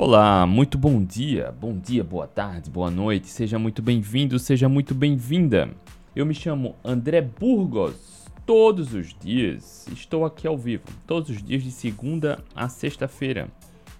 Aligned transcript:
Olá, 0.00 0.46
muito 0.46 0.78
bom 0.78 1.04
dia, 1.04 1.52
bom 1.60 1.76
dia, 1.76 2.04
boa 2.04 2.28
tarde, 2.28 2.70
boa 2.70 2.88
noite, 2.88 3.26
seja 3.26 3.58
muito 3.58 3.82
bem-vindo, 3.82 4.38
seja 4.38 4.68
muito 4.68 4.94
bem-vinda. 4.94 5.68
Eu 6.14 6.24
me 6.24 6.32
chamo 6.32 6.76
André 6.84 7.20
Burgos. 7.20 8.24
Todos 8.46 8.94
os 8.94 9.12
dias 9.12 9.88
estou 9.88 10.24
aqui 10.24 10.46
ao 10.46 10.56
vivo, 10.56 10.84
todos 11.04 11.30
os 11.30 11.42
dias 11.42 11.64
de 11.64 11.72
segunda 11.72 12.38
a 12.54 12.68
sexta-feira. 12.68 13.48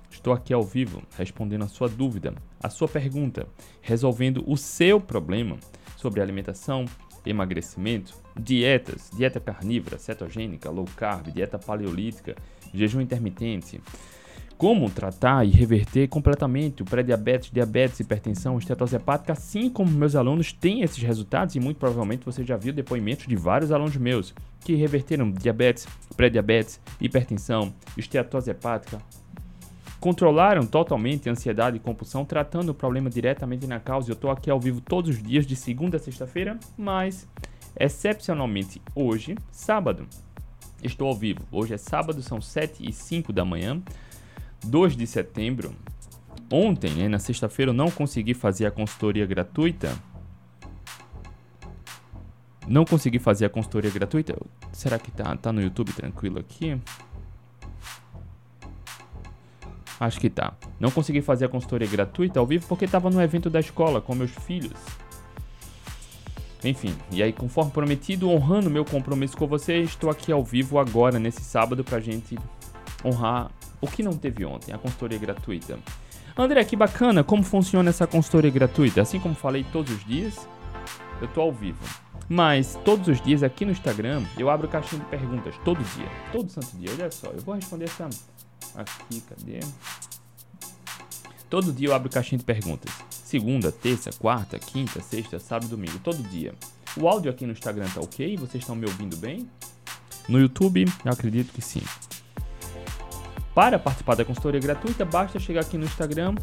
Estou 0.08 0.32
aqui 0.32 0.54
ao 0.54 0.62
vivo 0.62 1.02
respondendo 1.16 1.64
a 1.64 1.68
sua 1.68 1.88
dúvida, 1.88 2.32
a 2.62 2.70
sua 2.70 2.86
pergunta, 2.86 3.48
resolvendo 3.82 4.44
o 4.46 4.56
seu 4.56 5.00
problema 5.00 5.56
sobre 5.96 6.20
alimentação, 6.20 6.84
emagrecimento, 7.26 8.14
dietas, 8.38 9.10
dieta 9.16 9.40
carnívora, 9.40 9.98
cetogênica, 9.98 10.70
low 10.70 10.86
carb, 10.96 11.32
dieta 11.32 11.58
paleolítica, 11.58 12.36
jejum 12.72 13.00
intermitente, 13.00 13.80
como 14.58 14.90
tratar 14.90 15.46
e 15.46 15.50
reverter 15.50 16.08
completamente 16.08 16.82
o 16.82 16.84
pré-diabetes, 16.84 17.48
diabetes, 17.48 18.00
hipertensão, 18.00 18.58
estetose 18.58 18.96
hepática, 18.96 19.32
assim 19.32 19.70
como 19.70 19.88
meus 19.88 20.16
alunos 20.16 20.52
têm 20.52 20.82
esses 20.82 21.00
resultados 21.00 21.54
e 21.54 21.60
muito 21.60 21.78
provavelmente 21.78 22.26
você 22.26 22.44
já 22.44 22.56
viu 22.56 22.72
depoimentos 22.72 23.28
de 23.28 23.36
vários 23.36 23.70
alunos 23.70 23.96
meus 23.96 24.34
que 24.64 24.74
reverteram 24.74 25.30
diabetes, 25.30 25.86
pré-diabetes, 26.16 26.80
hipertensão, 27.00 27.72
estetose 27.96 28.50
hepática, 28.50 28.98
controlaram 30.00 30.66
totalmente 30.66 31.28
a 31.28 31.32
ansiedade 31.32 31.76
e 31.76 31.80
compulsão, 31.80 32.24
tratando 32.24 32.70
o 32.70 32.74
problema 32.74 33.08
diretamente 33.08 33.64
na 33.64 33.78
causa. 33.78 34.10
Eu 34.10 34.14
estou 34.14 34.30
aqui 34.30 34.50
ao 34.50 34.58
vivo 34.58 34.80
todos 34.80 35.10
os 35.10 35.22
dias, 35.22 35.46
de 35.46 35.54
segunda 35.54 35.98
a 35.98 36.00
sexta-feira, 36.00 36.58
mas 36.76 37.28
excepcionalmente 37.78 38.82
hoje, 38.92 39.36
sábado, 39.52 40.08
estou 40.82 41.06
ao 41.06 41.14
vivo. 41.14 41.40
Hoje 41.52 41.74
é 41.74 41.78
sábado, 41.78 42.20
são 42.22 42.40
7 42.40 42.84
e 42.88 42.92
5 42.92 43.32
da 43.32 43.44
manhã. 43.44 43.80
2 44.64 44.96
de 44.96 45.06
setembro. 45.06 45.74
Ontem, 46.50 46.90
né, 46.92 47.08
na 47.08 47.18
sexta-feira, 47.18 47.70
eu 47.70 47.74
não 47.74 47.90
consegui 47.90 48.34
fazer 48.34 48.66
a 48.66 48.70
consultoria 48.70 49.26
gratuita. 49.26 49.96
Não 52.66 52.84
consegui 52.84 53.18
fazer 53.18 53.46
a 53.46 53.50
consultoria 53.50 53.90
gratuita. 53.90 54.36
Será 54.72 54.98
que 54.98 55.10
tá, 55.10 55.36
tá 55.36 55.52
no 55.52 55.60
YouTube 55.60 55.92
tranquilo 55.92 56.38
aqui? 56.38 56.80
Acho 60.00 60.20
que 60.20 60.30
tá. 60.30 60.54
Não 60.78 60.90
consegui 60.90 61.20
fazer 61.20 61.46
a 61.46 61.48
consultoria 61.48 61.88
gratuita 61.88 62.38
ao 62.38 62.46
vivo 62.46 62.66
porque 62.68 62.84
estava 62.84 63.10
no 63.10 63.20
evento 63.20 63.50
da 63.50 63.58
escola 63.58 64.00
com 64.00 64.14
meus 64.14 64.30
filhos. 64.30 64.78
Enfim, 66.64 66.94
e 67.12 67.22
aí, 67.22 67.32
conforme 67.32 67.70
prometido, 67.70 68.28
honrando 68.28 68.68
meu 68.68 68.84
compromisso 68.84 69.36
com 69.36 69.46
você, 69.46 69.78
estou 69.78 70.10
aqui 70.10 70.32
ao 70.32 70.44
vivo 70.44 70.78
agora, 70.78 71.18
nesse 71.18 71.40
sábado, 71.42 71.84
pra 71.84 72.00
gente 72.00 72.36
honrar 73.04 73.50
o 73.80 73.86
que 73.86 74.02
não 74.02 74.12
teve 74.12 74.44
ontem, 74.44 74.72
a 74.72 74.78
consultoria 74.78 75.18
gratuita. 75.18 75.78
André, 76.36 76.64
que 76.64 76.76
bacana, 76.76 77.24
como 77.24 77.42
funciona 77.42 77.90
essa 77.90 78.06
consultoria 78.06 78.50
gratuita? 78.50 79.02
Assim 79.02 79.18
como 79.18 79.34
falei 79.34 79.64
todos 79.72 79.92
os 79.92 80.04
dias, 80.04 80.48
eu 81.20 81.28
tô 81.28 81.40
ao 81.40 81.52
vivo. 81.52 81.84
Mas 82.28 82.78
todos 82.84 83.08
os 83.08 83.20
dias 83.20 83.42
aqui 83.42 83.64
no 83.64 83.72
Instagram 83.72 84.22
eu 84.36 84.50
abro 84.50 84.68
caixinha 84.68 85.02
de 85.02 85.08
perguntas, 85.08 85.54
todo 85.64 85.82
dia, 85.96 86.08
todo 86.30 86.50
santo 86.50 86.76
dia. 86.76 86.90
Olha 86.92 87.10
só, 87.10 87.28
eu 87.28 87.40
vou 87.40 87.54
responder 87.54 87.86
essa 87.86 88.08
aqui, 88.76 89.20
cadê? 89.22 89.60
Todo 91.48 91.72
dia 91.72 91.88
eu 91.88 91.94
abro 91.94 92.10
caixinha 92.10 92.38
de 92.38 92.44
perguntas. 92.44 92.92
Segunda, 93.10 93.72
terça, 93.72 94.10
quarta, 94.18 94.58
quinta, 94.58 95.00
sexta, 95.00 95.38
sábado, 95.38 95.68
domingo, 95.68 95.98
todo 95.98 96.22
dia. 96.28 96.54
O 96.96 97.08
áudio 97.08 97.30
aqui 97.30 97.46
no 97.46 97.52
Instagram 97.52 97.86
tá 97.88 98.00
ok? 98.00 98.36
Vocês 98.36 98.62
estão 98.62 98.76
me 98.76 98.86
ouvindo 98.86 99.16
bem? 99.16 99.48
No 100.28 100.38
YouTube, 100.38 100.84
eu 101.04 101.12
acredito 101.12 101.52
que 101.52 101.62
sim. 101.62 101.82
Para 103.58 103.76
participar 103.76 104.14
da 104.14 104.24
consultoria 104.24 104.60
gratuita, 104.60 105.04
basta 105.04 105.40
chegar 105.40 105.62
aqui 105.62 105.76
no 105.76 105.84
Instagram, 105.84 106.36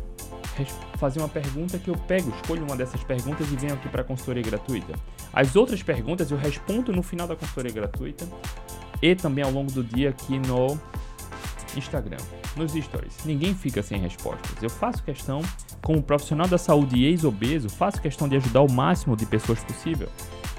fazer 0.97 1.19
uma 1.19 1.29
pergunta 1.29 1.79
que 1.79 1.87
eu 1.87 1.95
pego, 1.95 2.29
escolho 2.41 2.65
uma 2.65 2.75
dessas 2.75 3.01
perguntas 3.05 3.49
e 3.49 3.55
venho 3.55 3.73
aqui 3.73 3.87
para 3.87 4.01
a 4.01 4.03
consultoria 4.03 4.43
gratuita. 4.43 4.93
As 5.31 5.55
outras 5.55 5.81
perguntas 5.81 6.29
eu 6.29 6.37
respondo 6.37 6.91
no 6.91 7.01
final 7.01 7.25
da 7.25 7.33
consultoria 7.33 7.71
gratuita 7.71 8.27
e 9.01 9.15
também 9.15 9.45
ao 9.45 9.49
longo 9.49 9.71
do 9.71 9.81
dia 9.81 10.09
aqui 10.09 10.37
no 10.39 10.77
Instagram, 11.77 12.17
nos 12.57 12.73
stories. 12.73 13.15
Ninguém 13.23 13.55
fica 13.55 13.81
sem 13.81 13.97
respostas. 13.97 14.61
Eu 14.61 14.69
faço 14.69 15.01
questão, 15.01 15.41
como 15.81 16.03
profissional 16.03 16.49
da 16.49 16.57
saúde 16.57 16.97
e 16.97 17.05
ex-obeso, 17.05 17.69
faço 17.69 18.01
questão 18.01 18.27
de 18.27 18.35
ajudar 18.35 18.59
o 18.59 18.69
máximo 18.69 19.15
de 19.15 19.25
pessoas 19.25 19.63
possível, 19.63 20.09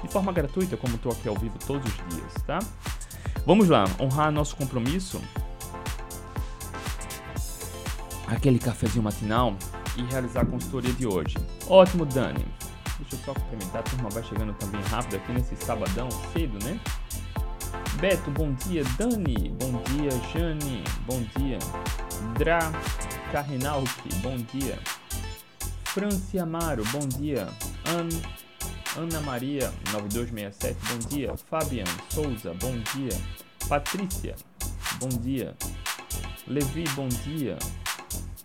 de 0.01 0.09
forma 0.09 0.33
gratuita, 0.33 0.75
como 0.75 0.95
estou 0.95 1.11
aqui 1.11 1.29
ao 1.29 1.35
vivo 1.35 1.59
todos 1.67 1.85
os 1.85 2.15
dias, 2.15 2.33
tá? 2.47 2.57
Vamos 3.45 3.69
lá, 3.69 3.85
honrar 3.99 4.31
nosso 4.31 4.55
compromisso 4.55 5.21
aquele 8.27 8.59
cafezinho 8.59 9.03
matinal 9.03 9.55
e 9.97 10.03
realizar 10.03 10.41
a 10.41 10.45
consultoria 10.45 10.93
de 10.93 11.07
hoje. 11.07 11.35
Ótimo, 11.67 12.05
Dani. 12.05 12.45
Deixa 12.99 13.15
eu 13.15 13.19
só 13.25 13.33
cumprimentar, 13.33 13.79
a 13.79 13.83
turma 13.83 14.09
vai 14.09 14.23
chegando 14.23 14.53
também 14.53 14.81
rápido 14.83 15.15
aqui 15.15 15.31
nesse 15.31 15.55
sabadão 15.57 16.09
cedo, 16.33 16.57
né? 16.63 16.79
Beto, 17.99 18.29
bom 18.31 18.53
dia. 18.53 18.83
Dani, 18.97 19.55
bom 19.59 19.81
dia. 19.83 20.11
Jane, 20.33 20.83
bom 21.05 21.23
dia. 21.37 21.59
Dra 22.37 22.59
Carrinalki, 23.31 24.13
bom 24.21 24.37
dia. 24.37 24.77
Franci 25.85 26.37
Amaro, 26.37 26.83
bom 26.91 27.07
dia. 27.07 27.47
An 27.85 28.09
Ana 28.97 29.21
Maria, 29.21 29.71
9267, 29.91 30.75
bom 30.89 31.09
dia. 31.09 31.37
Fabian 31.49 31.85
Souza, 32.09 32.53
bom 32.55 32.73
dia. 32.93 33.11
Patrícia, 33.67 34.35
bom 34.99 35.09
dia. 35.09 35.55
Levi, 36.47 36.83
bom 36.95 37.07
dia. 37.07 37.57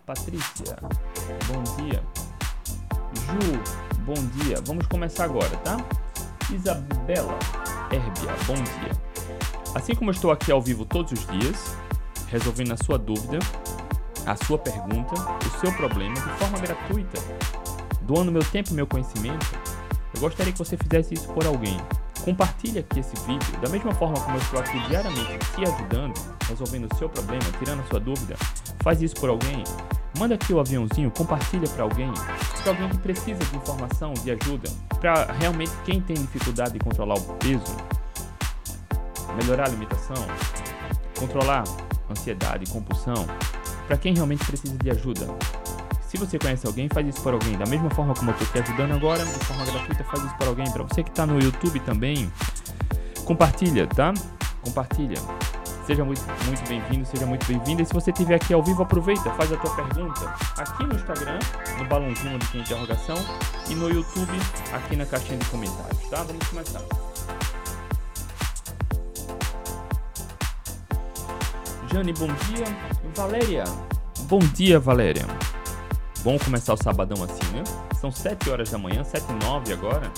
Patrícia, 0.05 0.77
bom 1.47 1.63
dia. 1.77 2.03
Ju, 3.15 4.01
bom 4.01 4.15
dia. 4.15 4.57
Vamos 4.67 4.85
começar 4.87 5.25
agora, 5.25 5.57
tá? 5.59 5.77
Isabela 6.53 7.39
Herbia, 7.89 8.35
bom 8.49 8.55
dia. 8.55 8.93
Assim 9.77 9.95
como 9.95 10.11
eu 10.11 10.13
estou 10.13 10.33
aqui 10.33 10.51
ao 10.51 10.61
vivo 10.61 10.85
todos 10.85 11.13
os 11.13 11.25
dias, 11.29 11.77
resolvendo 12.27 12.73
a 12.73 12.77
sua 12.79 12.99
dúvida, 12.99 13.39
a 14.27 14.35
sua 14.45 14.59
pergunta, 14.59 15.15
o 15.15 15.61
seu 15.61 15.73
problema 15.75 16.15
de 16.17 16.31
forma 16.31 16.59
gratuita, 16.59 17.21
doando 18.01 18.33
meu 18.33 18.45
tempo 18.45 18.71
e 18.71 18.75
meu 18.75 18.89
conhecimento, 18.89 19.47
eu 20.15 20.21
gostaria 20.21 20.53
que 20.53 20.59
você 20.59 20.77
fizesse 20.77 21.15
isso 21.15 21.29
por 21.29 21.47
alguém. 21.47 21.81
Compartilhe 22.25 22.79
aqui 22.79 23.01
esse 23.01 23.17
vídeo, 23.27 23.61
da 23.61 23.69
mesma 23.69 23.93
forma 23.95 24.19
como 24.21 24.37
eu 24.37 24.41
estou 24.41 24.61
aqui 24.61 24.79
diariamente 24.87 25.39
te 25.57 25.65
ajudando, 25.65 26.15
resolvendo 26.49 26.93
o 26.93 26.97
seu 26.97 27.09
problema, 27.09 27.43
tirando 27.59 27.81
a 27.81 27.85
sua 27.89 27.99
dúvida. 27.99 28.37
Faz 28.81 29.03
isso 29.03 29.17
por 29.17 29.29
alguém. 29.29 29.65
Manda 30.19 30.37
aqui 30.37 30.53
o 30.53 30.61
aviãozinho, 30.61 31.11
compartilha 31.11 31.69
para 31.69 31.83
alguém, 31.83 32.13
para 32.63 32.73
alguém 32.73 32.89
que 32.91 32.99
precisa 32.99 33.45
de 33.45 33.57
informação, 33.57 34.15
de 34.15 34.31
ajuda, 34.31 34.71
para 35.01 35.33
realmente 35.33 35.73
quem 35.85 36.01
tem 36.01 36.15
dificuldade 36.15 36.75
de 36.75 36.79
controlar 36.79 37.15
o 37.15 37.23
peso, 37.35 37.77
melhorar 39.35 39.65
a 39.65 39.67
alimentação, 39.67 40.25
controlar 41.19 41.65
ansiedade, 42.09 42.71
compulsão, 42.71 43.27
para 43.87 43.97
quem 43.97 44.15
realmente 44.15 44.45
precisa 44.45 44.77
de 44.77 44.91
ajuda. 44.91 45.27
Se 46.13 46.19
você 46.19 46.39
conhece 46.39 46.67
alguém, 46.67 46.91
faz 46.91 47.07
isso 47.07 47.23
para 47.23 47.33
alguém. 47.33 47.57
Da 47.57 47.65
mesma 47.65 47.89
forma 47.89 48.13
como 48.13 48.31
eu 48.31 48.37
estou 48.37 48.47
te 48.49 48.59
ajudando 48.59 48.93
agora, 48.93 49.25
de 49.25 49.45
forma 49.47 49.65
gratuita, 49.65 50.05
faz 50.05 50.23
isso 50.23 50.35
para 50.37 50.49
alguém. 50.49 50.71
Para 50.71 50.83
você 50.83 51.03
que 51.03 51.09
está 51.09 51.25
no 51.25 51.41
YouTube 51.41 51.81
também, 51.81 52.31
compartilha, 53.25 53.87
tá? 53.87 54.13
Compartilha. 54.61 55.17
Seja 55.87 56.05
muito, 56.05 56.21
muito 56.45 56.69
bem-vindo, 56.69 57.07
seja 57.07 57.25
muito 57.25 57.47
bem-vinda. 57.47 57.81
E 57.81 57.87
se 57.87 57.95
você 57.95 58.11
estiver 58.11 58.35
aqui 58.35 58.53
ao 58.53 58.63
vivo, 58.63 58.83
aproveita, 58.83 59.31
faz 59.31 59.51
a 59.55 59.57
tua 59.57 59.75
pergunta 59.75 60.35
aqui 60.59 60.85
no 60.85 60.95
Instagram, 60.95 61.39
no 61.79 61.85
balãozinho 61.87 62.39
de 62.39 62.59
interrogação, 62.59 63.17
e 63.71 63.75
no 63.75 63.89
YouTube, 63.89 64.33
aqui 64.71 64.97
na 64.97 65.07
caixinha 65.07 65.39
de 65.39 65.47
comentários, 65.47 66.11
tá? 66.11 66.23
Vamos 66.25 66.47
começar. 66.47 66.83
Jane, 71.91 72.13
bom 72.13 72.27
dia. 72.27 72.67
Valéria, 73.15 73.65
bom 74.29 74.41
dia, 74.41 74.79
Valéria. 74.79 75.25
Bom 76.25 76.39
começar 76.39 76.75
o 76.75 76.77
sabadão 76.77 77.21
assim, 77.25 77.53
né? 77.53 77.65
São 78.01 78.13
7 78.13 78.49
horas 78.49 78.71
da 78.71 78.79
manhã, 78.79 79.03
7 79.03 79.25
e 79.29 79.45
9 79.45 79.73
agora. 79.73 80.09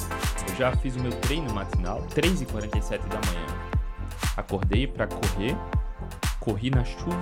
Eu 0.46 0.54
já 0.54 0.76
fiz 0.76 0.96
o 0.96 1.00
meu 1.00 1.10
treino 1.12 1.50
matinal, 1.54 2.02
3h47 2.14 2.98
da 3.08 3.18
manhã. 3.26 3.46
Acordei 4.36 4.86
para 4.86 5.06
correr, 5.06 5.56
corri 6.40 6.68
na 6.68 6.84
chuva, 6.84 7.18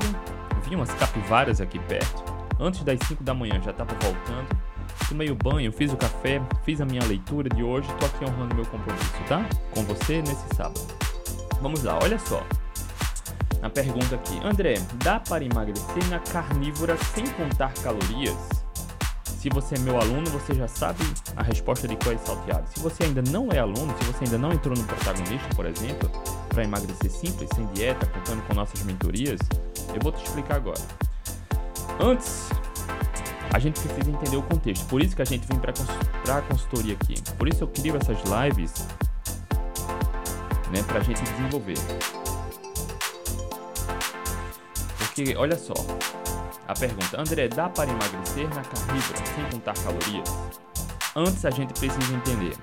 vi 0.69 0.75
umas 0.75 0.93
capivaras 0.95 1.61
aqui 1.61 1.79
perto. 1.79 2.25
Antes 2.59 2.83
das 2.83 2.99
5 3.07 3.23
da 3.23 3.33
manhã 3.33 3.61
já 3.63 3.71
estava 3.71 3.95
voltando. 3.95 4.49
Tomei 5.09 5.31
o 5.31 5.37
banho, 5.37 5.71
fiz 5.71 5.93
o 5.93 5.97
café, 5.97 6.43
fiz 6.65 6.81
a 6.81 6.85
minha 6.85 7.05
leitura 7.05 7.49
de 7.49 7.63
hoje, 7.63 7.87
tô 8.01 8.07
aqui 8.07 8.25
honrando 8.25 8.53
meu 8.53 8.67
compromisso, 8.67 9.13
tá? 9.29 9.49
Com 9.71 9.85
você 9.85 10.23
nesse 10.23 10.57
sábado. 10.57 10.81
Vamos 11.61 11.85
lá, 11.85 12.01
olha 12.03 12.19
só. 12.19 12.45
A 13.63 13.71
pergunta 13.71 14.17
aqui, 14.17 14.41
André, 14.45 14.75
dá 15.05 15.21
para 15.21 15.45
emagrecer 15.45 16.05
na 16.11 16.19
carnívora 16.19 16.97
sem 17.15 17.25
contar 17.29 17.73
calorias? 17.75 18.62
Se 19.43 19.49
você 19.49 19.75
é 19.75 19.79
meu 19.81 20.01
aluno, 20.01 20.31
você 20.31 20.55
já 20.55 20.69
sabe 20.69 21.03
a 21.35 21.43
resposta 21.43 21.89
de 21.89 21.97
qual 21.97 22.15
é 22.15 22.19
salteado. 22.19 22.65
Se 22.73 22.79
você 22.79 23.03
ainda 23.03 23.23
não 23.23 23.51
é 23.51 23.59
aluno, 23.59 23.93
se 23.99 24.05
você 24.05 24.25
ainda 24.25 24.39
não 24.39 24.53
entrou 24.53 24.73
no 24.77 24.85
protagonista, 24.85 25.49
por 25.57 25.67
exemplo, 25.67 26.09
para 26.49 26.63
emagrecer 26.63 27.11
simples, 27.11 27.51
sem 27.53 27.67
dieta, 27.75 28.07
contando 28.07 28.41
com 28.47 28.55
nossas 28.55 28.81
mentorias, 28.85 29.41
eu 29.93 30.01
vou 30.01 30.13
te 30.13 30.25
explicar 30.25 30.59
agora. 30.59 30.81
Antes 31.99 32.51
a 33.53 33.59
gente 33.59 33.81
precisa 33.81 34.09
entender 34.09 34.37
o 34.37 34.45
contexto. 34.45 34.87
Por 34.87 35.03
isso 35.03 35.17
que 35.17 35.23
a 35.23 35.25
gente 35.25 35.45
vem 35.49 35.59
para 35.59 36.39
a 36.39 36.43
consultoria 36.43 36.95
aqui. 36.95 37.21
Por 37.37 37.49
isso 37.49 37.65
eu 37.65 37.67
crio 37.67 37.97
essas 37.97 38.19
lives 38.23 38.87
né, 40.71 40.85
para 40.87 41.01
a 41.01 41.03
gente 41.03 41.21
desenvolver. 41.21 41.79
Porque, 44.99 45.35
olha 45.37 45.59
só, 45.59 45.75
a 46.73 46.75
pergunta, 46.75 47.21
André, 47.21 47.49
dá 47.49 47.69
para 47.69 47.91
emagrecer 47.91 48.49
na 48.55 48.63
carnívora 48.63 49.27
sem 49.35 49.45
contar 49.51 49.75
calorias? 49.75 50.29
Antes 51.15 51.45
a 51.45 51.51
gente 51.51 51.75
precisa 51.75 52.15
entender, 52.15 52.57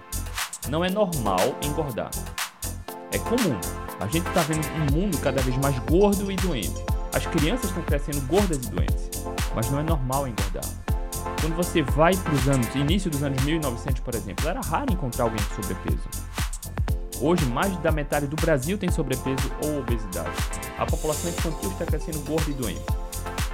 não 0.68 0.84
é 0.84 0.90
normal 0.90 1.56
engordar. 1.62 2.10
É 3.12 3.20
comum. 3.20 3.60
A 4.00 4.08
gente 4.08 4.28
está 4.28 4.42
vendo 4.42 4.68
um 4.68 5.00
mundo 5.00 5.18
cada 5.20 5.42
vez 5.42 5.56
mais 5.58 5.78
gordo 5.80 6.32
e 6.32 6.36
doente. 6.38 6.84
As 7.14 7.26
crianças 7.28 7.66
estão 7.70 7.84
crescendo 7.84 8.22
gordas 8.28 8.58
e 8.58 8.70
doentes, 8.70 9.10
mas 9.56 9.70
não 9.70 9.80
é 9.80 9.84
normal 9.84 10.28
engordar. 10.28 10.66
Quando 11.42 11.56
você 11.56 11.84
vai 11.84 12.16
para 12.16 12.34
os 12.34 12.48
anos, 12.48 12.74
início 12.76 13.12
dos 13.12 13.22
anos 13.22 13.44
1900, 13.44 14.02
por 14.02 14.16
exemplo, 14.16 14.48
era 14.48 14.62
raro 14.62 14.92
encontrar 14.92 15.26
alguém 15.26 15.44
com 15.44 15.62
sobrepeso. 15.62 16.10
Hoje, 17.22 17.46
mais 17.46 17.76
da 17.78 17.92
metade 17.92 18.26
do 18.28 18.36
Brasil 18.38 18.78
tem 18.78 18.90
sobrepeso 18.90 19.52
ou 19.64 19.80
obesidade. 19.80 20.32
A 20.78 20.86
população 20.86 21.30
infantil 21.30 21.70
está 21.72 21.86
crescendo 21.86 22.20
gorda 22.22 22.50
e 22.50 22.54
doente. 22.54 23.09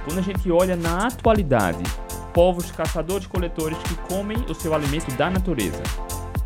Quando 0.06 0.20
a 0.20 0.22
gente 0.22 0.48
olha 0.52 0.76
na 0.76 1.08
atualidade, 1.08 1.82
povos 2.32 2.70
caçadores-coletores 2.70 3.76
que 3.78 3.96
comem 4.08 4.36
o 4.48 4.54
seu 4.54 4.72
alimento 4.72 5.12
da 5.16 5.28
natureza, 5.28 5.82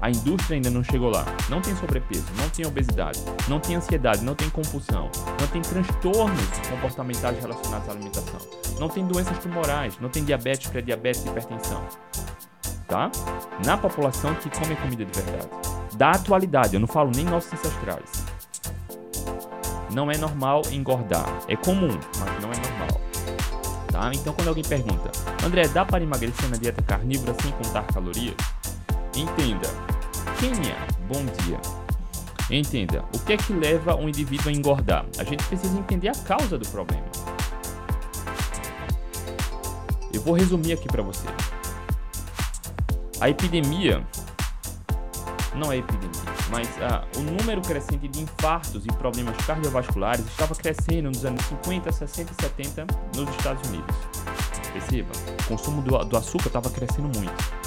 a 0.00 0.08
indústria 0.08 0.54
ainda 0.54 0.70
não 0.70 0.82
chegou 0.82 1.10
lá. 1.10 1.26
Não 1.50 1.60
tem 1.60 1.76
sobrepeso, 1.76 2.24
não 2.38 2.48
tem 2.48 2.64
obesidade, 2.64 3.20
não 3.48 3.60
tem 3.60 3.76
ansiedade, 3.76 4.24
não 4.24 4.34
tem 4.34 4.48
compulsão, 4.48 5.10
não 5.38 5.46
tem 5.48 5.60
transtornos 5.60 6.42
comportamentais 6.70 7.38
relacionados 7.38 7.86
à 7.86 7.92
alimentação, 7.92 8.40
não 8.78 8.88
tem 8.88 9.06
doenças 9.06 9.38
tumorais, 9.40 9.98
não 10.00 10.08
tem 10.08 10.24
diabetes, 10.24 10.70
pré-diabetes 10.70 11.26
hipertensão. 11.26 11.86
Tá? 12.88 13.10
Na 13.66 13.76
população 13.76 14.34
que 14.36 14.48
come 14.58 14.74
comida 14.76 15.04
de 15.04 15.20
verdade. 15.20 15.50
Da 15.96 16.12
atualidade, 16.12 16.72
eu 16.72 16.80
não 16.80 16.88
falo 16.88 17.10
nem 17.14 17.26
nossos 17.26 17.52
ancestrais. 17.52 18.24
Não 19.92 20.10
é 20.10 20.16
normal 20.16 20.62
engordar. 20.72 21.26
É 21.46 21.56
comum, 21.56 21.90
mas 22.18 22.42
não 22.42 22.50
é 22.50 22.56
normal. 22.56 23.09
Tá? 23.90 24.10
Então 24.14 24.32
quando 24.32 24.48
alguém 24.48 24.64
pergunta, 24.64 25.10
André, 25.44 25.66
dá 25.69 25.84
para 25.84 26.02
emagrecer 26.02 26.48
na 26.48 26.56
dieta 26.56 26.81
carnívora 26.82 27.34
sem 27.42 27.50
contar 27.52 27.82
calorias? 27.88 28.37
Entenda, 29.16 29.69
Kênia, 30.38 30.76
bom 31.08 31.25
dia. 31.44 31.60
Entenda, 32.50 33.04
o 33.14 33.19
que 33.19 33.32
é 33.32 33.37
que 33.37 33.52
leva 33.52 33.94
um 33.96 34.08
indivíduo 34.08 34.48
a 34.48 34.52
engordar? 34.52 35.04
A 35.19 35.25
gente 35.25 35.44
precisa 35.44 35.76
entender 35.78 36.08
a 36.08 36.14
causa 36.14 36.56
do 36.56 36.69
problema. 36.69 37.04
Eu 40.12 40.20
vou 40.20 40.34
resumir 40.34 40.72
aqui 40.72 40.87
para 40.87 41.02
você. 41.02 41.26
A 43.20 43.28
epidemia 43.28 44.04
não 45.55 45.73
é 45.73 45.79
epidemia, 45.79 46.11
mas 46.50 46.69
ah, 46.81 47.05
o 47.17 47.20
número 47.20 47.61
crescente 47.62 48.06
de 48.06 48.20
infartos 48.20 48.85
e 48.87 48.88
problemas 48.88 49.37
cardiovasculares 49.44 50.25
estava 50.26 50.55
crescendo 50.55 51.08
nos 51.08 51.25
anos 51.25 51.44
50, 51.47 51.91
60 51.91 52.32
e 52.32 52.43
70 52.43 52.87
nos 53.17 53.29
Estados 53.31 53.69
Unidos. 53.69 53.97
Perceba, 54.73 55.11
o 55.41 55.49
consumo 55.49 55.82
do, 55.82 55.99
do 56.05 56.17
açúcar 56.17 56.47
estava 56.47 56.70
crescendo 56.70 57.11
muito. 57.19 57.61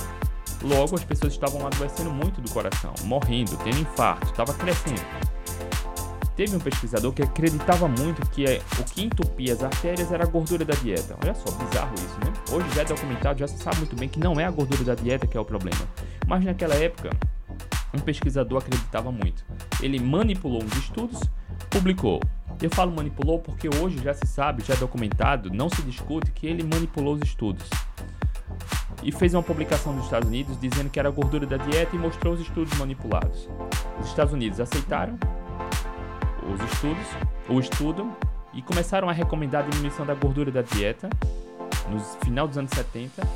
Logo, 0.62 0.96
as 0.96 1.04
pessoas 1.04 1.34
estavam 1.34 1.68
adoecendo 1.68 2.10
muito 2.10 2.40
do 2.40 2.50
coração, 2.50 2.94
morrendo, 3.04 3.58
tendo 3.58 3.80
infarto, 3.80 4.28
estava 4.28 4.54
crescendo. 4.54 5.02
Teve 6.38 6.56
um 6.56 6.60
pesquisador 6.60 7.12
que 7.12 7.22
acreditava 7.22 7.88
muito 7.88 8.28
que 8.32 8.46
é, 8.46 8.62
o 8.80 8.84
que 8.84 9.04
entupia 9.04 9.54
as 9.54 9.62
artérias 9.62 10.12
era 10.12 10.24
a 10.24 10.28
gordura 10.28 10.66
da 10.66 10.74
dieta. 10.74 11.16
Olha 11.22 11.36
só, 11.36 11.52
bizarro 11.52 11.94
isso, 11.96 12.18
né? 12.26 12.34
Hoje 12.52 12.68
já 12.74 12.82
é 12.82 12.86
documentado, 12.86 13.40
já 13.40 13.48
se 13.48 13.58
sabe 13.58 13.78
muito 13.78 13.96
bem 13.96 14.10
que 14.10 14.20
não 14.20 14.40
é 14.40 14.46
a 14.46 14.50
gordura 14.50 14.84
da 14.84 14.96
dieta 14.96 15.28
que 15.28 15.38
é 15.38 15.40
o 15.40 15.46
problema. 15.46 15.88
Mas 16.26 16.44
naquela 16.44 16.74
época, 16.74 17.12
um 17.94 18.00
pesquisador 18.00 18.60
acreditava 18.60 19.12
muito. 19.12 19.45
Ele 19.81 20.00
manipulou 20.00 20.63
uns 20.63 20.75
estudos, 20.78 21.19
publicou. 21.69 22.19
Eu 22.62 22.69
falo 22.69 22.92
manipulou 22.92 23.40
porque 23.40 23.68
hoje 23.68 23.98
já 24.01 24.13
se 24.13 24.25
sabe, 24.25 24.63
já 24.63 24.74
é 24.74 24.78
documentado, 24.78 25.50
não 25.51 25.69
se 25.69 25.81
discute 25.81 26.31
que 26.31 26.48
ele 26.48 26.63
manipulou 26.63 27.16
os 27.16 27.22
estudos 27.22 27.69
e 29.04 29.12
fez 29.12 29.34
uma 29.34 29.44
publicação 29.44 29.94
nos 29.94 30.06
Estados 30.06 30.28
Unidos 30.30 30.57
dizendo 30.60 30.90
que 30.90 31.00
era 31.00 31.10
gordura 31.10 31.45
da 31.45 31.57
dieta 31.57 31.95
e 31.95 32.00
mostrou 32.00 32.34
os 32.34 32.40
estudos 32.40 32.78
manipulados. 32.78 33.50
Os 34.00 34.07
Estados 34.07 34.34
Unidos 34.34 34.60
aceitaram 34.60 35.18
os 36.54 36.62
estudos, 36.72 37.06
o 37.50 37.60
estudo, 37.60 38.12
e 38.54 38.62
começaram 38.62 39.10
a 39.10 39.12
recomendar 39.12 39.66
a 39.66 39.68
diminuição 39.68 40.06
da 40.06 40.13
gordura 40.13 40.51
da 40.51 40.62
dieta 40.62 41.10
no 41.89 42.00
final 42.24 42.48
dos 42.48 42.57
anos 42.57 42.72
70 42.72 43.28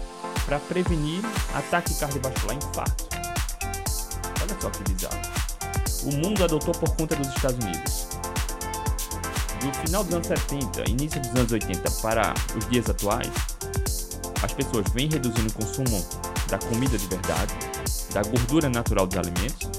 para 0.46 0.60
prevenir 0.60 1.22
ataque 1.56 1.98
cardiovascular 2.00 2.56
e 2.56 2.58
infarto. 2.58 3.17
Só 4.60 4.70
que 4.70 4.84
bizarro. 4.92 5.20
O 6.04 6.16
mundo 6.16 6.44
adotou 6.44 6.74
por 6.74 6.96
conta 6.96 7.16
dos 7.16 7.28
Estados 7.28 7.64
Unidos. 7.64 8.08
Do 9.62 9.74
final 9.74 10.04
dos 10.04 10.14
anos 10.14 10.28
70, 10.28 10.90
início 10.90 11.20
dos 11.22 11.32
anos 11.32 11.52
80 11.52 11.92
para 12.02 12.34
os 12.56 12.70
dias 12.70 12.90
atuais, 12.90 13.32
as 14.44 14.54
pessoas 14.54 14.86
vêm 14.94 15.10
reduzindo 15.10 15.50
o 15.50 15.54
consumo 15.54 16.06
da 16.48 16.58
comida 16.60 16.98
de 16.98 17.08
verdade, 17.08 17.54
da 18.14 18.22
gordura 18.22 18.70
natural 18.70 19.08
dos 19.08 19.18
alimentos, 19.18 19.70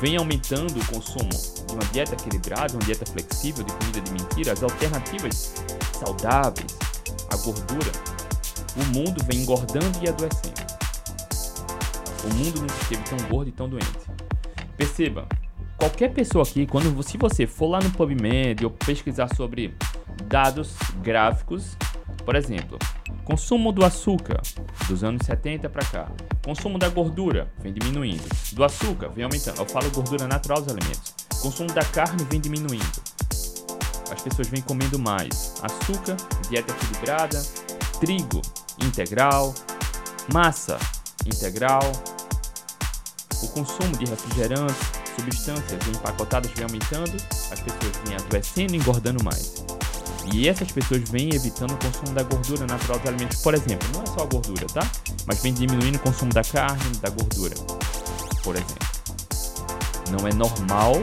vem 0.00 0.16
aumentando 0.16 0.78
o 0.80 0.86
consumo 0.86 1.30
de 1.66 1.74
uma 1.74 1.84
dieta 1.92 2.14
equilibrada, 2.14 2.72
uma 2.74 2.84
dieta 2.84 3.04
flexível 3.04 3.64
de 3.64 3.72
comida 3.72 4.00
de 4.00 4.12
mentira, 4.12 4.52
as 4.52 4.62
alternativas 4.62 5.52
saudáveis, 5.98 6.76
a 7.30 7.36
gordura, 7.36 7.92
o 8.76 8.84
mundo 8.96 9.22
vem 9.24 9.40
engordando 9.40 9.98
e 10.02 10.08
adoecendo. 10.08 10.71
O 12.24 12.34
mundo 12.34 12.60
nunca 12.60 12.74
esteve 12.74 13.02
tão 13.04 13.18
gordo 13.28 13.48
e 13.48 13.52
tão 13.52 13.68
doente. 13.68 14.10
Perceba, 14.76 15.26
qualquer 15.76 16.12
pessoa 16.12 16.44
aqui, 16.44 16.66
quando 16.66 17.02
se 17.02 17.18
você 17.18 17.46
for 17.46 17.68
lá 17.68 17.80
no 17.80 17.90
PubMed 17.90 18.64
ou 18.64 18.70
pesquisar 18.70 19.34
sobre 19.34 19.74
dados 20.28 20.74
gráficos, 21.02 21.76
por 22.24 22.36
exemplo, 22.36 22.78
Consumo 23.24 23.70
do 23.70 23.84
açúcar, 23.84 24.40
dos 24.88 25.04
anos 25.04 25.24
70 25.24 25.68
para 25.68 25.84
cá. 25.84 26.10
Consumo 26.44 26.76
da 26.76 26.88
gordura 26.88 27.48
vem 27.60 27.72
diminuindo. 27.72 28.24
Do 28.52 28.64
açúcar 28.64 29.10
vem 29.10 29.24
aumentando. 29.24 29.60
Eu 29.60 29.66
falo 29.66 29.88
gordura 29.92 30.26
natural 30.26 30.60
dos 30.60 30.74
alimentos. 30.74 31.14
Consumo 31.40 31.72
da 31.72 31.84
carne 31.84 32.26
vem 32.28 32.40
diminuindo. 32.40 33.02
As 34.10 34.20
pessoas 34.20 34.48
vêm 34.48 34.60
comendo 34.60 34.98
mais 34.98 35.54
açúcar, 35.62 36.16
dieta 36.50 36.72
equilibrada, 36.72 37.40
trigo 38.00 38.42
integral, 38.84 39.54
massa 40.32 40.76
integral. 41.26 41.82
O 43.42 43.48
consumo 43.48 43.96
de 43.96 44.04
refrigerantes, 44.06 44.76
substâncias 45.16 45.86
empacotadas 45.88 46.50
vem 46.52 46.64
aumentando, 46.64 47.12
as 47.50 47.60
pessoas 47.60 47.96
vêm 48.04 48.16
adoecendo 48.16 48.74
e 48.74 48.78
engordando 48.78 49.22
mais. 49.24 49.64
E 50.32 50.48
essas 50.48 50.70
pessoas 50.70 51.08
vêm 51.08 51.34
evitando 51.34 51.72
o 51.72 51.76
consumo 51.76 52.14
da 52.14 52.22
gordura 52.22 52.66
natural 52.66 52.98
dos 52.98 53.08
alimentos. 53.08 53.42
Por 53.42 53.54
exemplo, 53.54 53.88
não 53.92 54.02
é 54.02 54.06
só 54.06 54.22
a 54.22 54.26
gordura, 54.26 54.66
tá? 54.68 54.88
Mas 55.26 55.42
vem 55.42 55.52
diminuindo 55.52 55.96
o 55.96 55.98
consumo 55.98 56.32
da 56.32 56.44
carne, 56.44 56.96
da 57.00 57.10
gordura. 57.10 57.54
Por 58.44 58.54
exemplo. 58.54 58.86
Não 60.10 60.26
é 60.28 60.32
normal 60.32 60.94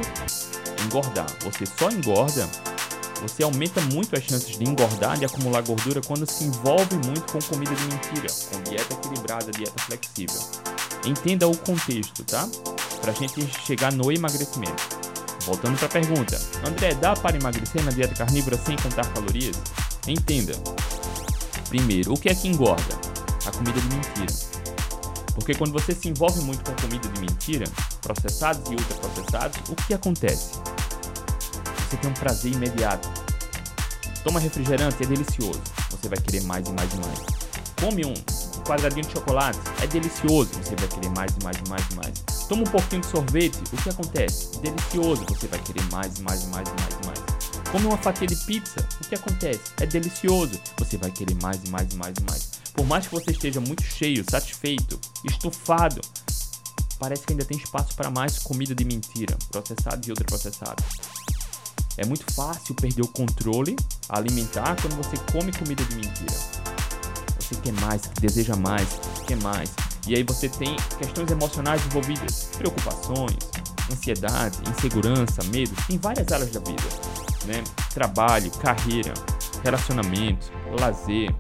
engordar. 0.85 1.27
Você 1.43 1.65
só 1.65 1.89
engorda, 1.89 2.47
você 3.21 3.43
aumenta 3.43 3.81
muito 3.81 4.15
as 4.15 4.23
chances 4.23 4.57
de 4.57 4.63
engordar, 4.63 5.17
de 5.17 5.25
acumular 5.25 5.61
gordura 5.61 6.01
quando 6.01 6.29
se 6.29 6.45
envolve 6.45 6.95
muito 7.05 7.31
com 7.31 7.39
comida 7.39 7.75
de 7.75 7.83
mentira, 7.83 8.27
com 8.51 8.63
dieta 8.63 8.93
equilibrada, 8.93 9.51
dieta 9.51 9.83
flexível. 9.83 10.41
Entenda 11.05 11.47
o 11.47 11.57
contexto, 11.57 12.23
tá? 12.23 12.47
Pra 13.01 13.13
gente 13.13 13.45
chegar 13.65 13.91
no 13.91 14.11
emagrecimento. 14.11 14.99
Voltando 15.45 15.77
para 15.77 15.87
a 15.87 15.89
pergunta: 15.89 16.39
André, 16.65 16.93
dá 16.95 17.13
para 17.13 17.37
emagrecer 17.37 17.83
na 17.83 17.91
dieta 17.91 18.13
carnívora 18.15 18.57
sem 18.57 18.75
contar 18.77 19.05
calorias? 19.13 19.57
Entenda. 20.07 20.53
Primeiro, 21.69 22.13
o 22.13 22.19
que 22.19 22.29
é 22.29 22.35
que 22.35 22.47
engorda? 22.47 22.99
A 23.45 23.51
comida 23.51 23.79
de 23.79 23.87
mentira. 23.87 24.33
Porque 25.33 25.55
quando 25.55 25.71
você 25.71 25.93
se 25.93 26.09
envolve 26.09 26.41
muito 26.41 26.63
com 26.63 26.75
comida 26.81 27.07
de 27.07 27.21
mentira, 27.21 27.65
processados 28.01 28.69
e 28.69 28.75
ultraprocessados, 28.75 29.57
o 29.69 29.75
que 29.75 29.93
acontece? 29.93 30.51
Você 31.89 31.97
tem 31.97 32.11
um 32.11 32.13
prazer 32.13 32.53
imediato. 32.53 33.09
Toma 34.23 34.39
refrigerante, 34.39 35.01
é 35.01 35.07
delicioso. 35.07 35.61
Você 35.89 36.07
vai 36.07 36.19
querer 36.19 36.43
mais 36.43 36.67
e 36.67 36.71
mais 36.71 36.93
e 36.93 36.97
mais. 36.97 37.19
Come 37.81 38.05
um 38.05 38.13
quadradinho 38.63 39.05
de 39.07 39.11
chocolate, 39.11 39.57
é 39.81 39.87
delicioso. 39.87 40.51
Você 40.53 40.75
vai 40.75 40.87
querer 40.87 41.09
mais 41.09 41.31
e 41.35 41.43
mais 41.43 41.57
e 41.57 41.69
mais 41.69 41.83
e 41.89 41.95
mais. 41.95 42.19
Toma 42.47 42.61
um 42.61 42.65
pouquinho 42.65 43.01
de 43.01 43.07
sorvete, 43.07 43.57
o 43.73 43.77
que 43.81 43.89
acontece? 43.89 44.59
Delicioso, 44.59 45.25
você 45.29 45.47
vai 45.47 45.59
querer 45.59 45.83
mais, 45.91 46.19
mais, 46.19 46.45
mais, 46.45 46.69
mais, 46.69 47.05
mais. 47.07 47.19
Come 47.71 47.85
uma 47.85 47.97
fatia 47.97 48.27
de 48.27 48.35
pizza, 48.35 48.87
o 49.03 49.07
que 49.07 49.15
acontece? 49.15 49.61
É 49.79 49.85
delicioso, 49.87 50.59
você 50.77 50.97
vai 50.97 51.09
querer 51.09 51.35
mais, 51.41 51.63
mais, 51.69 51.93
mais, 51.95 52.13
mais. 52.27 52.51
Por 52.73 52.85
mais 52.85 53.07
que 53.07 53.13
você 53.13 53.31
esteja 53.31 53.59
muito 53.59 53.83
cheio, 53.83 54.23
satisfeito, 54.29 54.99
estufado, 55.25 56.01
parece 56.99 57.25
que 57.25 57.33
ainda 57.33 57.45
tem 57.45 57.57
espaço 57.57 57.95
para 57.95 58.11
mais 58.11 58.37
comida 58.39 58.75
de 58.75 58.85
mentira, 58.85 59.35
processada 59.51 60.01
e 60.05 60.09
ultraprocessada. 60.11 60.83
É 61.99 62.05
muito 62.05 62.33
fácil 62.33 62.73
perder 62.75 63.01
o 63.01 63.07
controle 63.09 63.75
alimentar 64.07 64.77
quando 64.81 64.95
você 64.95 65.17
come 65.33 65.51
comida 65.51 65.83
de 65.83 65.95
mentira. 65.95 66.31
você 67.37 67.55
quer 67.55 67.73
mais, 67.73 68.03
deseja 68.21 68.55
mais, 68.55 68.87
quer 69.27 69.35
mais. 69.43 69.75
E 70.07 70.15
aí 70.15 70.23
você 70.23 70.47
tem 70.47 70.77
questões 70.97 71.29
emocionais 71.29 71.85
envolvidas, 71.87 72.51
preocupações, 72.57 73.37
ansiedade, 73.91 74.57
insegurança, 74.69 75.43
medo, 75.51 75.75
em 75.89 75.97
várias 75.97 76.31
áreas 76.31 76.51
da 76.51 76.61
vida, 76.61 76.87
né? 77.45 77.61
Trabalho, 77.93 78.49
carreira, 78.51 79.13
relacionamento, 79.61 80.53
lazer, 80.79 81.35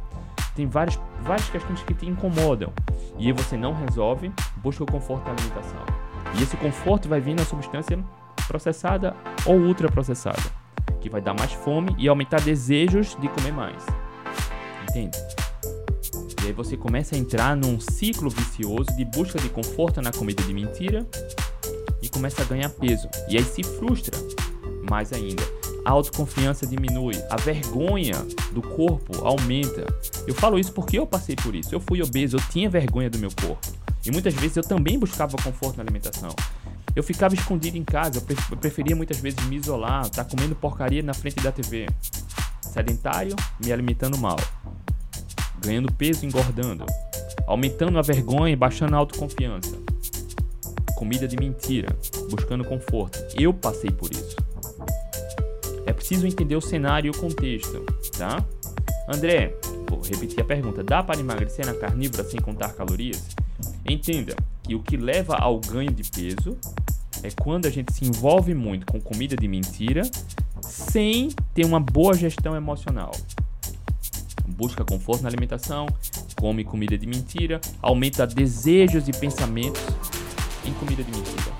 tem 0.57 0.67
várias, 0.67 0.99
várias 1.21 1.49
questões 1.49 1.81
que 1.83 1.93
te 1.93 2.05
incomodam. 2.05 2.73
E 3.17 3.31
você 3.31 3.55
não 3.55 3.73
resolve, 3.73 4.29
busca 4.57 4.83
o 4.83 4.91
conforto 4.91 5.23
da 5.23 5.31
alimentação. 5.31 5.85
E 6.37 6.43
esse 6.43 6.57
conforto 6.57 7.07
vai 7.07 7.21
vir 7.21 7.33
na 7.33 7.45
substância 7.45 7.97
processada 8.49 9.15
ou 9.45 9.55
ultraprocessada, 9.55 10.41
que 10.99 11.07
vai 11.07 11.21
dar 11.21 11.35
mais 11.35 11.53
fome 11.53 11.95
e 11.99 12.09
aumentar 12.09 12.41
desejos 12.41 13.15
de 13.21 13.29
comer 13.29 13.53
mais. 13.53 13.85
Entende? 14.89 15.17
E 16.43 16.47
aí 16.47 16.51
você 16.51 16.75
começa 16.75 17.15
a 17.15 17.17
entrar 17.17 17.55
num 17.55 17.79
ciclo 17.79 18.29
vicioso 18.29 18.89
de 18.97 19.05
busca 19.05 19.39
de 19.39 19.49
conforto 19.49 20.01
na 20.01 20.11
comida 20.11 20.41
de 20.41 20.51
mentira 20.51 21.07
e 22.01 22.09
começa 22.09 22.41
a 22.41 22.45
ganhar 22.45 22.69
peso. 22.69 23.07
E 23.29 23.37
aí 23.37 23.43
se 23.43 23.61
frustra 23.61 24.17
mais 24.89 25.13
ainda. 25.13 25.43
A 25.85 25.91
autoconfiança 25.91 26.65
diminui, 26.65 27.15
a 27.29 27.35
vergonha 27.37 28.15
do 28.51 28.61
corpo 28.61 29.25
aumenta. 29.25 29.85
Eu 30.25 30.33
falo 30.33 30.57
isso 30.57 30.73
porque 30.73 30.97
eu 30.97 31.05
passei 31.05 31.35
por 31.35 31.53
isso. 31.53 31.73
Eu 31.73 31.79
fui 31.79 32.01
obeso, 32.01 32.37
eu 32.37 32.41
tinha 32.49 32.69
vergonha 32.69 33.09
do 33.09 33.19
meu 33.19 33.29
corpo. 33.41 33.67
E 34.05 34.11
muitas 34.11 34.33
vezes 34.33 34.57
eu 34.57 34.63
também 34.63 34.97
buscava 34.97 35.37
conforto 35.43 35.77
na 35.77 35.83
alimentação. 35.83 36.33
Eu 36.95 37.03
ficava 37.03 37.35
escondido 37.35 37.77
em 37.77 37.83
casa, 37.83 38.19
eu 38.19 38.57
preferia 38.57 38.95
muitas 38.95 39.19
vezes 39.19 39.43
me 39.45 39.57
isolar, 39.57 40.05
estar 40.05 40.23
tá 40.23 40.29
comendo 40.29 40.55
porcaria 40.55 41.03
na 41.03 41.13
frente 41.13 41.41
da 41.41 41.51
TV. 41.51 41.87
Sedentário, 42.61 43.35
me 43.63 43.71
alimentando 43.71 44.17
mal. 44.17 44.37
Ganhando 45.63 45.91
peso, 45.93 46.25
engordando. 46.25 46.85
Aumentando 47.47 47.97
a 47.97 48.01
vergonha 48.01 48.53
e 48.53 48.55
baixando 48.55 48.95
a 48.95 48.99
autoconfiança 48.99 49.89
comida 50.99 51.25
de 51.25 51.37
mentira, 51.37 51.87
buscando 52.29 52.65
conforto. 52.65 53.17
Eu 53.39 53.53
passei 53.53 53.89
por 53.89 54.11
isso. 54.11 54.35
É 55.85 55.93
preciso 55.93 56.27
entender 56.27 56.57
o 56.57 56.61
cenário 56.61 57.07
e 57.07 57.09
o 57.09 57.17
contexto, 57.17 57.85
tá? 58.17 58.45
André, 59.07 59.55
vou 59.89 60.01
repetir 60.01 60.41
a 60.41 60.43
pergunta: 60.43 60.83
dá 60.83 61.01
para 61.01 61.17
emagrecer 61.17 61.65
na 61.65 61.73
carnívora 61.73 62.25
sem 62.25 62.41
contar 62.41 62.73
calorias? 62.73 63.25
Entenda 63.89 64.35
que 64.69 64.75
o 64.75 64.79
que 64.83 64.97
leva 64.97 65.35
ao 65.35 65.59
ganho 65.59 65.91
de 65.91 66.03
peso 66.11 66.55
é 67.23 67.31
quando 67.31 67.65
a 67.65 67.71
gente 67.71 67.91
se 67.91 68.05
envolve 68.05 68.53
muito 68.53 68.85
com 68.85 69.01
comida 69.01 69.35
de 69.35 69.47
mentira 69.47 70.03
sem 70.61 71.29
ter 71.55 71.65
uma 71.65 71.79
boa 71.79 72.13
gestão 72.13 72.55
emocional. 72.55 73.11
Busca 74.47 74.85
conforto 74.85 75.23
na 75.23 75.29
alimentação, 75.29 75.87
come 76.39 76.63
comida 76.63 76.95
de 76.97 77.07
mentira, 77.07 77.59
aumenta 77.81 78.27
desejos 78.27 79.07
e 79.07 79.11
pensamentos 79.11 79.81
em 80.63 80.73
comida 80.73 81.03
de 81.03 81.11
mentira. 81.11 81.51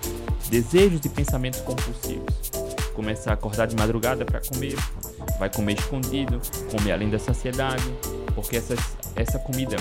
Desejos 0.51 1.03
e 1.03 1.09
pensamentos 1.09 1.61
compulsivos. 1.61 2.51
Começa 2.93 3.31
a 3.31 3.33
acordar 3.33 3.65
de 3.65 3.75
madrugada 3.75 4.23
para 4.23 4.39
comer, 4.39 4.75
vai 5.39 5.49
comer 5.49 5.79
escondido, 5.79 6.39
comer 6.69 6.91
além 6.91 7.09
da 7.09 7.17
saciedade, 7.17 7.83
porque 8.35 8.57
essas, 8.57 8.79
essa 9.15 9.39
comida 9.39 9.77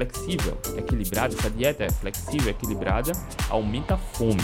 flexível, 0.00 0.56
equilibrada, 0.78 1.34
essa 1.34 1.50
dieta 1.50 1.84
é 1.84 1.90
flexível, 1.90 2.50
equilibrada, 2.50 3.12
aumenta 3.50 3.94
a 3.94 3.98
fome. 3.98 4.42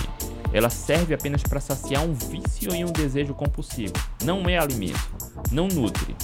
Ela 0.53 0.69
serve 0.71 1.15
apenas 1.15 1.43
para 1.43 1.61
saciar 1.61 2.05
um 2.05 2.13
vício 2.13 2.75
e 2.75 2.85
um 2.85 2.93
desejo 2.93 3.35
compulsivo. 3.35 3.93
Não 4.23 4.49
é 4.49 4.59
alimento, 4.59 5.01
não 5.51 5.67
nutre. 5.67 6.15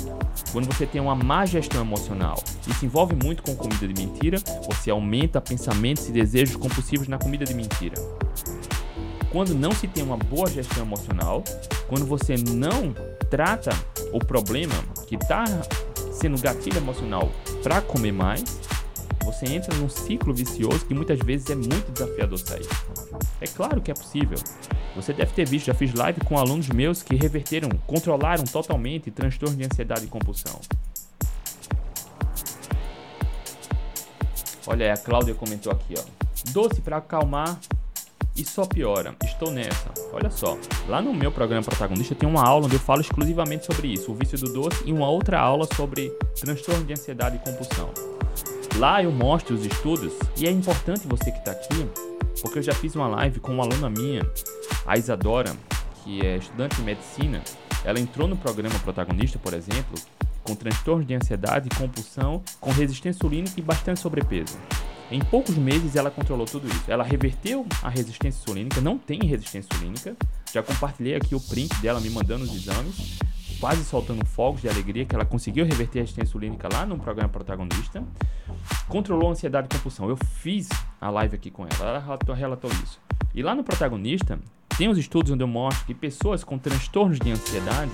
Quando 0.53 0.67
você 0.67 0.87
tem 0.87 1.01
uma 1.01 1.15
má 1.15 1.47
gestão 1.47 1.81
emocional 1.81 2.43
e 2.69 2.75
se 2.75 2.87
envolve 2.87 3.17
muito 3.17 3.43
com 3.43 3.57
comida 3.57 3.89
de 3.89 3.95
mentira, 3.95 4.39
você 4.71 4.91
aumenta 4.91 5.41
pensamentos 5.41 6.09
e 6.09 6.12
desejos 6.12 6.57
compulsivos 6.57 7.09
na 7.09 7.19
comida 7.19 7.45
de 7.45 7.55
mentira. 7.55 7.97
Quando 9.31 9.55
não 9.55 9.73
se 9.73 9.89
tem 9.89 10.05
uma 10.05 10.17
boa 10.17 10.49
gestão 10.49 10.85
emocional, 10.85 11.43
quando 11.89 12.05
você 12.05 12.37
não 12.37 12.95
trata 13.31 13.71
o 14.12 14.19
problema 14.19 14.75
que 15.07 15.15
está 15.15 15.45
sendo 16.12 16.41
gatilho 16.41 16.77
emocional 16.77 17.31
para 17.62 17.81
comer 17.81 18.12
mais, 18.12 18.45
você 19.25 19.47
entra 19.47 19.75
num 19.76 19.88
ciclo 19.88 20.35
vicioso 20.35 20.85
que 20.85 20.95
muitas 20.95 21.19
vezes 21.21 21.49
é 21.50 21.55
muito 21.55 21.93
desafiador 21.93 22.38
sair. 22.38 22.67
É 23.41 23.47
claro 23.47 23.81
que 23.81 23.91
é 23.91 23.95
possível. 23.95 24.38
Você 24.95 25.12
deve 25.12 25.33
ter 25.33 25.49
visto, 25.49 25.67
já 25.67 25.75
fiz 25.75 25.95
live 25.95 26.21
com 26.21 26.38
alunos 26.38 26.69
meus 26.69 27.02
que 27.02 27.14
reverteram, 27.14 27.69
controlaram 27.87 28.45
totalmente 28.45 29.11
transtorno 29.11 29.57
de 29.57 29.64
ansiedade 29.64 30.05
e 30.05 30.09
compulsão. 30.09 30.61
Olha, 34.67 34.93
a 34.93 34.97
Cláudia 34.97 35.35
comentou 35.35 35.73
aqui, 35.73 35.95
ó. 35.99 36.02
Doce 36.52 36.81
para 36.81 36.99
acalmar 36.99 37.59
e 38.37 38.45
só 38.45 38.64
piora. 38.64 39.14
Estou 39.25 39.50
nessa. 39.50 39.91
Olha 40.12 40.31
só, 40.31 40.57
lá 40.88 41.00
no 41.02 41.12
meu 41.12 41.33
programa 41.33 41.62
protagonista 41.62 42.14
tem 42.14 42.29
uma 42.29 42.47
aula 42.47 42.67
onde 42.67 42.76
eu 42.76 42.81
falo 42.81 43.00
exclusivamente 43.00 43.67
sobre 43.67 43.88
isso, 43.88 44.12
o 44.12 44.14
vício 44.14 44.38
do 44.38 44.52
doce, 44.52 44.83
e 44.85 44.93
uma 44.93 45.09
outra 45.09 45.38
aula 45.38 45.67
sobre 45.75 46.11
transtorno 46.41 46.85
de 46.85 46.93
ansiedade 46.93 47.37
e 47.37 47.38
compulsão. 47.38 48.12
Lá 48.76 49.02
eu 49.02 49.12
mostro 49.12 49.55
os 49.55 49.67
estudos 49.67 50.12
e 50.37 50.47
é 50.47 50.50
importante 50.50 51.07
você 51.07 51.31
que 51.31 51.38
está 51.38 51.52
aqui, 51.52 51.88
porque 52.41 52.59
eu 52.59 52.62
já 52.62 52.73
fiz 52.73 52.97
uma 52.97 53.07
live 53.07 53.38
com 53.38 53.52
uma 53.52 53.64
aluna 53.64 53.91
minha 53.91 54.23
a 54.87 54.97
Isadora, 54.97 55.55
que 56.02 56.25
é 56.25 56.38
estudante 56.38 56.76
de 56.76 56.83
medicina, 56.83 57.43
ela 57.85 58.00
entrou 58.00 58.26
no 58.26 58.37
programa 58.37 58.79
protagonista, 58.81 59.38
por 59.38 59.55
exemplo, 59.55 59.95
com 60.43 60.55
transtornos 60.55 61.07
de 61.07 61.14
ansiedade, 61.14 61.69
compulsão, 61.76 62.43
com 62.61 62.71
resistência 62.71 63.19
insulínica 63.19 63.59
e 63.59 63.62
bastante 63.62 64.00
sobrepeso. 64.00 64.59
Em 65.11 65.21
poucos 65.21 65.57
meses 65.57 65.95
ela 65.95 66.11
controlou 66.11 66.47
tudo 66.47 66.67
isso. 66.67 66.85
Ela 66.88 67.05
reverteu 67.05 67.67
a 67.83 67.88
resistência 67.91 68.41
insulínica, 68.41 68.81
não 68.81 68.97
tem 68.97 69.21
resistência 69.23 69.69
insulínica. 69.75 70.17
Já 70.52 70.62
compartilhei 70.62 71.14
aqui 71.14 71.35
o 71.35 71.41
print 71.41 71.75
dela 71.83 72.00
me 72.00 72.09
mandando 72.09 72.45
os 72.45 72.55
exames, 72.55 73.19
quase 73.62 73.85
soltando 73.85 74.26
fogos 74.26 74.61
de 74.61 74.69
alegria 74.69 75.04
que 75.04 75.14
ela 75.14 75.25
conseguiu 75.25 75.64
reverter 75.64 76.00
a 76.00 76.02
resistência 76.02 76.28
insulínica 76.28 76.69
lá 76.73 76.85
no 76.85 76.99
programa 76.99 77.28
protagonista. 77.28 78.02
Controlou 78.88 79.28
a 79.28 79.33
ansiedade 79.33 79.69
e 79.71 79.76
compulsão. 79.76 80.09
Eu 80.09 80.16
fiz 80.16 80.69
a 81.00 81.09
live 81.11 81.37
aqui 81.37 81.49
com 81.49 81.64
ela, 81.64 81.90
ela 81.90 81.99
relatou, 82.00 82.35
relatou 82.35 82.71
isso. 82.83 82.99
E 83.33 83.40
lá 83.40 83.54
no 83.54 83.62
protagonista, 83.62 84.37
tem 84.76 84.88
os 84.88 84.99
estudos 84.99 85.31
onde 85.31 85.45
eu 85.45 85.47
mostro 85.47 85.87
que 85.87 85.95
pessoas 85.95 86.42
com 86.42 86.59
transtornos 86.59 87.21
de 87.21 87.31
ansiedade, 87.31 87.92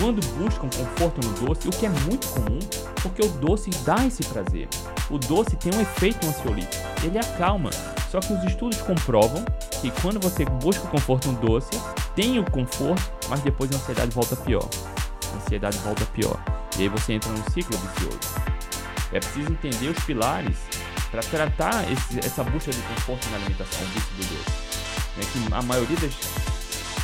quando 0.00 0.26
buscam 0.38 0.70
conforto 0.70 1.20
no 1.20 1.46
doce, 1.46 1.68
o 1.68 1.70
que 1.70 1.84
é 1.84 1.90
muito 1.90 2.26
comum, 2.28 2.58
porque 3.02 3.20
o 3.20 3.28
doce 3.28 3.68
dá 3.84 4.06
esse 4.06 4.24
prazer. 4.24 4.68
O 5.10 5.18
doce 5.18 5.54
tem 5.56 5.70
um 5.74 5.82
efeito 5.82 6.26
ansiolítico, 6.26 6.82
ele 7.04 7.18
acalma. 7.18 7.68
Só 8.10 8.20
que 8.20 8.32
os 8.32 8.42
estudos 8.44 8.80
comprovam 8.82 9.44
que 9.80 9.90
quando 10.02 10.18
você 10.18 10.44
busca 10.44 10.86
conforto 10.88 11.30
no 11.30 11.38
doce, 11.38 11.70
tem 12.14 12.38
o 12.38 12.50
conforto, 12.50 13.10
mas 13.28 13.40
depois 13.40 13.70
a 13.72 13.76
ansiedade 13.76 14.10
volta 14.10 14.36
pior. 14.36 14.68
A 15.32 15.36
ansiedade 15.36 15.78
volta 15.78 16.06
pior. 16.06 16.42
E 16.78 16.82
aí 16.82 16.88
você 16.88 17.14
entra 17.14 17.30
num 17.30 17.44
ciclo 17.50 17.76
vicioso. 17.78 18.18
É 19.12 19.20
preciso 19.20 19.52
entender 19.52 19.88
os 19.88 20.04
pilares 20.04 20.56
para 21.10 21.22
tratar 21.22 21.90
esse, 21.90 22.18
essa 22.20 22.44
busca 22.44 22.70
de 22.70 22.80
conforto 22.82 23.28
na 23.30 23.36
alimentação, 23.36 23.82
o 23.82 23.86
vício 23.86 24.14
do 24.16 24.36
doce 24.36 24.68
né, 25.18 25.24
que 25.32 25.54
a 25.54 25.62
maioria 25.62 25.96
das, 25.96 26.12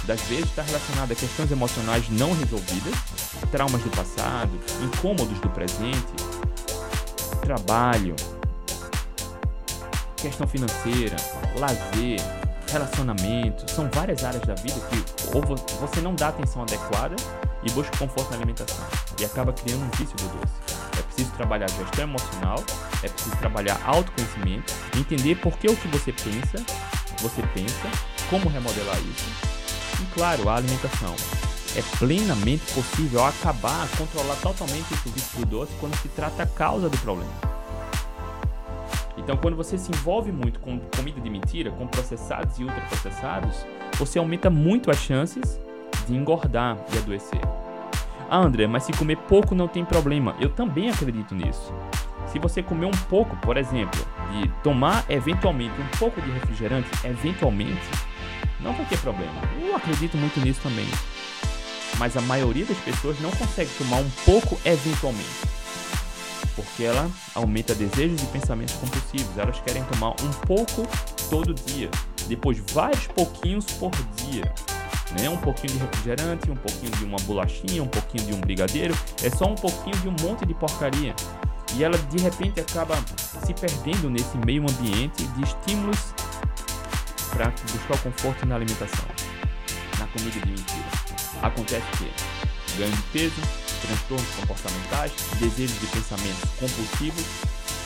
das 0.05 0.21
vezes 0.23 0.47
está 0.47 0.63
relacionada 0.63 1.13
a 1.13 1.17
questões 1.17 1.51
emocionais 1.51 2.09
não 2.09 2.33
resolvidas, 2.33 2.95
traumas 3.51 3.83
do 3.83 3.91
passado, 3.91 4.59
incômodos 4.83 5.39
do 5.41 5.51
presente, 5.51 6.15
trabalho, 7.43 8.15
questão 10.29 10.47
financeira, 10.47 11.17
lazer, 11.59 12.21
relacionamento, 12.71 13.71
são 13.71 13.89
várias 13.93 14.25
áreas 14.25 14.43
da 14.45 14.55
vida 14.55 14.81
que 14.89 15.37
ou 15.37 15.43
você 15.81 16.01
não 16.01 16.15
dá 16.15 16.29
atenção 16.29 16.63
adequada 16.63 17.15
e 17.63 17.71
busca 17.71 17.97
conforto 17.97 18.31
na 18.31 18.37
alimentação 18.37 18.85
e 19.21 19.25
acaba 19.25 19.53
criando 19.53 19.85
um 19.85 19.91
vício 19.97 20.17
do 20.17 20.39
doce. 20.39 20.55
É 20.99 21.03
preciso 21.03 21.31
trabalhar 21.33 21.69
gestão 21.69 22.05
emocional, 22.05 22.63
é 23.03 23.09
preciso 23.09 23.37
trabalhar 23.37 23.81
autoconhecimento, 23.85 24.73
entender 24.97 25.35
por 25.37 25.57
que 25.59 25.69
o 25.69 25.77
que 25.77 25.89
você 25.89 26.13
pensa 26.13 26.65
você 27.25 27.43
pensa, 27.55 27.91
como 28.29 28.49
remodelar 28.49 28.99
isso. 28.99 30.03
E 30.03 30.07
claro, 30.15 30.49
a 30.49 30.57
alimentação. 30.57 31.15
É 31.77 31.83
plenamente 31.99 32.63
possível 32.73 33.25
acabar, 33.25 33.89
controlar 33.97 34.37
totalmente 34.37 34.95
esse 34.95 35.09
vício 35.09 35.41
do 35.41 35.47
doce 35.47 35.73
quando 35.81 35.97
se 36.01 36.09
trata 36.09 36.45
a 36.45 36.47
causa 36.47 36.89
do 36.89 36.97
problema. 36.99 37.54
Então, 39.17 39.37
quando 39.37 39.57
você 39.57 39.79
se 39.79 39.91
envolve 39.91 40.33
muito 40.33 40.59
com 40.61 40.79
comida 40.97 41.21
de 41.21 41.31
mentira, 41.31 41.71
com 41.71 41.87
processados 41.87 42.59
e 42.59 42.65
ultraprocessados, 42.65 43.65
você 43.97 44.19
aumenta 44.19 44.51
muito 44.51 44.91
as 44.91 44.99
chances 44.99 45.61
de 46.07 46.15
engordar 46.15 46.77
e 46.93 46.99
adoecer. 46.99 47.41
Ah, 48.29 48.39
André, 48.39 48.67
mas 48.67 48.85
se 48.85 48.93
comer 48.93 49.17
pouco 49.17 49.55
não 49.55 49.69
tem 49.69 49.85
problema. 49.85 50.35
Eu 50.41 50.49
também 50.49 50.91
acredito 50.91 51.35
nisso. 51.35 51.73
Se 52.27 52.39
você 52.39 52.63
comer 52.63 52.87
um 52.87 53.05
pouco, 53.09 53.37
por 53.37 53.57
exemplo, 53.57 54.01
de 54.33 54.49
tomar 54.63 55.05
eventualmente 55.09 55.75
um 55.81 55.99
pouco 55.99 56.21
de 56.21 56.31
refrigerante, 56.31 56.89
eventualmente, 57.05 57.83
não 58.61 58.73
vai 58.73 58.85
ter 58.87 58.99
problema. 58.99 59.33
Eu 59.63 59.77
acredito 59.77 60.17
muito 60.17 60.41
nisso 60.41 60.61
também. 60.63 60.87
Mas 61.99 62.17
a 62.17 62.21
maioria 62.23 62.65
das 62.65 62.79
pessoas 62.79 63.21
não 63.21 63.31
consegue 63.31 63.71
tomar 63.79 63.99
um 63.99 64.11
pouco 64.25 64.59
eventualmente. 64.65 65.54
Porque 66.57 66.85
ela 66.85 67.11
aumenta 67.35 67.75
desejos 67.75 68.23
e 68.23 68.27
pensamentos 68.27 68.75
compulsivos. 68.77 69.37
Elas 69.37 69.61
querem 69.61 69.83
tomar 69.85 70.11
um 70.11 70.31
pouco 70.47 70.87
todo 71.29 71.55
dia, 71.55 71.91
depois 72.29 72.59
vários 72.73 73.07
pouquinhos 73.09 73.65
por 73.73 73.91
dia. 74.17 74.53
Né? 75.19 75.29
Um 75.29 75.37
pouquinho 75.37 75.75
de 75.75 75.79
refrigerante, 75.79 76.51
um 76.51 76.57
pouquinho 76.57 76.91
de 76.93 77.05
uma 77.05 77.19
bolachinha, 77.21 77.83
um 77.83 77.89
pouquinho 77.89 78.25
de 78.27 78.35
um 78.35 78.41
brigadeiro. 78.41 78.95
É 79.23 79.31
só 79.31 79.47
um 79.47 79.55
pouquinho 79.55 79.97
de 79.99 80.09
um 80.09 80.29
monte 80.29 80.47
de 80.47 80.55
porcaria. 80.55 81.15
E 81.77 81.83
ela 81.83 81.97
de 81.99 82.23
repente 82.23 82.61
acaba 82.61 82.97
se 83.45 83.53
perdendo 83.53 84.09
nesse 84.09 84.37
meio 84.47 84.63
ambiente 84.63 85.25
de 85.25 85.43
estímulos 85.43 86.15
para 87.31 87.51
buscar 87.73 87.95
o 87.95 87.99
conforto 87.99 88.47
na 88.47 88.55
alimentação, 88.55 89.05
na 89.99 90.07
comida 90.07 90.39
de 90.41 90.47
mentira. 90.47 90.85
Acontece 91.43 91.85
que 91.99 92.79
ganho 92.79 92.93
de 92.93 93.03
peso, 93.13 93.41
transtornos 93.87 94.29
comportamentais, 94.41 95.13
desejos 95.39 95.79
de 95.81 95.87
pensamentos 95.87 96.51
compulsivos, 96.59 97.25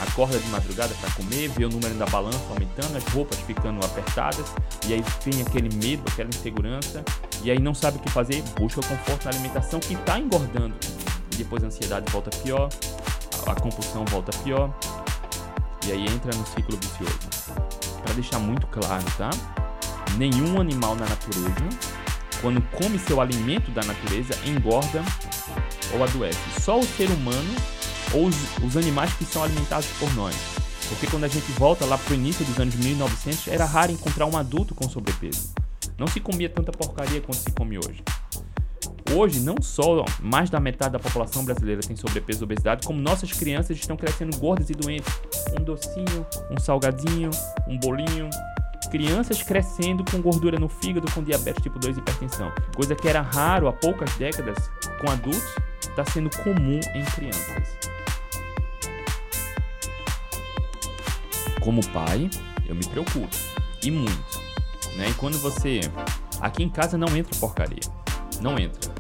acorda 0.00 0.38
de 0.38 0.48
madrugada 0.48 0.94
para 1.00 1.10
comer, 1.12 1.48
vê 1.48 1.64
o 1.64 1.68
número 1.68 1.94
da 1.94 2.06
balança 2.06 2.38
aumentando, 2.50 2.96
as 2.96 3.04
roupas 3.12 3.38
ficando 3.40 3.84
apertadas, 3.84 4.46
e 4.86 4.94
aí 4.94 5.04
vem 5.24 5.42
aquele 5.42 5.74
medo, 5.74 6.02
aquela 6.06 6.28
insegurança, 6.28 7.04
e 7.42 7.50
aí 7.50 7.58
não 7.58 7.74
sabe 7.74 7.98
o 7.98 8.00
que 8.00 8.10
fazer, 8.10 8.42
busca 8.58 8.80
conforto 8.82 9.24
na 9.24 9.30
alimentação 9.30 9.80
que 9.80 9.94
está 9.94 10.18
engordando. 10.18 10.74
E 11.32 11.36
depois 11.36 11.62
a 11.62 11.66
ansiedade 11.66 12.10
volta 12.12 12.30
pior, 12.42 12.68
a 13.46 13.54
compulsão 13.54 14.04
volta 14.06 14.36
pior, 14.42 14.72
e 15.86 15.92
aí 15.92 16.06
entra 16.06 16.36
no 16.36 16.46
ciclo 16.46 16.76
vicioso. 16.76 17.18
Para 18.02 18.14
deixar 18.14 18.38
muito 18.38 18.66
claro, 18.68 19.04
tá? 19.16 19.30
Nenhum 20.16 20.60
animal 20.60 20.94
na 20.94 21.06
natureza, 21.06 21.68
quando 22.40 22.62
come 22.76 22.98
seu 22.98 23.20
alimento 23.20 23.70
da 23.70 23.82
natureza, 23.82 24.34
engorda 24.44 25.02
ou 25.92 26.02
adoece. 26.02 26.38
Só 26.60 26.78
o 26.78 26.84
ser 26.84 27.10
humano 27.10 27.54
ou 28.12 28.26
os, 28.26 28.36
os 28.64 28.76
animais 28.76 29.12
que 29.14 29.24
são 29.24 29.42
alimentados 29.42 29.88
por 29.98 30.12
nós. 30.14 30.34
Porque 30.88 31.06
quando 31.06 31.24
a 31.24 31.28
gente 31.28 31.50
volta 31.52 31.84
lá 31.84 31.98
para 31.98 32.12
o 32.12 32.14
início 32.14 32.44
dos 32.44 32.58
anos 32.58 32.74
1900, 32.74 33.48
era 33.48 33.64
raro 33.64 33.92
encontrar 33.92 34.26
um 34.26 34.36
adulto 34.36 34.74
com 34.74 34.88
sobrepeso. 34.88 35.52
Não 35.98 36.06
se 36.06 36.20
comia 36.20 36.48
tanta 36.48 36.72
porcaria 36.72 37.20
quanto 37.20 37.38
se 37.38 37.50
come 37.52 37.76
hoje. 37.76 38.02
Hoje, 39.14 39.40
não 39.40 39.56
só 39.60 40.04
mais 40.20 40.50
da 40.50 40.60
metade 40.60 40.92
da 40.92 40.98
população 40.98 41.44
brasileira 41.44 41.80
tem 41.80 41.96
sobrepeso 41.96 42.42
e 42.42 42.44
obesidade, 42.44 42.86
como 42.86 43.00
nossas 43.00 43.32
crianças 43.32 43.76
estão 43.76 43.96
crescendo 43.96 44.36
gordas 44.36 44.68
e 44.68 44.74
doentes. 44.74 45.12
Um 45.58 45.64
docinho, 45.64 46.26
um 46.50 46.58
salgadinho, 46.58 47.30
um 47.66 47.78
bolinho. 47.78 48.28
Crianças 48.90 49.42
crescendo 49.42 50.04
com 50.10 50.20
gordura 50.22 50.58
no 50.58 50.68
fígado, 50.68 51.10
com 51.12 51.22
diabetes 51.22 51.62
tipo 51.62 51.78
2 51.78 51.96
e 51.96 52.00
hipertensão. 52.00 52.52
Coisa 52.74 52.94
que 52.94 53.06
era 53.06 53.20
raro 53.20 53.68
há 53.68 53.72
poucas 53.72 54.14
décadas 54.14 54.56
com 55.00 55.10
adultos, 55.10 55.54
está 55.80 56.04
sendo 56.06 56.30
comum 56.42 56.80
em 56.94 57.04
crianças. 57.04 57.76
Como 61.60 61.86
pai, 61.88 62.30
eu 62.66 62.74
me 62.74 62.86
preocupo. 62.86 63.28
E 63.82 63.90
muito. 63.90 64.40
Né? 64.96 65.10
E 65.10 65.14
quando 65.14 65.38
você. 65.38 65.80
Aqui 66.40 66.62
em 66.62 66.70
casa 66.70 66.96
não 66.96 67.14
entra 67.16 67.36
porcaria. 67.38 67.82
Não 68.40 68.58
entra. 68.58 68.90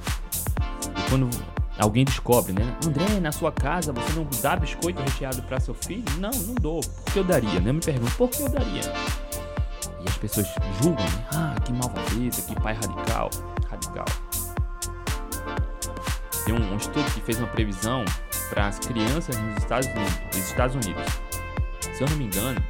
E 0.98 1.10
quando 1.10 1.30
alguém 1.78 2.04
descobre, 2.04 2.52
né? 2.52 2.76
André, 2.86 3.20
na 3.20 3.32
sua 3.32 3.52
casa 3.52 3.92
você 3.92 4.12
não 4.12 4.26
dá 4.42 4.56
biscoito 4.56 5.00
recheado 5.00 5.42
para 5.42 5.60
seu 5.60 5.72
filho? 5.72 6.04
Não, 6.18 6.30
não 6.30 6.54
dou. 6.54 6.80
Por 6.80 7.12
que 7.12 7.18
eu 7.20 7.24
daria? 7.24 7.60
Né? 7.60 7.70
Eu 7.70 7.74
me 7.74 7.80
pergunto, 7.80 8.14
por 8.16 8.28
que 8.28 8.42
eu 8.42 8.48
daria? 8.48 8.82
E 10.00 10.08
as 10.08 10.16
pessoas 10.16 10.46
julgam, 10.82 11.04
né? 11.04 11.26
Ah, 11.32 11.54
que 11.64 11.72
malvadeza, 11.72 12.42
que 12.42 12.54
pai 12.60 12.74
radical. 12.74 13.30
Radical. 13.68 14.04
Tem 16.44 16.54
um, 16.54 16.72
um 16.72 16.76
estudo 16.76 17.04
que 17.12 17.20
fez 17.20 17.38
uma 17.38 17.48
previsão 17.48 18.04
para 18.48 18.68
as 18.68 18.78
crianças 18.78 19.36
nos 19.36 19.58
Estados 19.58 19.86
Unidos, 19.88 20.14
nos 20.26 20.36
Estados 20.36 20.74
Unidos. 20.76 21.04
Se 21.94 22.02
eu 22.02 22.08
não 22.08 22.16
me 22.16 22.24
engano, 22.24 22.62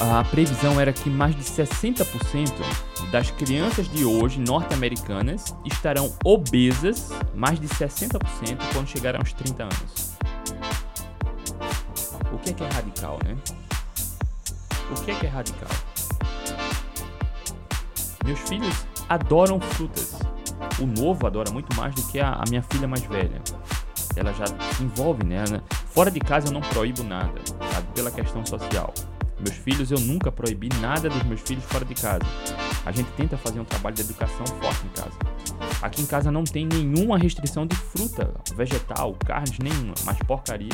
a 0.00 0.24
previsão 0.24 0.80
era 0.80 0.92
que 0.92 1.08
mais 1.08 1.34
de 1.34 1.42
60% 1.42 2.50
das 3.12 3.30
crianças 3.30 3.88
de 3.88 4.04
hoje 4.04 4.40
norte-americanas 4.40 5.54
estarão 5.64 6.12
obesas, 6.24 7.10
mais 7.34 7.60
de 7.60 7.68
60% 7.68 8.18
quando 8.72 8.88
chegarem 8.88 9.20
aos 9.20 9.32
30 9.32 9.62
anos. 9.62 10.12
O 12.32 12.38
que 12.38 12.50
é 12.50 12.52
que 12.52 12.64
é 12.64 12.68
radical, 12.68 13.18
né? 13.24 13.36
O 14.92 15.04
que 15.04 15.10
é 15.10 15.14
que 15.14 15.26
é 15.26 15.28
radical? 15.28 15.68
Meus 18.24 18.38
filhos 18.40 18.86
adoram 19.08 19.60
frutas. 19.60 20.18
O 20.78 20.86
novo 20.86 21.26
adora 21.26 21.50
muito 21.50 21.74
mais 21.76 21.94
do 21.94 22.02
que 22.08 22.20
a, 22.20 22.32
a 22.34 22.44
minha 22.48 22.62
filha 22.62 22.86
mais 22.86 23.02
velha. 23.04 23.40
Ela 24.14 24.32
já 24.34 24.46
se 24.46 24.82
envolve, 24.82 25.24
né? 25.24 25.44
Fora 25.86 26.10
de 26.10 26.20
casa 26.20 26.48
eu 26.48 26.52
não 26.52 26.60
proíbo 26.60 27.02
nada, 27.02 27.40
sabe? 27.72 27.88
Pela 27.94 28.10
questão 28.10 28.44
social. 28.44 28.92
Meus 29.40 29.56
filhos, 29.56 29.90
eu 29.90 29.98
nunca 29.98 30.30
proibi 30.30 30.68
nada 30.80 31.08
dos 31.08 31.22
meus 31.24 31.40
filhos 31.40 31.64
fora 31.64 31.84
de 31.84 31.94
casa. 31.94 32.24
A 32.86 32.92
gente 32.92 33.10
tenta 33.12 33.36
fazer 33.36 33.58
um 33.60 33.64
trabalho 33.64 33.96
de 33.96 34.02
educação 34.02 34.46
forte 34.46 34.86
em 34.86 34.90
casa. 34.90 35.18
Aqui 35.82 36.02
em 36.02 36.06
casa 36.06 36.30
não 36.30 36.44
tem 36.44 36.64
nenhuma 36.64 37.18
restrição 37.18 37.66
de 37.66 37.74
fruta, 37.74 38.32
vegetal, 38.54 39.16
carnes 39.26 39.58
nenhuma, 39.58 39.94
mas 40.04 40.16
porcaria 40.18 40.70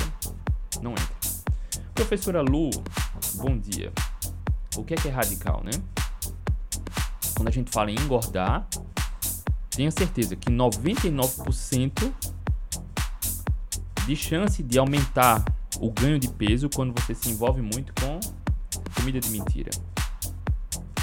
não 0.82 0.92
entra. 0.92 1.08
Professora 1.94 2.42
Lu, 2.42 2.70
bom 3.34 3.56
dia. 3.56 3.90
O 4.76 4.84
que 4.84 4.94
é 4.94 4.96
que 4.96 5.08
é 5.08 5.10
radical, 5.10 5.62
né? 5.64 5.70
Quando 7.34 7.48
a 7.48 7.52
gente 7.52 7.70
fala 7.70 7.90
em 7.90 7.94
engordar, 7.94 8.66
tenha 9.70 9.90
certeza 9.90 10.34
que 10.34 10.50
99% 10.50 12.12
de 14.06 14.16
chance 14.16 14.62
de 14.62 14.78
aumentar 14.78 15.44
o 15.78 15.90
ganho 15.90 16.18
de 16.18 16.28
peso 16.28 16.68
quando 16.68 16.98
você 17.00 17.14
se 17.14 17.30
envolve 17.30 17.62
muito 17.62 17.92
com 18.00 18.18
comida 18.96 19.20
de 19.20 19.30
mentira, 19.30 19.70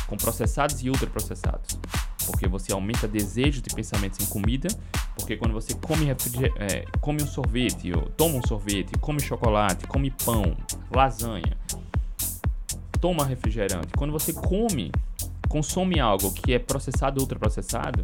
com 0.07 0.17
processados 0.17 0.83
e 0.83 0.89
ultraprocessados, 0.89 1.79
porque 2.25 2.47
você 2.47 2.73
aumenta 2.73 3.07
desejo 3.07 3.61
de 3.61 3.73
pensamentos 3.73 4.19
em 4.19 4.25
comida, 4.25 4.67
porque 5.15 5.37
quando 5.37 5.53
você 5.53 5.73
come, 5.75 6.09
é, 6.09 6.85
come 6.99 7.23
um 7.23 7.27
sorvete, 7.27 7.91
toma 8.17 8.35
um 8.35 8.45
sorvete, 8.45 8.91
come 8.99 9.21
chocolate, 9.21 9.87
come 9.87 10.11
pão, 10.11 10.57
lasanha, 10.91 11.57
toma 13.05 13.23
refrigerante, 13.23 13.89
quando 13.95 14.11
você 14.11 14.33
come, 14.33 14.91
consome 15.47 15.99
algo 15.99 16.31
que 16.31 16.55
é 16.55 16.57
processado 16.57 17.19
ou 17.19 17.21
ultraprocessado, 17.21 18.03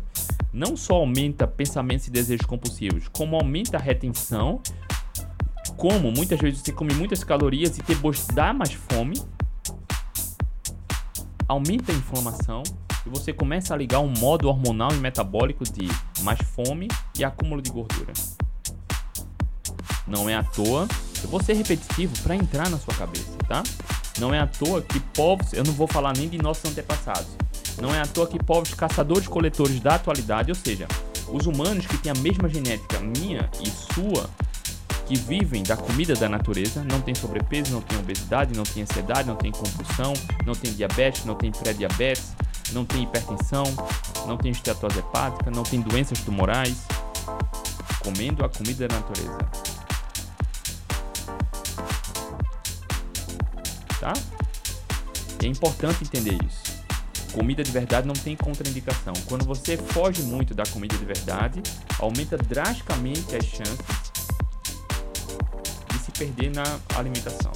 não 0.53 0.77
só 0.77 0.93
aumenta 0.93 1.47
pensamentos 1.47 2.05
e 2.05 2.11
desejos 2.11 2.45
compulsivos, 2.45 3.07
como 3.07 3.35
aumenta 3.35 3.77
a 3.77 3.79
retenção, 3.79 4.61
como 5.75 6.11
muitas 6.11 6.39
vezes 6.39 6.59
você 6.59 6.71
come 6.71 6.93
muitas 6.93 7.23
calorias 7.23 7.79
e 7.79 7.81
te 7.81 7.95
dá 8.35 8.53
mais 8.53 8.73
fome, 8.73 9.19
aumenta 11.47 11.91
a 11.91 11.95
inflamação 11.95 12.61
e 13.03 13.09
você 13.09 13.33
começa 13.33 13.73
a 13.73 13.77
ligar 13.77 14.01
um 14.01 14.13
modo 14.19 14.49
hormonal 14.49 14.91
e 14.91 14.97
metabólico 14.97 15.63
de 15.63 15.87
mais 16.21 16.39
fome 16.43 16.87
e 17.17 17.23
acúmulo 17.23 17.59
de 17.59 17.71
gordura. 17.71 18.13
Não 20.05 20.29
é 20.29 20.35
à 20.35 20.43
toa, 20.43 20.87
eu 21.23 21.29
vou 21.29 21.41
ser 21.41 21.53
repetitivo 21.53 22.13
para 22.21 22.35
entrar 22.35 22.69
na 22.69 22.77
sua 22.77 22.93
cabeça, 22.93 23.35
tá? 23.47 23.63
Não 24.19 24.33
é 24.33 24.39
à 24.39 24.47
toa 24.47 24.81
que 24.81 24.99
povos, 24.99 25.53
eu 25.53 25.63
não 25.63 25.73
vou 25.73 25.87
falar 25.87 26.15
nem 26.15 26.27
de 26.27 26.37
nossos 26.37 26.69
antepassados, 26.69 27.29
não 27.81 27.93
é 27.93 28.01
à 28.01 28.05
toa 28.05 28.27
que 28.27 28.37
povos 28.37 28.73
caçadores-coletores 28.73 29.79
da 29.79 29.95
atualidade, 29.95 30.51
ou 30.51 30.55
seja, 30.55 30.87
os 31.27 31.45
humanos 31.45 31.85
que 31.85 31.97
têm 31.97 32.11
a 32.11 32.15
mesma 32.15 32.49
genética 32.49 32.99
minha 32.99 33.49
e 33.63 33.69
sua, 33.93 34.29
que 35.05 35.15
vivem 35.17 35.63
da 35.63 35.75
comida 35.75 36.13
da 36.13 36.29
natureza, 36.29 36.85
não 36.89 37.01
tem 37.01 37.13
sobrepeso, 37.15 37.71
não 37.71 37.81
tem 37.81 37.99
obesidade, 37.99 38.55
não 38.55 38.63
tem 38.63 38.83
ansiedade, 38.83 39.27
não 39.27 39.35
tem 39.35 39.51
compulsão, 39.51 40.13
não 40.45 40.53
tem 40.53 40.71
diabetes, 40.73 41.25
não 41.25 41.35
tem 41.35 41.51
pré-diabetes, 41.51 42.33
não 42.71 42.85
tem 42.85 43.03
hipertensão, 43.03 43.63
não 44.25 44.37
tem 44.37 44.51
esteatose 44.51 44.99
hepática, 44.99 45.51
não 45.51 45.63
tem 45.63 45.81
doenças 45.81 46.19
tumorais, 46.19 46.85
comendo 48.01 48.45
a 48.45 48.49
comida 48.49 48.87
da 48.87 48.95
natureza. 48.95 49.80
Tá? 54.01 54.13
É 55.41 55.47
importante 55.47 56.03
entender 56.03 56.37
isso. 56.43 56.81
Comida 57.31 57.63
de 57.63 57.71
verdade 57.71 58.05
não 58.05 58.13
tem 58.13 58.35
contraindicação. 58.35 59.13
Quando 59.27 59.45
você 59.45 59.77
foge 59.77 60.23
muito 60.23 60.53
da 60.53 60.63
comida 60.65 60.97
de 60.97 61.05
verdade, 61.05 61.63
aumenta 61.99 62.37
drasticamente 62.37 63.33
as 63.33 63.45
chances 63.45 64.11
perder 66.21 66.51
na 66.53 66.79
alimentação. 66.95 67.51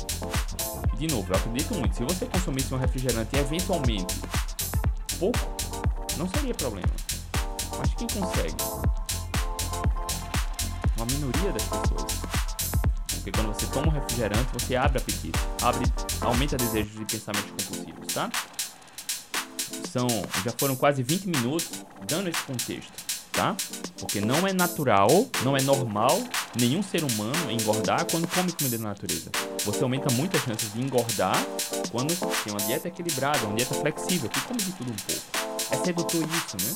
De 0.98 1.08
novo, 1.08 1.32
eu 1.32 1.36
acredito 1.36 1.76
muito. 1.76 1.96
Se 1.96 2.04
você 2.04 2.26
consumisse 2.26 2.74
um 2.74 2.78
refrigerante 2.78 3.38
eventualmente 3.38 4.16
pouco, 5.20 5.38
não 6.18 6.28
seria 6.30 6.54
problema. 6.56 6.88
Mas 7.78 7.94
quem 7.94 8.08
consegue? 8.08 8.56
Uma 10.98 11.06
minoria 11.06 11.52
das 11.52 11.64
pessoas. 11.64 12.25
Porque 13.26 13.40
quando 13.40 13.56
você 13.56 13.66
toma 13.66 13.88
um 13.88 13.90
refrigerante, 13.90 14.48
você 14.54 14.76
abre 14.76 15.00
apetite, 15.00 15.40
abre, 15.60 15.84
aumenta 16.22 16.56
desejos 16.58 16.94
de 16.94 17.06
pensamentos 17.06 17.50
compulsivos, 17.50 18.14
tá? 18.14 18.30
São, 19.92 20.06
já 20.44 20.52
foram 20.56 20.76
quase 20.76 21.02
20 21.02 21.30
minutos 21.30 21.68
dando 22.08 22.30
esse 22.30 22.44
contexto, 22.44 22.94
tá? 23.32 23.58
Porque 24.00 24.22
não 24.22 24.48
é 24.48 24.54
natural, 24.54 25.10
não 25.44 25.58
é 25.58 25.62
normal 25.64 26.22
nenhum 26.56 26.84
ser 26.84 27.04
humano 27.04 27.50
engordar 27.50 28.06
quando 28.12 28.28
come 28.28 28.52
comida 28.52 28.78
da 28.78 28.84
natureza. 28.84 29.32
Você 29.66 29.82
aumenta 29.82 30.14
muito 30.14 30.38
as 30.38 30.44
chances 30.44 30.72
de 30.72 30.80
engordar 30.80 31.44
quando 31.92 32.16
tem 32.44 32.54
uma 32.54 32.62
dieta 32.62 32.90
equilibrada, 32.90 33.40
uma 33.48 33.56
dieta 33.56 33.74
flexível, 33.74 34.30
que 34.30 34.40
come 34.42 34.62
de 34.62 34.72
tudo 34.74 34.92
um 34.92 34.96
pouco. 34.96 35.22
É 35.72 35.84
sedutor 35.84 36.22
isso, 36.22 36.58
né? 36.64 36.76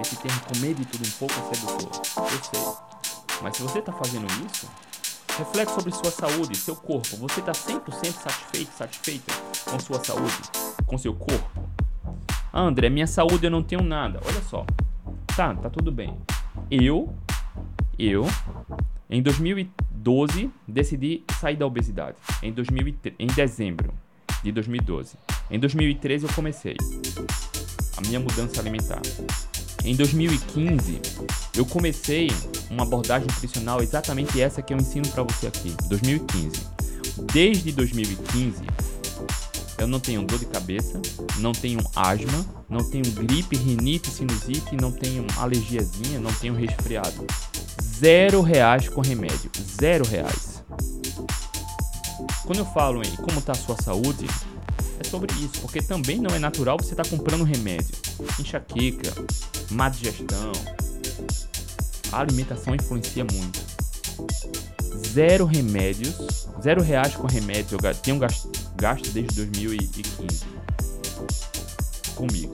Esse 0.00 0.16
termo 0.16 0.40
comer 0.40 0.72
de 0.72 0.86
tudo 0.86 1.06
um 1.06 1.10
pouco 1.18 1.34
é 1.34 1.54
sedutor. 1.54 2.02
Eu 2.16 2.40
sei. 2.42 2.90
Mas 3.42 3.56
se 3.56 3.62
você 3.62 3.80
está 3.80 3.92
fazendo 3.92 4.26
isso, 4.46 4.66
reflete 5.40 5.70
sobre 5.70 5.90
sua 5.90 6.10
saúde, 6.10 6.56
seu 6.56 6.76
corpo. 6.76 7.16
Você 7.16 7.40
está 7.40 7.52
100% 7.52 8.12
satisfeito, 8.12 8.72
satisfeita 8.72 9.32
com 9.64 9.78
sua 9.78 10.02
saúde, 10.04 10.34
com 10.86 10.98
seu 10.98 11.14
corpo? 11.14 11.62
André, 12.52 12.90
minha 12.90 13.06
saúde 13.06 13.46
eu 13.46 13.50
não 13.50 13.62
tenho 13.62 13.82
nada. 13.82 14.20
Olha 14.26 14.42
só. 14.42 14.66
Tá, 15.34 15.54
tá 15.54 15.70
tudo 15.70 15.90
bem. 15.90 16.14
Eu, 16.70 17.14
eu, 17.98 18.26
em 19.08 19.22
2012, 19.22 20.50
decidi 20.68 21.24
sair 21.40 21.56
da 21.56 21.66
obesidade. 21.66 22.18
Em, 22.42 22.52
2003, 22.52 23.14
em 23.18 23.26
dezembro 23.28 23.94
de 24.42 24.52
2012. 24.52 25.16
Em 25.50 25.58
2013 25.58 26.26
eu 26.26 26.34
comecei 26.34 26.76
a 27.96 28.00
minha 28.06 28.20
mudança 28.20 28.60
alimentar. 28.60 29.00
Em 29.82 29.96
2015, 29.96 31.00
eu 31.56 31.64
comecei 31.64 32.30
uma 32.70 32.82
abordagem 32.82 33.26
nutricional 33.26 33.82
exatamente 33.82 34.40
essa 34.40 34.60
que 34.60 34.74
eu 34.74 34.78
ensino 34.78 35.08
para 35.08 35.22
você 35.22 35.46
aqui. 35.46 35.74
2015. 35.88 36.52
Desde 37.32 37.72
2015, 37.72 38.62
eu 39.78 39.86
não 39.86 39.98
tenho 39.98 40.22
dor 40.22 40.38
de 40.38 40.46
cabeça, 40.46 41.00
não 41.38 41.52
tenho 41.52 41.80
asma, 41.96 42.44
não 42.68 42.84
tenho 42.84 43.10
gripe, 43.12 43.56
rinite, 43.56 44.10
sinusite, 44.10 44.76
não 44.76 44.92
tenho 44.92 45.26
alergiazinha, 45.38 46.20
não 46.20 46.32
tenho 46.34 46.54
resfriado. 46.54 47.26
Zero 47.82 48.42
reais 48.42 48.88
com 48.88 49.00
remédio. 49.00 49.50
Zero 49.80 50.06
reais. 50.06 50.62
Quando 52.44 52.58
eu 52.58 52.66
falo 52.66 53.02
em 53.02 53.16
como 53.16 53.38
está 53.38 53.52
a 53.52 53.54
sua 53.54 53.76
saúde, 53.76 54.26
é 55.00 55.04
sobre 55.04 55.32
isso, 55.34 55.60
porque 55.60 55.80
também 55.80 56.18
não 56.18 56.34
é 56.34 56.38
natural 56.38 56.76
você 56.78 56.90
estar 56.90 57.04
tá 57.04 57.10
comprando 57.10 57.42
remédio. 57.42 57.94
Enxaqueca, 58.38 59.12
má 59.70 59.88
digestão. 59.88 60.52
A 62.12 62.20
alimentação 62.20 62.74
influencia 62.74 63.24
muito. 63.24 63.60
Zero 65.08 65.46
remédios, 65.46 66.46
zero 66.62 66.82
reais 66.82 67.14
com 67.16 67.26
remédio 67.26 67.78
eu 67.82 67.94
tenho 67.94 68.18
gasto, 68.18 68.50
gasto 68.76 69.10
desde 69.10 69.34
2015 69.36 70.44
comigo, 72.14 72.52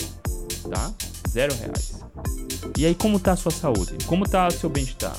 tá? 0.71 0.95
Zero 1.29 1.55
reais. 1.55 2.01
E 2.79 2.87
aí 2.87 2.95
como 2.95 3.19
tá 3.19 3.33
a 3.33 3.37
sua 3.37 3.51
saúde? 3.51 3.97
Como 4.07 4.27
tá 4.27 4.47
o 4.47 4.51
seu 4.53 4.71
bem-estar? 4.71 5.17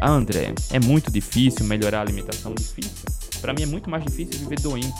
Ah, 0.00 0.10
André, 0.10 0.54
é 0.70 0.78
muito 0.78 1.10
difícil 1.10 1.64
melhorar 1.64 1.98
a 1.98 2.02
alimentação? 2.02 2.54
Difícil. 2.54 3.08
Para 3.40 3.52
mim 3.52 3.62
é 3.62 3.66
muito 3.66 3.88
mais 3.88 4.04
difícil 4.04 4.38
viver 4.38 4.60
doente. 4.60 4.92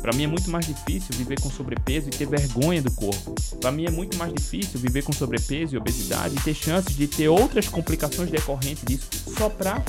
Para 0.00 0.12
mim 0.12 0.24
é 0.24 0.26
muito 0.26 0.50
mais 0.50 0.66
difícil 0.66 1.14
viver 1.16 1.40
com 1.40 1.50
sobrepeso 1.50 2.08
e 2.08 2.10
ter 2.10 2.26
vergonha 2.26 2.80
do 2.80 2.90
corpo. 2.90 3.34
Para 3.60 3.72
mim 3.72 3.84
é 3.84 3.90
muito 3.90 4.16
mais 4.16 4.32
difícil 4.32 4.78
viver 4.78 5.02
com 5.02 5.12
sobrepeso 5.12 5.74
e 5.74 5.78
obesidade 5.78 6.36
e 6.36 6.40
ter 6.40 6.54
chances 6.54 6.96
de 6.96 7.06
ter 7.06 7.28
outras 7.28 7.68
complicações 7.68 8.30
decorrentes 8.30 8.84
disso 8.84 9.08
só 9.36 9.48
para 9.48 9.82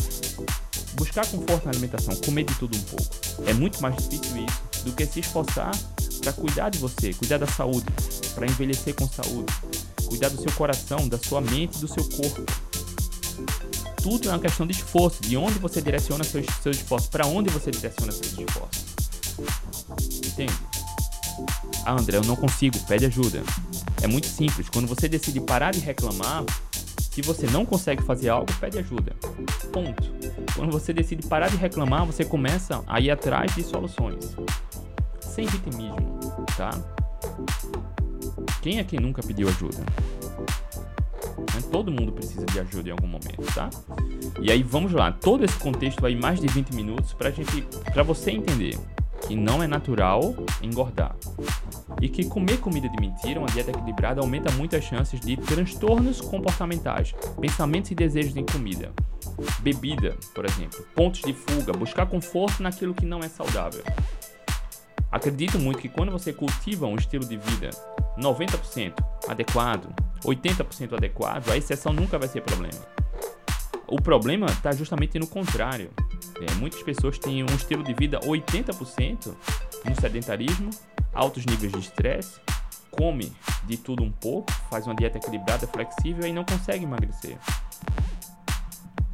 buscar 0.94 1.26
conforto 1.28 1.66
na 1.66 1.72
alimentação, 1.72 2.16
comer 2.18 2.44
de 2.44 2.56
tudo 2.56 2.76
um 2.76 2.82
pouco. 2.82 3.06
É 3.46 3.54
muito 3.54 3.82
mais 3.82 3.96
difícil 3.96 4.46
isso 4.46 4.84
do 4.84 4.92
que 4.94 5.06
se 5.06 5.20
esforçar 5.20 5.72
para 6.22 6.34
cuidar 6.34 6.70
de 6.70 6.80
você, 6.80 7.14
cuidar 7.14 7.38
da 7.38 7.48
saúde, 7.48 7.86
para 8.36 8.46
envelhecer 8.46 8.94
com 8.94 9.08
saúde, 9.08 9.54
cuidar 10.08 10.30
do 10.30 10.42
seu 10.42 10.52
coração, 10.54 11.08
da 11.08 11.18
sua 11.18 11.40
mente 11.40 11.78
do 11.80 11.88
seu 11.88 12.04
corpo. 12.10 12.44
Tudo 14.02 14.30
é 14.30 14.32
uma 14.32 14.40
questão 14.40 14.66
de 14.66 14.74
esforço, 14.74 15.22
de 15.22 15.38
onde 15.38 15.60
você 15.60 15.82
direciona 15.82 16.24
seus, 16.24 16.46
seus 16.62 16.78
esforços, 16.78 17.10
para 17.10 17.28
onde 17.28 17.50
você 17.50 17.70
direciona 17.72 18.12
seus 18.12 18.38
esforços. 18.38 18.90
Entende? 20.26 20.54
Ah, 21.86 21.94
André, 21.94 22.18
eu 22.18 22.24
não 22.24 22.36
consigo, 22.36 22.78
pede 22.88 23.06
ajuda. 23.06 23.42
É 24.02 24.08
muito 24.08 24.28
simples. 24.28 24.70
Quando 24.70 24.88
você 24.88 25.08
decide 25.08 25.40
parar 25.40 25.72
de 25.72 25.80
reclamar, 25.80 26.44
se 27.12 27.22
você 27.22 27.48
não 27.48 27.66
consegue 27.66 28.04
fazer 28.04 28.30
algo, 28.30 28.52
pede 28.60 28.78
ajuda. 28.78 29.16
Ponto. 29.72 30.04
Quando 30.56 30.72
você 30.72 30.94
decide 30.94 31.26
parar 31.28 31.50
de 31.50 31.58
reclamar, 31.58 32.06
você 32.06 32.24
começa 32.24 32.84
a 32.88 33.00
ir 33.00 33.12
atrás 33.12 33.54
de 33.56 33.64
soluções. 33.64 34.36
Sem 35.20 35.46
vitimismo, 35.46 36.20
tá? 36.56 36.72
Quem 38.62 38.80
é 38.80 38.84
que 38.84 39.00
nunca 39.00 39.22
pediu 39.22 39.48
ajuda? 39.48 39.84
Todo 41.72 41.92
mundo 41.92 42.12
precisa 42.12 42.46
de 42.46 42.60
ajuda 42.60 42.90
em 42.90 42.92
algum 42.92 43.08
momento, 43.08 43.44
tá? 43.54 43.70
E 44.42 44.52
aí 44.52 44.64
vamos 44.64 44.92
lá. 44.92 45.12
Todo 45.12 45.46
esse 45.46 45.56
contexto 45.56 46.02
vai 46.02 46.16
mais 46.16 46.40
de 46.40 46.48
20 46.48 46.74
minutos 46.74 47.14
pra 47.14 47.30
gente, 47.32 47.62
para 47.94 48.02
você 48.02 48.32
entender 48.32 48.78
que 49.28 49.36
não 49.36 49.62
é 49.62 49.68
natural 49.68 50.36
engordar. 50.62 51.16
E 52.02 52.08
que 52.08 52.26
comer 52.26 52.60
comida 52.60 52.88
de 52.88 53.00
mentira, 53.00 53.40
uma 53.40 53.48
dieta 53.48 53.72
equilibrada, 53.72 54.22
aumenta 54.22 54.52
muito 54.54 54.76
as 54.76 54.84
chances 54.84 55.20
de 55.20 55.36
transtornos 55.38 56.22
comportamentais, 56.22 57.14
pensamentos 57.40 57.92
e 57.92 57.96
desejos 57.96 58.36
em 58.36 58.46
comida. 58.46 58.92
Bebida, 59.60 60.16
por 60.34 60.46
exemplo, 60.46 60.86
pontos 60.96 61.22
de 61.22 61.34
fuga, 61.34 61.74
buscar 61.74 62.06
conforto 62.06 62.64
naquilo 62.64 62.94
que 62.94 63.06
não 63.06 63.20
é 63.20 63.28
saudável. 63.28 63.84
Acredito 65.12 65.58
muito 65.58 65.80
que 65.80 65.90
quando 65.90 66.12
você 66.12 66.32
cultiva 66.32 66.86
um 66.86 66.96
estilo 66.96 67.26
de 67.26 67.36
vida 67.36 67.72
90% 68.18 68.94
adequado, 69.28 69.94
80% 70.24 70.94
adequado, 70.94 71.50
a 71.50 71.58
exceção 71.58 71.92
nunca 71.92 72.20
vai 72.20 72.28
ser 72.28 72.42
problema. 72.42 72.80
O 73.88 74.00
problema 74.00 74.46
está 74.46 74.72
justamente 74.72 75.18
no 75.18 75.26
contrário. 75.26 75.90
É, 76.42 76.54
muitas 76.56 76.82
pessoas 76.84 77.18
têm 77.18 77.44
um 77.44 77.56
estilo 77.56 77.84
de 77.84 77.94
vida 77.94 78.20
80% 78.22 79.36
no 79.86 79.96
sedentarismo, 80.00 80.70
altos 81.14 81.46
níveis 81.46 81.72
de 81.72 81.80
estresse, 81.80 82.40
come 82.92 83.32
de 83.66 83.78
tudo 83.78 84.04
um 84.04 84.12
pouco, 84.12 84.52
faz 84.70 84.86
uma 84.86 84.96
dieta 84.96 85.18
equilibrada, 85.18 85.68
flexível 85.68 86.26
e 86.26 86.34
não 86.34 86.44
consegue 86.44 86.86
emagrecer. 86.86 87.38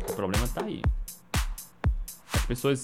O 0.10 0.14
problema 0.14 0.46
está 0.46 0.64
aí. 0.64 0.82
As 2.34 2.46
pessoas, 2.46 2.82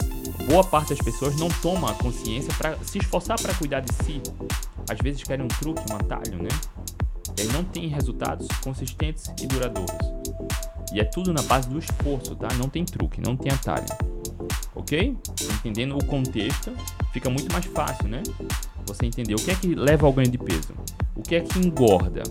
boa 0.48 0.64
parte 0.64 0.90
das 0.90 1.04
pessoas 1.04 1.36
não 1.36 1.50
toma 1.62 1.94
consciência 1.96 2.52
para 2.58 2.78
se 2.84 2.98
esforçar 2.98 3.40
para 3.40 3.54
cuidar 3.54 3.82
de 3.82 3.94
si. 3.94 4.22
Às 4.90 5.00
vezes 5.00 5.24
querem 5.24 5.46
um 5.46 5.48
truque, 5.48 5.82
um 5.92 5.96
atalho, 5.96 6.42
né? 6.42 6.50
E 7.38 7.42
aí 7.42 7.48
não 7.50 7.64
tem 7.64 7.88
resultados 7.88 8.48
consistentes 8.64 9.26
e 9.42 9.48
duradouros. 9.48 9.96
E 10.94 11.00
é 11.00 11.04
tudo 11.04 11.32
na 11.32 11.42
base 11.44 11.70
do 11.70 11.80
esforço, 11.80 12.36
tá? 12.36 12.48
Não 12.56 12.70
tem 12.70 12.84
truque, 12.84 13.22
não 13.22 13.38
tem 13.38 13.52
atalho. 13.52 13.86
Ok? 14.82 15.16
Entendendo 15.60 15.96
o 15.96 16.04
contexto, 16.06 16.72
fica 17.14 17.30
muito 17.30 17.52
mais 17.54 17.66
fácil, 17.66 18.08
né? 18.08 18.24
Você 18.88 19.06
entender 19.06 19.36
o 19.36 19.38
que 19.38 19.52
é 19.52 19.56
que 19.56 19.76
leva 19.76 20.08
ao 20.08 20.12
ganho 20.12 20.30
de 20.30 20.38
peso, 20.38 20.74
o 21.16 21.22
que 21.22 21.36
é 21.36 21.40
que 21.40 21.60
engorda, 21.60 22.24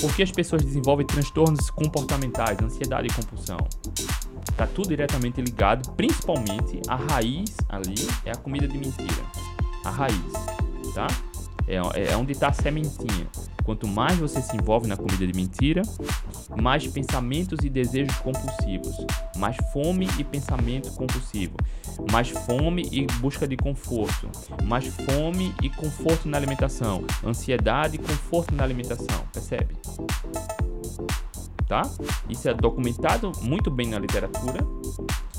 por 0.00 0.14
que 0.14 0.22
as 0.22 0.30
pessoas 0.30 0.62
desenvolvem 0.62 1.06
transtornos 1.06 1.70
comportamentais, 1.70 2.58
ansiedade 2.60 3.08
e 3.08 3.12
compulsão. 3.12 3.58
Tá 4.56 4.66
tudo 4.66 4.88
diretamente 4.88 5.40
ligado, 5.40 5.90
principalmente 5.92 6.80
a 6.86 6.96
raiz 6.96 7.56
ali 7.68 7.94
é 8.26 8.32
a 8.32 8.36
comida 8.36 8.68
de 8.68 8.76
mentira. 8.76 9.24
A 9.84 9.90
raiz, 9.90 10.32
tá? 10.94 11.06
É, 11.66 11.76
é 12.12 12.16
onde 12.16 12.32
está 12.32 12.48
a 12.48 12.52
sementinha. 12.52 13.26
Quanto 13.70 13.86
mais 13.86 14.18
você 14.18 14.42
se 14.42 14.56
envolve 14.56 14.88
na 14.88 14.96
comida 14.96 15.24
de 15.24 15.32
mentira, 15.32 15.82
mais 16.60 16.84
pensamentos 16.88 17.60
e 17.62 17.68
desejos 17.68 18.16
compulsivos, 18.16 18.96
mais 19.36 19.56
fome 19.72 20.08
e 20.18 20.24
pensamento 20.24 20.90
compulsivo, 20.94 21.54
mais 22.10 22.30
fome 22.30 22.88
e 22.90 23.06
busca 23.20 23.46
de 23.46 23.56
conforto, 23.56 24.28
mais 24.64 24.88
fome 24.88 25.54
e 25.62 25.70
conforto 25.70 26.28
na 26.28 26.36
alimentação, 26.36 27.04
ansiedade 27.24 27.94
e 27.94 27.98
conforto 27.98 28.52
na 28.56 28.64
alimentação, 28.64 29.24
percebe? 29.32 29.76
Tá? 31.68 31.88
Isso 32.28 32.48
é 32.48 32.54
documentado 32.54 33.30
muito 33.40 33.70
bem 33.70 33.86
na 33.90 34.00
literatura. 34.00 34.66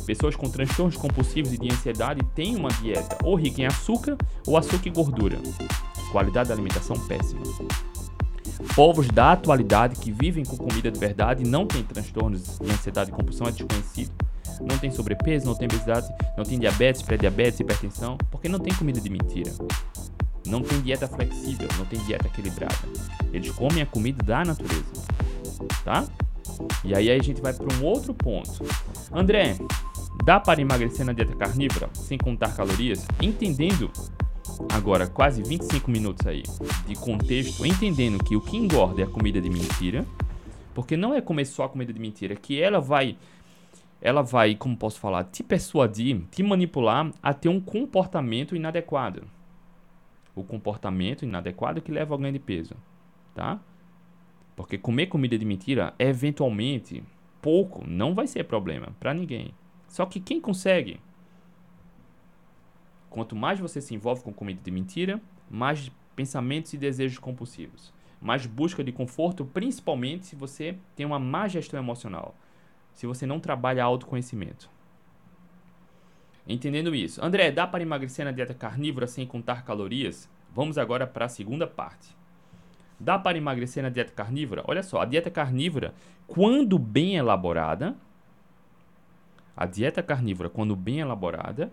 Pessoas 0.06 0.38
com 0.38 0.50
transtornos 0.50 0.96
compulsivos 0.96 1.52
e 1.52 1.58
de 1.58 1.70
ansiedade 1.70 2.22
têm 2.34 2.56
uma 2.56 2.70
dieta 2.70 3.18
ou 3.26 3.36
rica 3.36 3.62
em 3.62 3.66
açúcar 3.66 4.18
ou 4.48 4.56
açúcar 4.56 4.88
e 4.88 4.92
gordura. 4.92 5.38
Qualidade 6.14 6.48
da 6.48 6.56
alimentação 6.56 6.96
péssima. 7.08 7.42
Povos 8.76 9.08
da 9.08 9.34
atualidade 9.34 9.96
que 9.96 10.12
vivem 10.12 10.46
com 10.46 10.56
comida 10.56 10.90
de 10.90 11.00
verdade 11.00 11.44
não 11.44 11.66
têm 11.66 11.84
transtornos 11.84 12.60
de 12.60 12.72
ansiedade 12.72 13.12
e 13.12 13.14
compulsão 13.14 13.48
é 13.48 13.52
desconhecido. 13.52 14.12
Não 14.62 14.78
tem 14.78 14.92
sobrepeso, 14.92 15.46
não 15.46 15.56
tem 15.56 15.68
obesidade, 15.68 16.08
não 16.38 16.44
tem 16.44 16.60
diabetes, 16.60 17.02
pré-diabetes, 17.02 17.60
hipertensão, 17.60 18.18
porque 18.30 18.48
não 18.48 18.60
tem 18.60 18.74
comida 18.74 19.02
de 19.02 19.10
mentira. 19.10 19.52
Não 20.46 20.62
tem 20.62 20.82
dieta 20.82 21.08
flexível, 21.08 21.68
não 21.78 21.86
tem 21.86 22.00
dieta 22.06 22.28
equilibrada. 22.28 22.76
Eles 23.34 23.52
comem 23.52 23.82
a 23.82 23.86
comida 23.86 24.24
da 24.24 24.44
natureza. 24.44 24.86
Tá? 25.84 26.06
E 26.84 26.96
aí 26.96 27.10
a 27.10 27.22
gente 27.22 27.42
vai 27.42 27.54
para 27.54 27.74
um 27.76 27.84
outro 27.84 28.14
ponto. 28.14 28.64
André, 29.12 29.58
dá 30.26 30.40
para 30.40 30.62
emagrecer 30.62 31.06
na 31.06 31.14
dieta 31.14 31.36
carnívora 31.36 31.90
sem 31.94 32.18
contar 32.18 32.56
calorias? 32.56 33.06
Entendendo 33.22 33.92
agora 34.74 35.08
quase 35.08 35.44
25 35.44 35.90
minutos 35.90 36.26
aí 36.28 36.44
de 36.88 36.96
contexto, 36.96 37.66
entendendo 37.66 38.24
que 38.24 38.36
o 38.36 38.42
que 38.42 38.58
engorda 38.58 39.02
é 39.02 39.04
a 39.06 39.08
comida 39.08 39.40
de 39.42 39.50
mentira, 39.50 40.06
Porque 40.74 40.96
não 40.96 41.14
é 41.14 41.20
comer 41.20 41.46
só 41.46 41.68
comida 41.68 41.92
de 41.92 42.00
mentira, 42.00 42.36
que 42.36 42.62
ela 42.62 42.80
vai 42.80 43.18
ela 44.02 44.24
vai, 44.24 44.56
como 44.56 44.76
posso 44.76 45.00
falar, 45.00 45.26
te 45.26 45.44
persuadir, 45.44 46.24
te 46.32 46.42
manipular 46.42 47.12
a 47.22 47.34
ter 47.34 47.50
um 47.50 47.62
comportamento 47.62 48.56
inadequado. 48.56 49.28
O 50.34 50.44
comportamento 50.44 51.24
inadequado 51.24 51.82
que 51.82 51.92
leva 51.92 52.16
ao 52.16 52.18
ganho 52.18 52.34
de 52.34 52.40
peso, 52.40 52.76
tá? 53.36 53.60
Porque 54.56 54.78
comer 54.78 55.06
comida 55.06 55.38
de 55.38 55.46
mentira, 55.46 55.94
eventualmente, 56.00 57.04
pouco, 57.42 57.84
não 57.88 58.16
vai 58.16 58.26
ser 58.26 58.44
problema 58.46 58.88
para 59.00 59.14
ninguém. 59.14 59.54
Só 59.88 60.06
que 60.06 60.20
quem 60.20 60.42
consegue? 60.42 61.00
Quanto 63.12 63.36
mais 63.36 63.60
você 63.60 63.80
se 63.80 63.94
envolve 63.94 64.24
com 64.24 64.34
comida 64.34 64.60
de 64.64 64.72
mentira, 64.72 65.22
mais 65.48 65.92
pensamentos 66.16 66.74
e 66.74 66.78
desejos 66.78 67.20
compulsivos, 67.20 67.94
mais 68.20 68.48
busca 68.48 68.84
de 68.84 68.92
conforto, 68.92 69.46
principalmente 69.46 70.26
se 70.26 70.36
você 70.36 70.76
tem 70.96 71.06
uma 71.06 71.20
má 71.20 71.48
gestão 71.48 71.80
emocional 71.80 72.36
se 72.94 73.08
você 73.08 73.26
não 73.26 73.40
trabalha 73.40 73.84
autoconhecimento. 73.84 74.70
Entendendo 76.48 76.94
isso, 76.94 77.24
André, 77.24 77.52
dá 77.52 77.68
para 77.68 77.84
emagrecer 77.84 78.26
na 78.26 78.32
dieta 78.32 78.54
carnívora 78.54 79.08
sem 79.08 79.26
contar 79.26 79.64
calorias? 79.64 80.30
Vamos 80.54 80.78
agora 80.78 81.08
para 81.08 81.26
a 81.26 81.30
segunda 81.30 81.68
parte. 81.68 82.16
Dá 83.00 83.18
para 83.18 83.38
emagrecer 83.38 83.82
na 83.82 83.90
dieta 83.90 84.12
carnívora? 84.12 84.64
Olha 84.68 84.84
só, 84.84 85.02
a 85.02 85.06
dieta 85.06 85.30
carnívora, 85.30 85.94
quando 86.28 86.78
bem 86.78 87.16
elaborada, 87.16 87.96
a 89.56 89.66
dieta 89.66 90.04
carnívora, 90.04 90.50
quando 90.50 90.76
bem 90.76 91.00
elaborada, 91.00 91.72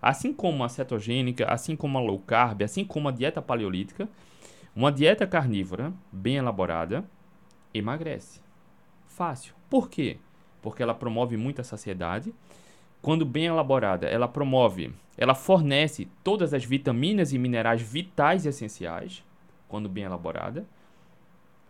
assim 0.00 0.32
como 0.32 0.64
a 0.64 0.68
cetogênica, 0.68 1.46
assim 1.46 1.76
como 1.76 1.98
a 1.98 2.00
low 2.00 2.18
carb, 2.18 2.62
assim 2.62 2.84
como 2.84 3.08
a 3.08 3.12
dieta 3.12 3.42
paleolítica, 3.42 4.08
uma 4.74 4.92
dieta 4.92 5.26
carnívora 5.26 5.92
bem 6.12 6.36
elaborada 6.36 7.04
emagrece. 7.72 8.40
Fácil. 9.06 9.54
Por 9.68 9.88
quê? 9.88 10.18
porque 10.66 10.82
ela 10.82 10.94
promove 10.94 11.36
muita 11.36 11.62
saciedade. 11.62 12.34
Quando 13.00 13.24
bem 13.24 13.44
elaborada, 13.46 14.08
ela 14.08 14.26
promove, 14.26 14.92
ela 15.16 15.32
fornece 15.32 16.08
todas 16.24 16.52
as 16.52 16.64
vitaminas 16.64 17.32
e 17.32 17.38
minerais 17.38 17.80
vitais 17.80 18.44
e 18.44 18.48
essenciais, 18.48 19.22
quando 19.68 19.88
bem 19.88 20.02
elaborada. 20.02 20.66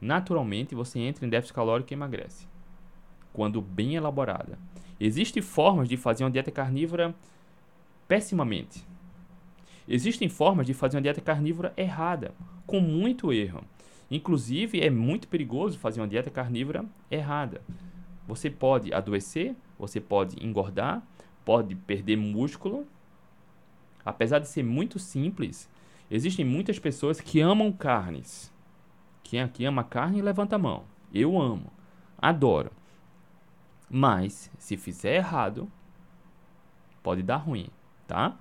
Naturalmente, 0.01 0.75
você 0.75 0.99
entra 0.99 1.27
em 1.27 1.29
déficit 1.29 1.55
calórico 1.55 1.93
e 1.93 1.95
emagrece. 1.95 2.49
Quando 3.35 3.61
bem 3.61 3.97
elaborada. 3.97 4.59
Existem 4.99 5.43
formas 5.43 5.91
de 5.91 5.99
fazer 5.99 6.25
uma 6.25 6.31
dieta 6.31 6.51
carnívora 6.51 7.15
pessimamente. 8.09 8.87
Existem 9.89 10.29
formas 10.29 10.67
de 10.67 10.75
fazer 10.75 10.97
uma 10.97 11.03
dieta 11.03 11.21
carnívora 11.21 11.73
errada, 11.77 12.35
com 12.67 12.81
muito 12.81 13.33
erro. 13.33 13.63
Inclusive, 14.11 14.81
é 14.81 14.91
muito 14.91 15.29
perigoso 15.29 15.79
fazer 15.79 16.01
uma 16.01 16.09
dieta 16.09 16.31
carnívora 16.31 16.85
errada. 17.11 17.61
Você 18.27 18.51
pode 18.51 18.93
adoecer, 18.93 19.55
você 19.79 20.01
pode 20.01 20.45
engordar, 20.45 21.03
pode 21.45 21.75
perder 21.75 22.17
músculo. 22.17 22.87
Apesar 24.05 24.41
de 24.41 24.49
ser 24.49 24.65
muito 24.65 24.99
simples, 24.99 25.69
existem 26.11 26.45
muitas 26.45 26.79
pessoas 26.79 27.21
que 27.21 27.41
amam 27.41 27.73
carnes. 27.73 28.53
Quem 29.23 29.41
aqui 29.41 29.65
ama 29.65 29.83
carne, 29.85 30.23
levanta 30.23 30.57
a 30.57 30.59
mão. 30.59 30.85
Eu 31.13 31.41
amo, 31.41 31.73
adoro. 32.19 32.71
Mas, 33.89 34.51
se 34.59 34.77
fizer 34.77 35.17
errado, 35.17 35.71
pode 37.03 37.23
dar 37.23 37.37
ruim, 37.37 37.69
tá? 38.07 38.37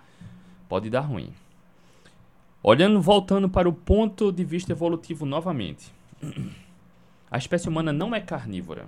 Pode 0.67 0.89
dar 0.89 1.01
ruim. 1.01 1.31
Olhando, 2.61 2.99
voltando 2.99 3.47
para 3.47 3.69
o 3.69 3.73
ponto 3.73 4.31
de 4.31 4.43
vista 4.43 4.71
evolutivo 4.71 5.25
novamente. 5.25 5.93
A 7.29 7.37
espécie 7.37 7.69
humana 7.69 7.93
não 7.93 8.15
é 8.15 8.19
carnívora. 8.19 8.87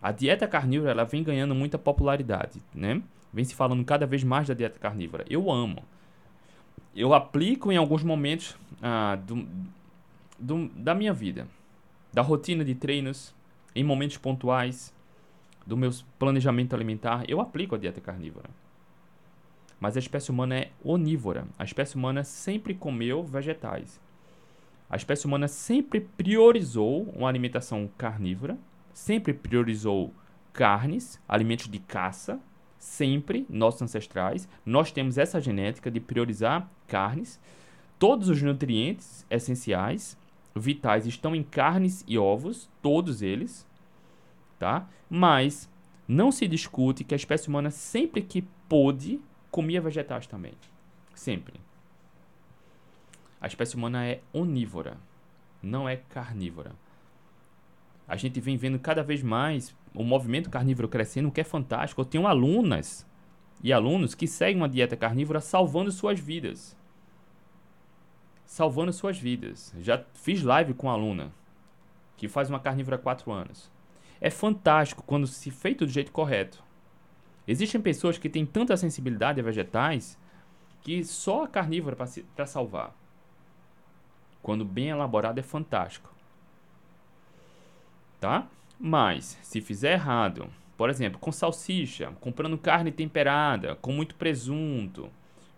A 0.00 0.12
dieta 0.12 0.46
carnívora 0.46 0.90
ela 0.90 1.04
vem 1.04 1.22
ganhando 1.22 1.54
muita 1.54 1.78
popularidade, 1.78 2.62
né? 2.74 3.02
Vem 3.32 3.44
se 3.44 3.54
falando 3.54 3.84
cada 3.84 4.06
vez 4.06 4.22
mais 4.22 4.46
da 4.46 4.54
dieta 4.54 4.78
carnívora. 4.78 5.24
Eu 5.28 5.50
amo. 5.50 5.82
Eu 6.94 7.12
aplico 7.14 7.72
em 7.72 7.76
alguns 7.76 8.04
momentos 8.04 8.56
ah, 8.80 9.16
do, 9.16 9.48
do, 10.38 10.68
da 10.68 10.94
minha 10.94 11.12
vida, 11.12 11.48
da 12.12 12.22
rotina 12.22 12.64
de 12.64 12.74
treinos, 12.74 13.34
em 13.74 13.82
momentos 13.82 14.16
pontuais, 14.18 14.94
do 15.66 15.76
meu 15.76 15.90
planejamento 16.18 16.74
alimentar, 16.74 17.24
eu 17.26 17.40
aplico 17.40 17.74
a 17.74 17.78
dieta 17.78 18.00
carnívora. 18.00 18.48
Mas 19.80 19.96
a 19.96 20.00
espécie 20.00 20.30
humana 20.30 20.56
é 20.56 20.70
onívora. 20.82 21.46
A 21.58 21.64
espécie 21.64 21.96
humana 21.96 22.24
sempre 22.24 22.74
comeu 22.74 23.22
vegetais. 23.22 24.00
A 24.88 24.96
espécie 24.96 25.26
humana 25.26 25.48
sempre 25.48 26.00
priorizou 26.00 27.04
uma 27.14 27.28
alimentação 27.28 27.88
carnívora 27.98 28.58
sempre 28.94 29.34
priorizou 29.34 30.14
carnes, 30.52 31.20
alimentos 31.28 31.68
de 31.68 31.80
caça, 31.80 32.40
sempre, 32.78 33.44
nossos 33.50 33.82
ancestrais, 33.82 34.48
nós 34.64 34.92
temos 34.92 35.18
essa 35.18 35.40
genética 35.40 35.90
de 35.90 35.98
priorizar 35.98 36.70
carnes. 36.86 37.40
Todos 37.98 38.28
os 38.28 38.40
nutrientes 38.40 39.26
essenciais, 39.28 40.16
vitais, 40.54 41.06
estão 41.06 41.34
em 41.34 41.42
carnes 41.42 42.04
e 42.06 42.16
ovos, 42.16 42.70
todos 42.80 43.20
eles, 43.20 43.66
tá? 44.58 44.88
Mas 45.10 45.68
não 46.06 46.30
se 46.30 46.46
discute 46.46 47.02
que 47.02 47.14
a 47.14 47.16
espécie 47.16 47.48
humana, 47.48 47.70
sempre 47.70 48.22
que 48.22 48.42
pôde, 48.68 49.20
comia 49.54 49.80
vegetais 49.80 50.26
também. 50.26 50.54
Sempre. 51.14 51.60
A 53.40 53.46
espécie 53.46 53.76
humana 53.76 54.06
é 54.06 54.20
onívora, 54.32 54.96
não 55.62 55.88
é 55.88 55.96
carnívora 55.96 56.72
a 58.06 58.16
gente 58.16 58.40
vem 58.40 58.56
vendo 58.56 58.78
cada 58.78 59.02
vez 59.02 59.22
mais 59.22 59.74
o 59.94 60.02
movimento 60.02 60.50
carnívoro 60.50 60.88
crescendo, 60.88 61.28
o 61.28 61.32
que 61.32 61.40
é 61.40 61.44
fantástico. 61.44 62.00
Eu 62.00 62.04
tenho 62.04 62.26
alunas 62.26 63.06
e 63.62 63.72
alunos 63.72 64.14
que 64.14 64.26
seguem 64.26 64.56
uma 64.56 64.68
dieta 64.68 64.96
carnívora 64.96 65.40
salvando 65.40 65.90
suas 65.90 66.20
vidas. 66.20 66.76
Salvando 68.44 68.92
suas 68.92 69.18
vidas. 69.18 69.74
Já 69.80 70.04
fiz 70.14 70.42
live 70.42 70.74
com 70.74 70.86
uma 70.86 70.92
aluna 70.92 71.32
que 72.16 72.28
faz 72.28 72.50
uma 72.50 72.60
carnívora 72.60 72.96
há 72.96 72.98
4 72.98 73.32
anos. 73.32 73.70
É 74.20 74.30
fantástico 74.30 75.02
quando 75.02 75.26
se 75.26 75.50
feito 75.50 75.86
do 75.86 75.90
jeito 75.90 76.12
correto. 76.12 76.62
Existem 77.46 77.80
pessoas 77.80 78.18
que 78.18 78.28
têm 78.28 78.46
tanta 78.46 78.76
sensibilidade 78.76 79.40
a 79.40 79.44
vegetais 79.44 80.18
que 80.80 81.04
só 81.04 81.44
a 81.44 81.48
carnívora 81.48 81.96
para 82.34 82.46
salvar. 82.46 82.94
Quando 84.42 84.64
bem 84.64 84.88
elaborado 84.88 85.38
é 85.38 85.42
fantástico 85.42 86.14
tá? 88.24 88.48
Mas, 88.80 89.38
se 89.42 89.60
fizer 89.60 89.92
errado, 89.92 90.48
por 90.78 90.88
exemplo, 90.88 91.18
com 91.18 91.30
salsicha, 91.30 92.10
comprando 92.20 92.56
carne 92.56 92.90
temperada, 92.90 93.74
com 93.76 93.92
muito 93.92 94.14
presunto, 94.14 95.10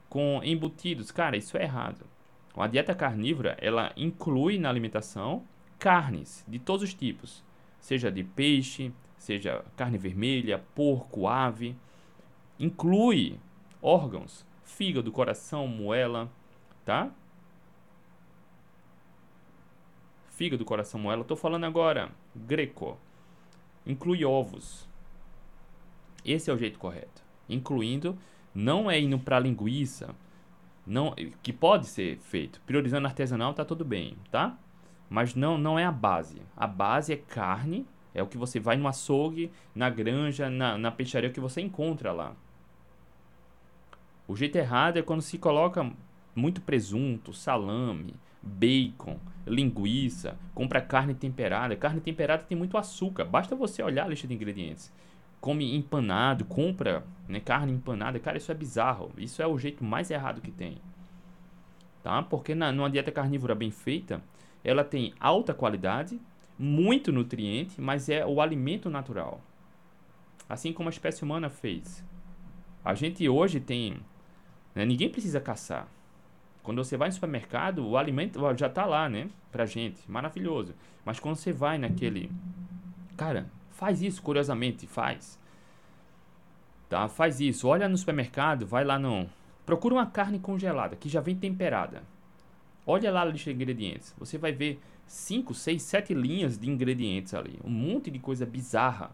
com 0.08 0.40
embutidos, 0.42 1.12
cara, 1.12 1.36
isso 1.36 1.56
é 1.56 1.62
errado. 1.62 2.04
A 2.56 2.66
dieta 2.66 2.92
carnívora, 2.92 3.56
ela 3.60 3.92
inclui 3.96 4.58
na 4.58 4.68
alimentação 4.68 5.44
carnes 5.78 6.44
de 6.48 6.58
todos 6.58 6.82
os 6.82 6.92
tipos, 6.92 7.44
seja 7.78 8.10
de 8.10 8.24
peixe, 8.24 8.92
seja 9.18 9.64
carne 9.76 9.98
vermelha, 9.98 10.64
porco, 10.74 11.26
ave, 11.26 11.76
inclui 12.58 13.38
órgãos, 13.82 14.46
fígado, 14.64 15.12
coração, 15.12 15.66
moela, 15.66 16.30
tá? 16.84 17.10
fígado, 20.36 20.66
coração, 20.66 21.00
moela. 21.00 21.22
Estou 21.22 21.36
falando 21.36 21.64
agora 21.64 22.10
greco. 22.34 22.98
Inclui 23.86 24.24
ovos. 24.24 24.86
Esse 26.24 26.50
é 26.50 26.52
o 26.52 26.58
jeito 26.58 26.78
correto. 26.78 27.24
Incluindo, 27.48 28.18
não 28.54 28.90
é 28.90 29.00
indo 29.00 29.18
para 29.18 29.38
linguiça, 29.38 30.14
não, 30.86 31.14
que 31.42 31.52
pode 31.52 31.86
ser 31.86 32.18
feito. 32.18 32.60
Priorizando 32.66 33.06
artesanal 33.06 33.54
tá 33.54 33.64
tudo 33.64 33.84
bem, 33.84 34.16
tá? 34.30 34.58
Mas 35.08 35.34
não, 35.34 35.56
não 35.56 35.78
é 35.78 35.84
a 35.84 35.92
base. 35.92 36.42
A 36.56 36.66
base 36.66 37.12
é 37.12 37.16
carne, 37.16 37.86
é 38.16 38.22
o 38.22 38.26
que 38.26 38.38
você 38.38 38.58
vai 38.58 38.76
no 38.76 38.88
açougue, 38.88 39.52
na 39.74 39.90
granja, 39.90 40.48
na, 40.48 40.78
na 40.78 40.90
peixaria 40.90 41.30
que 41.30 41.38
você 41.38 41.60
encontra 41.60 42.12
lá. 42.12 42.34
O 44.26 44.34
jeito 44.34 44.56
errado 44.56 44.96
é 44.96 45.02
quando 45.02 45.20
se 45.20 45.36
coloca 45.36 45.92
muito 46.34 46.62
presunto, 46.62 47.34
salame, 47.34 48.14
bacon, 48.42 49.18
linguiça, 49.46 50.36
compra 50.54 50.80
carne 50.80 51.14
temperada. 51.14 51.76
Carne 51.76 52.00
temperada 52.00 52.42
tem 52.42 52.56
muito 52.56 52.78
açúcar, 52.78 53.26
basta 53.26 53.54
você 53.54 53.82
olhar 53.82 54.06
a 54.06 54.08
lista 54.08 54.26
de 54.26 54.34
ingredientes. 54.34 54.90
Come 55.38 55.76
empanado, 55.76 56.46
compra 56.46 57.04
né, 57.28 57.38
carne 57.38 57.72
empanada. 57.72 58.18
Cara, 58.18 58.38
isso 58.38 58.50
é 58.50 58.54
bizarro. 58.54 59.12
Isso 59.18 59.42
é 59.42 59.46
o 59.46 59.58
jeito 59.58 59.84
mais 59.84 60.10
errado 60.10 60.40
que 60.40 60.50
tem. 60.50 60.78
Tá? 62.02 62.22
Porque 62.22 62.54
na, 62.54 62.72
numa 62.72 62.90
dieta 62.90 63.12
carnívora 63.12 63.54
bem 63.54 63.70
feita, 63.70 64.22
ela 64.64 64.82
tem 64.82 65.12
alta 65.20 65.52
qualidade, 65.52 66.18
muito 66.58 67.12
nutriente, 67.12 67.80
mas 67.80 68.08
é 68.08 68.24
o 68.24 68.40
alimento 68.40 68.88
natural. 68.88 69.40
Assim 70.48 70.72
como 70.72 70.88
a 70.88 70.90
espécie 70.90 71.22
humana 71.22 71.50
fez. 71.50 72.04
A 72.84 72.94
gente 72.94 73.28
hoje 73.28 73.60
tem. 73.60 73.98
Né, 74.74 74.84
ninguém 74.84 75.08
precisa 75.08 75.40
caçar. 75.40 75.88
Quando 76.62 76.82
você 76.82 76.96
vai 76.96 77.08
no 77.08 77.14
supermercado, 77.14 77.86
o 77.86 77.96
alimento 77.96 78.40
já 78.56 78.66
está 78.66 78.84
lá, 78.84 79.08
né? 79.08 79.28
Pra 79.52 79.66
gente, 79.66 80.10
maravilhoso. 80.10 80.74
Mas 81.04 81.20
quando 81.20 81.36
você 81.36 81.52
vai 81.52 81.78
naquele. 81.78 82.30
Cara, 83.16 83.46
faz 83.70 84.02
isso, 84.02 84.22
curiosamente, 84.22 84.86
faz. 84.86 85.38
Tá? 86.88 87.08
Faz 87.08 87.40
isso. 87.40 87.68
Olha 87.68 87.88
no 87.88 87.96
supermercado, 87.96 88.66
vai 88.66 88.84
lá 88.84 88.98
no. 88.98 89.28
Procura 89.64 89.94
uma 89.94 90.06
carne 90.06 90.38
congelada, 90.38 90.96
que 90.96 91.08
já 91.08 91.20
vem 91.20 91.36
temperada. 91.36 92.02
Olha 92.86 93.10
lá 93.10 93.22
a 93.22 93.24
lista 93.24 93.50
de 93.50 93.56
ingredientes. 93.56 94.14
Você 94.16 94.38
vai 94.38 94.52
ver 94.52 94.80
5, 95.06 95.52
6, 95.52 95.82
7 95.82 96.14
linhas 96.14 96.56
de 96.56 96.70
ingredientes 96.70 97.34
ali. 97.34 97.58
Um 97.64 97.70
monte 97.70 98.10
de 98.10 98.18
coisa 98.18 98.46
bizarra. 98.46 99.10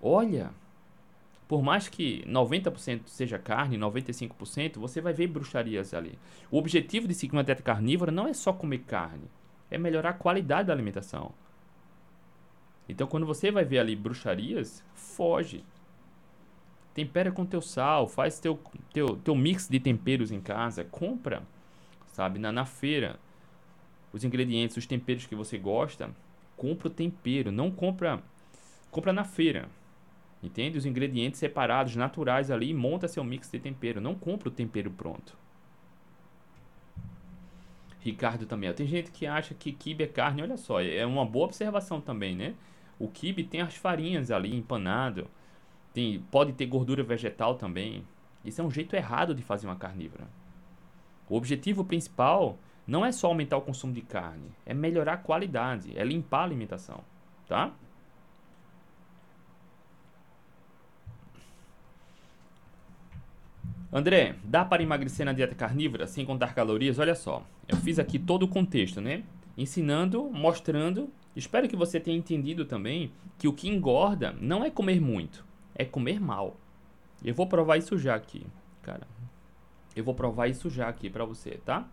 Olha, 0.00 0.50
por 1.46 1.62
mais 1.62 1.88
que 1.88 2.24
90% 2.26 3.02
seja 3.06 3.38
carne, 3.38 3.76
95%, 3.76 4.78
você 4.78 5.00
vai 5.00 5.12
ver 5.12 5.26
bruxarias 5.26 5.92
ali. 5.92 6.18
O 6.50 6.58
objetivo 6.58 7.06
de 7.06 7.14
seguir 7.14 7.34
uma 7.34 7.44
dieta 7.44 7.62
carnívora 7.62 8.10
não 8.10 8.26
é 8.26 8.32
só 8.32 8.52
comer 8.52 8.78
carne, 8.78 9.30
é 9.70 9.76
melhorar 9.76 10.10
a 10.10 10.14
qualidade 10.14 10.68
da 10.68 10.72
alimentação. 10.72 11.32
Então, 12.88 13.06
quando 13.06 13.26
você 13.26 13.50
vai 13.50 13.64
ver 13.64 13.78
ali 13.78 13.94
bruxarias, 13.94 14.82
foge. 14.94 15.64
Tempera 16.94 17.32
com 17.32 17.44
teu 17.44 17.60
sal, 17.60 18.08
faz 18.08 18.38
teu, 18.38 18.58
teu, 18.92 19.16
teu 19.16 19.34
mix 19.34 19.68
de 19.68 19.80
temperos 19.80 20.30
em 20.30 20.40
casa, 20.40 20.84
compra, 20.84 21.42
sabe, 22.14 22.38
na, 22.38 22.52
na 22.52 22.64
feira. 22.64 23.18
Os 24.12 24.22
ingredientes, 24.22 24.76
os 24.76 24.86
temperos 24.86 25.26
que 25.26 25.34
você 25.34 25.58
gosta, 25.58 26.10
compra 26.56 26.86
o 26.86 26.90
tempero, 26.90 27.50
não 27.50 27.70
compra, 27.70 28.22
compra 28.90 29.12
na 29.12 29.24
feira. 29.24 29.68
Entende? 30.40 30.78
Os 30.78 30.86
ingredientes 30.86 31.40
separados, 31.40 31.96
naturais 31.96 32.50
ali, 32.50 32.70
e 32.70 32.74
monta 32.74 33.08
seu 33.08 33.24
mix 33.24 33.50
de 33.50 33.58
tempero. 33.58 34.00
Não 34.00 34.14
compra 34.14 34.48
o 34.48 34.52
tempero 34.52 34.90
pronto. 34.90 35.36
Ricardo 38.00 38.46
também. 38.46 38.72
Tem 38.74 38.86
gente 38.86 39.10
que 39.10 39.26
acha 39.26 39.54
que 39.54 39.72
quibe 39.72 40.04
é 40.04 40.06
carne. 40.06 40.42
Olha 40.42 40.58
só, 40.58 40.80
é 40.80 41.04
uma 41.06 41.24
boa 41.24 41.46
observação 41.46 42.00
também, 42.00 42.36
né? 42.36 42.54
O 42.98 43.08
quibe 43.08 43.42
tem 43.42 43.62
as 43.62 43.74
farinhas 43.74 44.30
ali 44.30 44.54
empanado. 44.54 45.26
Tem, 45.92 46.20
pode 46.30 46.52
ter 46.52 46.66
gordura 46.66 47.02
vegetal 47.02 47.54
também. 47.54 48.04
Isso 48.44 48.60
é 48.60 48.64
um 48.64 48.70
jeito 48.70 48.94
errado 48.94 49.34
de 49.34 49.42
fazer 49.42 49.66
uma 49.66 49.76
carnívora. 49.76 50.28
O 51.28 51.36
objetivo 51.36 51.84
principal 51.84 52.58
não 52.86 53.04
é 53.04 53.10
só 53.10 53.28
aumentar 53.28 53.56
o 53.56 53.62
consumo 53.62 53.92
de 53.92 54.02
carne, 54.02 54.50
é 54.66 54.74
melhorar 54.74 55.14
a 55.14 55.18
qualidade, 55.18 55.96
é 55.96 56.04
limpar 56.04 56.40
a 56.40 56.44
alimentação, 56.44 57.00
tá? 57.48 57.72
André, 63.92 64.34
dá 64.42 64.64
para 64.64 64.82
emagrecer 64.82 65.24
na 65.24 65.32
dieta 65.32 65.54
carnívora 65.54 66.06
sem 66.06 66.26
contar 66.26 66.52
calorias? 66.52 66.98
Olha 66.98 67.14
só, 67.14 67.46
eu 67.68 67.76
fiz 67.76 68.00
aqui 68.00 68.18
todo 68.18 68.42
o 68.42 68.48
contexto, 68.48 69.00
né? 69.00 69.22
Ensinando, 69.56 70.24
mostrando. 70.32 71.08
Espero 71.36 71.68
que 71.68 71.76
você 71.76 72.00
tenha 72.00 72.18
entendido 72.18 72.64
também 72.64 73.12
que 73.38 73.46
o 73.46 73.52
que 73.52 73.68
engorda 73.68 74.34
não 74.40 74.64
é 74.64 74.70
comer 74.70 75.00
muito, 75.00 75.46
é 75.76 75.84
comer 75.84 76.20
mal. 76.20 76.56
Eu 77.24 77.34
vou 77.34 77.46
provar 77.46 77.76
isso 77.76 77.96
já 77.96 78.16
aqui, 78.16 78.44
cara. 78.82 79.06
Eu 79.94 80.04
vou 80.04 80.14
provar 80.14 80.48
isso 80.48 80.68
já 80.68 80.88
aqui 80.88 81.08
para 81.08 81.24
você, 81.24 81.60
tá? 81.64 81.88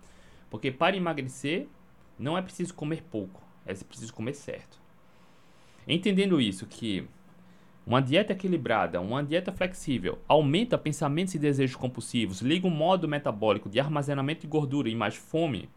Porque 0.49 0.71
para 0.71 0.97
emagrecer 0.97 1.67
não 2.17 2.37
é 2.37 2.41
preciso 2.41 2.73
comer 2.73 3.03
pouco, 3.03 3.41
é 3.65 3.73
preciso 3.73 4.13
comer 4.13 4.33
certo. 4.33 4.79
Entendendo 5.87 6.39
isso, 6.39 6.65
que 6.65 7.07
uma 7.85 8.01
dieta 8.01 8.33
equilibrada, 8.33 9.01
uma 9.01 9.23
dieta 9.23 9.51
flexível, 9.51 10.19
aumenta 10.27 10.77
pensamentos 10.77 11.33
e 11.33 11.39
desejos 11.39 11.75
compulsivos, 11.75 12.41
liga 12.41 12.67
um 12.67 12.71
modo 12.71 13.07
metabólico 13.07 13.69
de 13.69 13.79
armazenamento 13.79 14.41
de 14.41 14.47
gordura 14.47 14.87
e 14.87 14.95
mais 14.95 15.15
fome. 15.15 15.67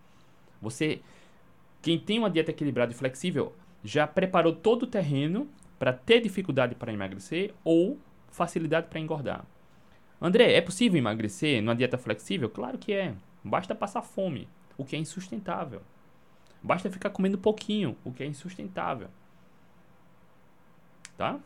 Você, 0.60 1.00
quem 1.80 1.98
tem 1.98 2.18
uma 2.18 2.30
dieta 2.30 2.50
equilibrada 2.50 2.92
e 2.92 2.94
flexível, 2.94 3.54
já 3.82 4.06
preparou 4.06 4.52
todo 4.52 4.82
o 4.82 4.86
terreno 4.86 5.48
para 5.78 5.92
ter 5.92 6.20
dificuldade 6.20 6.74
para 6.74 6.92
emagrecer 6.92 7.54
ou 7.64 7.98
facilidade 8.30 8.88
para 8.88 9.00
engordar. 9.00 9.44
André, 10.24 10.54
é 10.54 10.60
possível 10.62 10.96
emagrecer 10.96 11.60
numa 11.60 11.76
dieta 11.76 11.98
flexível? 11.98 12.48
Claro 12.48 12.78
que 12.78 12.94
é. 12.94 13.14
Basta 13.44 13.74
passar 13.74 14.00
fome, 14.00 14.48
o 14.78 14.82
que 14.82 14.96
é 14.96 14.98
insustentável. 14.98 15.82
Basta 16.62 16.90
ficar 16.90 17.10
comendo 17.10 17.36
pouquinho, 17.36 17.94
o 18.02 18.10
que 18.10 18.22
é 18.22 18.26
insustentável. 18.26 19.08
Tá? 21.18 21.38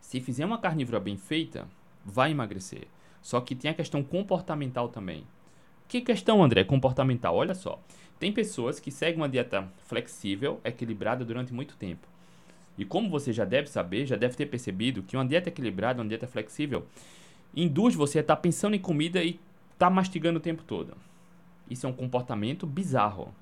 Se 0.00 0.20
fizer 0.20 0.44
uma 0.44 0.58
carnívora 0.58 0.98
bem 0.98 1.16
feita, 1.16 1.68
vai 2.04 2.32
emagrecer. 2.32 2.88
Só 3.22 3.40
que 3.40 3.54
tem 3.54 3.70
a 3.70 3.74
questão 3.74 4.02
comportamental 4.02 4.88
também. 4.88 5.24
Que 5.86 6.00
questão, 6.00 6.42
André, 6.42 6.64
comportamental? 6.64 7.36
Olha 7.36 7.54
só. 7.54 7.80
Tem 8.18 8.32
pessoas 8.32 8.80
que 8.80 8.90
seguem 8.90 9.20
uma 9.20 9.28
dieta 9.28 9.72
flexível, 9.84 10.60
equilibrada 10.64 11.24
durante 11.24 11.54
muito 11.54 11.76
tempo. 11.76 12.08
E 12.76 12.84
como 12.84 13.08
você 13.08 13.32
já 13.32 13.44
deve 13.44 13.68
saber, 13.68 14.04
já 14.04 14.16
deve 14.16 14.34
ter 14.34 14.46
percebido 14.46 15.04
que 15.04 15.16
uma 15.16 15.24
dieta 15.24 15.48
equilibrada, 15.48 16.02
uma 16.02 16.08
dieta 16.08 16.26
flexível, 16.26 16.84
induz 17.54 17.94
você 17.94 18.18
a 18.18 18.20
estar 18.20 18.36
tá 18.36 18.42
pensando 18.42 18.74
em 18.74 18.78
comida 18.78 19.22
e 19.22 19.30
estar 19.72 19.86
tá 19.86 19.90
mastigando 19.90 20.38
o 20.38 20.42
tempo 20.42 20.62
todo. 20.62 20.94
Isso 21.68 21.86
é 21.86 21.88
um 21.88 21.92
comportamento 21.92 22.66
bizarro, 22.66 23.34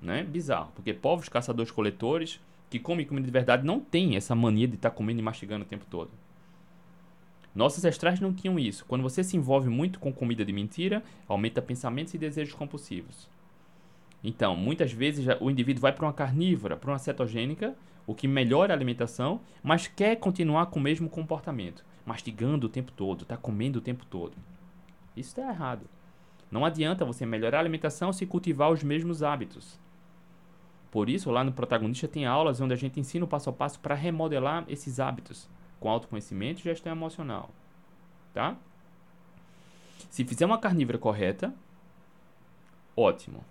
né? 0.00 0.22
Bizarro, 0.22 0.72
porque 0.74 0.92
povos 0.92 1.28
caçadores-coletores 1.28 2.40
que 2.68 2.78
come 2.78 3.04
comida 3.04 3.26
de 3.26 3.32
verdade 3.32 3.66
não 3.66 3.80
tem 3.80 4.16
essa 4.16 4.34
mania 4.34 4.68
de 4.68 4.76
estar 4.76 4.90
tá 4.90 4.96
comendo 4.96 5.20
e 5.20 5.22
mastigando 5.22 5.64
o 5.64 5.68
tempo 5.68 5.84
todo. 5.90 6.10
Nossos 7.54 7.80
ancestrais 7.80 8.20
não 8.20 8.32
tinham 8.32 8.58
isso. 8.58 8.84
Quando 8.86 9.02
você 9.02 9.24
se 9.24 9.36
envolve 9.36 9.68
muito 9.68 9.98
com 9.98 10.12
comida 10.12 10.44
de 10.44 10.52
mentira, 10.52 11.02
aumenta 11.26 11.60
pensamentos 11.60 12.14
e 12.14 12.18
desejos 12.18 12.54
compulsivos. 12.54 13.28
Então, 14.22 14.54
muitas 14.54 14.92
vezes 14.92 15.26
o 15.40 15.50
indivíduo 15.50 15.82
vai 15.82 15.92
para 15.92 16.06
uma 16.06 16.12
carnívora, 16.12 16.76
para 16.76 16.90
uma 16.90 16.98
cetogênica, 16.98 17.74
o 18.06 18.14
que 18.14 18.28
melhora 18.28 18.72
a 18.72 18.76
alimentação, 18.76 19.40
mas 19.62 19.86
quer 19.86 20.16
continuar 20.16 20.66
com 20.66 20.78
o 20.78 20.82
mesmo 20.82 21.08
comportamento, 21.08 21.84
mastigando 22.10 22.66
o 22.66 22.70
tempo 22.70 22.90
todo, 22.90 23.22
está 23.22 23.36
comendo 23.36 23.78
o 23.78 23.80
tempo 23.80 24.04
todo. 24.04 24.36
Isso 25.16 25.28
está 25.28 25.48
errado. 25.48 25.86
Não 26.50 26.64
adianta 26.64 27.04
você 27.04 27.24
melhorar 27.24 27.58
a 27.58 27.60
alimentação 27.60 28.12
se 28.12 28.26
cultivar 28.26 28.72
os 28.72 28.82
mesmos 28.82 29.22
hábitos. 29.22 29.78
Por 30.90 31.08
isso, 31.08 31.30
lá 31.30 31.44
no 31.44 31.52
Protagonista 31.52 32.08
tem 32.08 32.26
aulas 32.26 32.60
onde 32.60 32.74
a 32.74 32.76
gente 32.76 32.98
ensina 32.98 33.24
o 33.24 33.28
passo 33.28 33.48
a 33.48 33.52
passo 33.52 33.78
para 33.78 33.94
remodelar 33.94 34.64
esses 34.66 34.98
hábitos 34.98 35.48
com 35.78 35.88
autoconhecimento 35.88 36.58
e 36.58 36.64
gestão 36.64 36.90
emocional. 36.90 37.48
Tá? 38.34 38.56
Se 40.10 40.24
fizer 40.24 40.46
uma 40.46 40.58
carnívora 40.58 40.98
correta, 40.98 41.54
ótimo. 42.96 43.44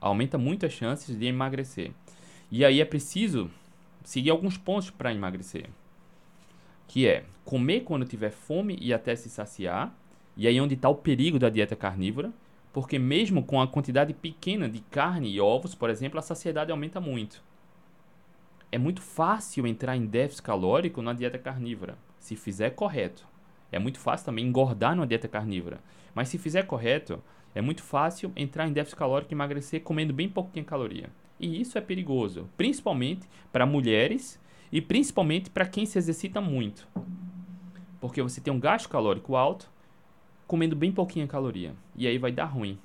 Aumenta 0.00 0.38
muito 0.38 0.64
as 0.64 0.72
chances 0.72 1.18
de 1.18 1.26
emagrecer. 1.26 1.92
E 2.50 2.64
aí 2.64 2.80
é 2.80 2.84
preciso 2.86 3.50
seguir 4.02 4.30
alguns 4.30 4.56
pontos 4.56 4.88
para 4.88 5.12
emagrecer. 5.12 5.68
Que 6.88 7.06
é 7.06 7.24
comer 7.44 7.82
quando 7.82 8.04
tiver 8.04 8.30
fome 8.30 8.76
e 8.80 8.92
até 8.92 9.14
se 9.14 9.30
saciar. 9.30 9.94
E 10.36 10.48
aí 10.48 10.56
é 10.56 10.60
onde 10.60 10.74
está 10.74 10.88
o 10.88 10.96
perigo 10.96 11.38
da 11.38 11.48
dieta 11.48 11.76
carnívora 11.76 12.32
porque 12.72 12.98
mesmo 12.98 13.42
com 13.42 13.60
a 13.60 13.66
quantidade 13.66 14.14
pequena 14.14 14.68
de 14.68 14.80
carne 14.80 15.28
e 15.30 15.40
ovos, 15.40 15.74
por 15.74 15.90
exemplo, 15.90 16.18
a 16.18 16.22
saciedade 16.22 16.70
aumenta 16.70 17.00
muito. 17.00 17.42
É 18.70 18.78
muito 18.78 19.00
fácil 19.00 19.66
entrar 19.66 19.96
em 19.96 20.06
déficit 20.06 20.42
calórico 20.42 21.00
na 21.00 21.12
dieta 21.12 21.38
carnívora, 21.38 21.96
se 22.18 22.36
fizer 22.36 22.70
correto. 22.70 23.26
É 23.72 23.78
muito 23.78 23.98
fácil 23.98 24.26
também 24.26 24.46
engordar 24.46 24.94
numa 24.94 25.06
dieta 25.06 25.26
carnívora, 25.26 25.80
mas 26.14 26.28
se 26.28 26.38
fizer 26.38 26.66
correto, 26.66 27.22
é 27.54 27.60
muito 27.60 27.82
fácil 27.82 28.30
entrar 28.36 28.68
em 28.68 28.72
déficit 28.72 28.96
calórico 28.96 29.32
e 29.32 29.34
emagrecer 29.34 29.82
comendo 29.82 30.12
bem 30.12 30.28
pouquinha 30.28 30.64
caloria. 30.64 31.10
E 31.40 31.60
isso 31.60 31.78
é 31.78 31.80
perigoso, 31.80 32.48
principalmente 32.56 33.26
para 33.50 33.64
mulheres 33.64 34.40
e 34.70 34.80
principalmente 34.80 35.50
para 35.50 35.66
quem 35.66 35.86
se 35.86 35.98
exercita 35.98 36.40
muito. 36.40 36.86
Porque 38.00 38.22
você 38.22 38.40
tem 38.40 38.52
um 38.52 38.60
gasto 38.60 38.88
calórico 38.88 39.34
alto 39.34 39.70
comendo 40.46 40.74
bem 40.74 40.90
pouquinha 40.90 41.26
caloria. 41.26 41.74
E 41.94 42.06
aí 42.06 42.18
vai 42.18 42.32
dar 42.32 42.46
ruim. 42.46 42.78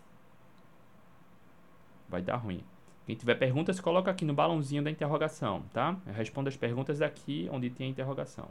Vai 2.10 2.22
dar 2.22 2.36
ruim. 2.36 2.64
Quem 3.06 3.16
tiver 3.16 3.36
perguntas, 3.36 3.80
coloca 3.80 4.10
aqui 4.10 4.24
no 4.24 4.34
balãozinho 4.34 4.84
da 4.84 4.90
interrogação, 4.90 5.64
tá? 5.74 5.98
Eu 6.06 6.14
respondo 6.14 6.48
as 6.48 6.56
perguntas 6.56 7.00
daqui 7.00 7.50
onde 7.52 7.70
tem 7.70 7.88
a 7.88 7.90
interrogação. 7.90 8.48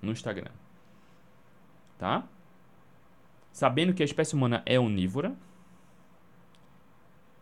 No 0.00 0.12
Instagram. 0.12 0.50
Tá? 1.98 2.24
Sabendo 3.52 3.92
que 3.92 4.02
a 4.02 4.04
espécie 4.04 4.34
humana 4.34 4.62
é 4.64 4.78
onívora, 4.78 5.36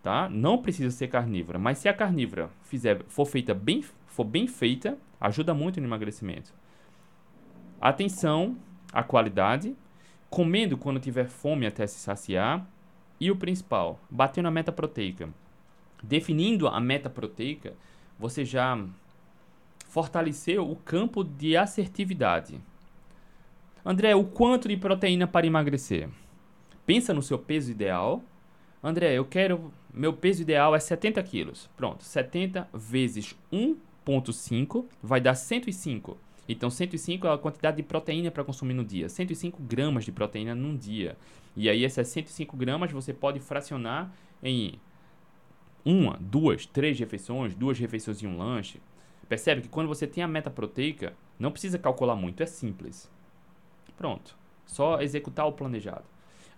tá? 0.02 0.28
Não 0.28 0.58
precisa 0.60 0.90
ser 0.90 1.08
carnívora, 1.08 1.58
mas 1.58 1.78
se 1.78 1.88
a 1.88 1.94
carnívora 1.94 2.50
fizer, 2.64 3.04
for 3.04 3.26
feita 3.26 3.54
bem, 3.54 3.82
for 4.06 4.24
bem 4.24 4.46
feita, 4.46 4.98
ajuda 5.20 5.52
muito 5.52 5.80
no 5.80 5.86
emagrecimento. 5.86 6.52
Atenção 7.80 8.56
à 8.92 9.02
qualidade 9.02 9.76
comendo 10.28 10.78
quando 10.78 11.00
tiver 11.00 11.28
fome 11.28 11.66
até 11.66 11.86
se 11.86 11.98
saciar. 11.98 12.66
E 13.18 13.30
o 13.30 13.36
principal, 13.36 14.00
batendo 14.10 14.48
a 14.48 14.50
meta 14.50 14.72
proteica. 14.72 15.28
Definindo 16.02 16.66
a 16.66 16.80
meta 16.80 17.10
proteica, 17.10 17.74
você 18.18 18.46
já 18.46 18.82
fortaleceu 19.86 20.70
o 20.70 20.74
campo 20.74 21.22
de 21.22 21.54
assertividade. 21.54 22.58
André, 23.84 24.14
o 24.14 24.24
quanto 24.24 24.68
de 24.68 24.76
proteína 24.78 25.26
para 25.26 25.46
emagrecer? 25.46 26.08
pensa 26.90 27.14
no 27.14 27.22
seu 27.22 27.38
peso 27.38 27.70
ideal. 27.70 28.20
André, 28.82 29.12
eu 29.14 29.24
quero. 29.24 29.72
Meu 29.94 30.12
peso 30.12 30.42
ideal 30.42 30.74
é 30.74 30.80
70 30.80 31.22
quilos. 31.22 31.70
Pronto, 31.76 32.02
70 32.02 32.68
vezes 32.74 33.38
1,5 34.10 34.86
vai 35.02 35.20
dar 35.20 35.34
105. 35.34 36.16
Então, 36.48 36.68
105 36.68 37.26
é 37.26 37.32
a 37.32 37.38
quantidade 37.38 37.76
de 37.76 37.82
proteína 37.82 38.30
para 38.30 38.42
consumir 38.42 38.74
no 38.74 38.84
dia. 38.84 39.08
105 39.08 39.62
gramas 39.62 40.04
de 40.04 40.12
proteína 40.12 40.54
num 40.54 40.76
dia. 40.76 41.16
E 41.56 41.68
aí, 41.68 41.84
essas 41.84 42.08
105 42.08 42.56
gramas 42.56 42.90
você 42.90 43.12
pode 43.12 43.38
fracionar 43.38 44.12
em 44.42 44.74
uma, 45.84 46.18
duas, 46.20 46.66
três 46.66 46.98
refeições, 46.98 47.54
duas 47.54 47.78
refeições 47.78 48.20
e 48.20 48.26
um 48.26 48.36
lanche. 48.36 48.80
Percebe 49.28 49.62
que 49.62 49.68
quando 49.68 49.86
você 49.86 50.06
tem 50.06 50.24
a 50.24 50.28
meta 50.28 50.50
proteica, 50.50 51.14
não 51.38 51.52
precisa 51.52 51.78
calcular 51.78 52.16
muito, 52.16 52.42
é 52.42 52.46
simples. 52.46 53.08
Pronto. 53.96 54.36
Só 54.66 55.00
executar 55.00 55.46
o 55.46 55.52
planejado. 55.52 56.04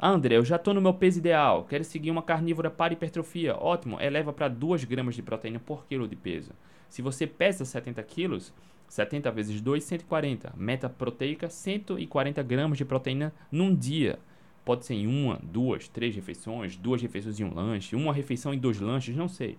André, 0.05 0.37
eu 0.37 0.45
já 0.45 0.57
estou 0.57 0.75
no 0.75 0.81
meu 0.81 0.93
peso 0.93 1.21
ideal, 1.21 1.65
quero 1.65 1.85
seguir 1.85 2.11
uma 2.11 2.25
carnívora 2.25 2.69
para 2.69 2.93
hipertrofia. 2.93 3.57
Ótimo, 3.57 4.01
eleva 4.01 4.33
para 4.33 4.49
2 4.49 4.83
gramas 4.83 5.15
de 5.15 5.23
proteína 5.23 5.61
por 5.61 5.87
quilo 5.87 6.09
de 6.09 6.17
peso. 6.17 6.51
Se 6.89 7.01
você 7.01 7.25
pesa 7.25 7.65
70 7.65 8.03
quilos, 8.03 8.53
70 8.89 9.31
vezes 9.31 9.61
2, 9.61 9.85
140. 9.85 10.55
Meta 10.57 10.89
proteica, 10.89 11.49
140 11.49 12.43
gramas 12.43 12.79
de 12.79 12.85
proteína 12.85 13.33
num 13.51 13.73
dia. 13.73 14.19
Pode 14.65 14.85
ser 14.85 14.95
em 14.95 15.07
uma, 15.07 15.39
duas, 15.41 15.87
três 15.87 16.17
refeições, 16.17 16.77
duas 16.77 17.01
refeições 17.01 17.39
em 17.39 17.45
um 17.45 17.55
lanche, 17.55 17.95
uma 17.95 18.13
refeição 18.13 18.53
em 18.53 18.59
dois 18.59 18.81
lanches, 18.81 19.15
não 19.15 19.29
sei. 19.29 19.57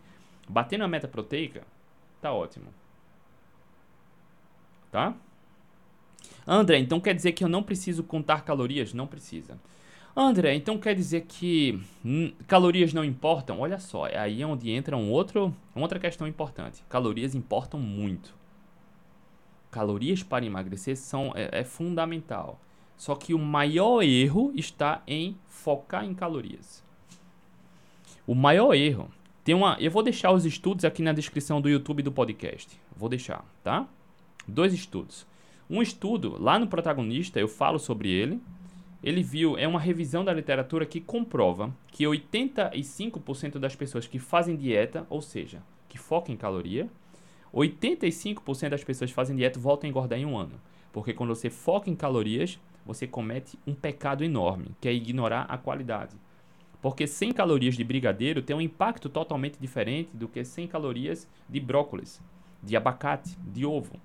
Batendo 0.48 0.84
a 0.84 0.90
meta 0.90 1.08
proteica, 1.08 1.64
tá 2.22 2.34
ótimo. 2.34 2.66
Tá? 4.92 5.16
André, 6.46 6.80
então 6.80 7.00
quer 7.00 7.16
dizer 7.16 7.32
que 7.32 7.46
eu 7.46 7.50
não 7.50 7.64
preciso 7.64 8.04
contar 8.04 8.44
calorias? 8.44 8.94
Não 8.94 9.08
precisa. 9.08 9.58
André, 10.16 10.54
então 10.54 10.78
quer 10.78 10.94
dizer 10.94 11.22
que 11.22 11.82
hum, 12.06 12.32
calorias 12.48 12.94
não 12.94 13.04
importam? 13.04 13.60
Olha 13.60 13.80
só, 13.80 14.06
é 14.06 14.18
aí 14.18 14.46
onde 14.46 14.70
entra 14.70 14.96
um 14.96 15.10
outro, 15.10 15.56
outra 15.76 16.00
questão 16.00 16.28
importante. 16.28 16.84
Calorias 16.88 17.34
importam 17.34 17.80
muito. 17.80 18.36
Calorias 19.72 20.22
para 20.22 20.46
emagrecer 20.46 20.96
são, 20.96 21.32
é, 21.36 21.62
é 21.62 21.64
fundamental. 21.64 22.60
Só 22.96 23.16
que 23.16 23.34
o 23.34 23.40
maior 23.40 24.04
erro 24.04 24.52
está 24.56 25.02
em 25.08 25.36
focar 25.48 26.06
em 26.06 26.14
calorias. 26.14 26.84
O 28.28 28.36
maior 28.36 28.74
erro. 28.76 29.10
Tem 29.44 29.56
uma, 29.56 29.76
eu 29.80 29.92
vou 29.92 30.04
deixar 30.04 30.32
os 30.32 30.46
estudos 30.46 30.86
aqui 30.86 31.02
na 31.02 31.12
descrição 31.12 31.60
do 31.60 31.68
YouTube 31.68 32.04
do 32.04 32.12
podcast. 32.12 32.80
Vou 32.96 33.10
deixar, 33.10 33.44
tá? 33.64 33.88
Dois 34.48 34.74
estudos. 34.74 35.26
Um 35.70 35.82
estudo, 35.82 36.38
lá 36.40 36.60
no 36.60 36.68
protagonista, 36.68 37.40
eu 37.40 37.48
falo 37.48 37.80
sobre 37.80 38.10
ele. 38.10 38.40
Ele 39.04 39.22
viu, 39.22 39.58
é 39.58 39.68
uma 39.68 39.82
revisão 39.82 40.24
da 40.24 40.34
literatura 40.34 40.86
que 40.86 41.02
comprova 41.02 41.76
que 41.88 42.06
85% 42.06 43.60
das 43.60 43.76
pessoas 43.76 44.08
que 44.08 44.18
fazem 44.18 44.56
dieta, 44.56 45.06
ou 45.10 45.22
seja, 45.22 45.62
que 45.90 45.98
focam 45.98 46.34
em 46.34 46.38
caloria, 46.38 46.90
85% 47.54 48.70
das 48.70 48.84
pessoas 48.84 49.12
que 49.12 49.16
fazem 49.16 49.36
dieta 49.36 49.60
voltam 49.60 49.88
a 49.88 49.90
engordar 49.90 50.18
em 50.18 50.26
um 50.26 50.38
ano. 50.38 50.60
Porque 50.94 51.14
quando 51.14 51.36
você 51.36 51.50
foca 51.50 51.90
em 51.90 51.96
calorias, 51.96 52.58
você 52.86 53.06
comete 53.06 53.60
um 53.68 53.74
pecado 53.74 54.24
enorme, 54.24 54.68
que 54.80 54.88
é 54.88 54.94
ignorar 54.94 55.42
a 55.50 55.58
qualidade. 55.58 56.16
Porque 56.82 57.06
100 57.06 57.34
calorias 57.34 57.76
de 57.76 57.84
brigadeiro 57.84 58.42
tem 58.42 58.56
um 58.56 58.62
impacto 58.62 59.10
totalmente 59.10 59.58
diferente 59.60 60.10
do 60.14 60.28
que 60.30 60.44
100 60.44 60.68
calorias 60.68 61.28
de 61.50 61.60
brócolis, 61.60 62.22
de 62.62 62.78
abacate, 62.78 63.38
de 63.40 63.66
ovo. 63.66 64.00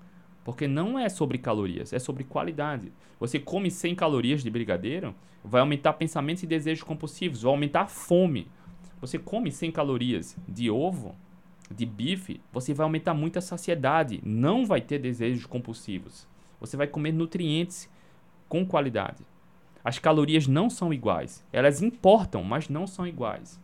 Porque 0.45 0.67
não 0.67 0.99
é 0.99 1.09
sobre 1.09 1.39
calorias, 1.39 1.93
é 1.93 1.99
sobre 1.99 2.25
qualidade. 2.25 2.93
Você 3.21 3.39
come 3.39 3.71
100 3.71 3.95
calorias 3.95 4.43
de 4.43 4.51
brigadeiro, 4.51 5.15
vai 5.45 5.61
aumentar 5.61 5.93
pensamentos 5.95 6.43
e 6.43 6.47
desejos 6.47 6.83
compulsivos, 6.83 7.43
vai 7.43 7.53
aumentar 7.53 7.83
a 7.83 7.87
fome. 7.87 8.49
Você 9.01 9.19
come 9.19 9.53
100 9.53 9.73
calorias 9.73 10.37
de 10.49 10.71
ovo, 10.71 11.15
de 11.71 11.85
bife, 11.85 12.41
você 12.53 12.73
vai 12.73 12.85
aumentar 12.85 13.15
muito 13.15 13.39
a 13.39 13.43
saciedade, 13.43 14.21
não 14.25 14.65
vai 14.65 14.81
ter 14.81 14.99
desejos 14.99 15.47
compulsivos. 15.47 16.27
Você 16.61 16.77
vai 16.77 16.87
comer 16.87 17.13
nutrientes 17.13 17.89
com 18.49 18.67
qualidade. 18.67 19.25
As 19.85 19.99
calorias 19.99 20.47
não 20.47 20.69
são 20.69 20.93
iguais. 20.93 21.45
Elas 21.53 21.83
importam, 21.83 22.43
mas 22.43 22.69
não 22.69 22.87
são 22.87 23.07
iguais. 23.07 23.61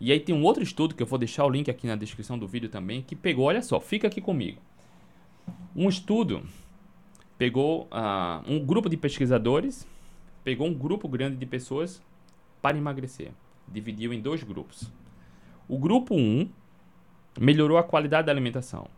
E 0.00 0.12
aí 0.12 0.20
tem 0.20 0.34
um 0.34 0.42
outro 0.42 0.62
estudo 0.62 0.94
que 0.94 1.02
eu 1.02 1.06
vou 1.06 1.18
deixar 1.18 1.44
o 1.44 1.50
link 1.50 1.70
aqui 1.70 1.86
na 1.86 1.96
descrição 1.96 2.38
do 2.38 2.46
vídeo 2.46 2.68
também, 2.68 3.02
que 3.02 3.14
pegou, 3.14 3.46
olha 3.46 3.60
só, 3.60 3.78
fica 3.80 4.06
aqui 4.06 4.20
comigo. 4.20 4.58
Um 5.74 5.88
estudo 5.88 6.42
pegou 7.38 7.84
uh, 7.84 8.42
um 8.46 8.64
grupo 8.64 8.88
de 8.88 8.96
pesquisadores, 8.96 9.86
pegou 10.44 10.66
um 10.66 10.74
grupo 10.74 11.08
grande 11.08 11.36
de 11.36 11.46
pessoas 11.46 12.02
para 12.60 12.76
emagrecer. 12.76 13.32
Dividiu 13.66 14.12
em 14.12 14.20
dois 14.20 14.42
grupos. 14.42 14.90
O 15.68 15.78
grupo 15.78 16.14
1 16.14 16.50
melhorou 17.38 17.78
a 17.78 17.82
qualidade 17.82 18.26
da 18.26 18.32
alimentação. 18.32 18.88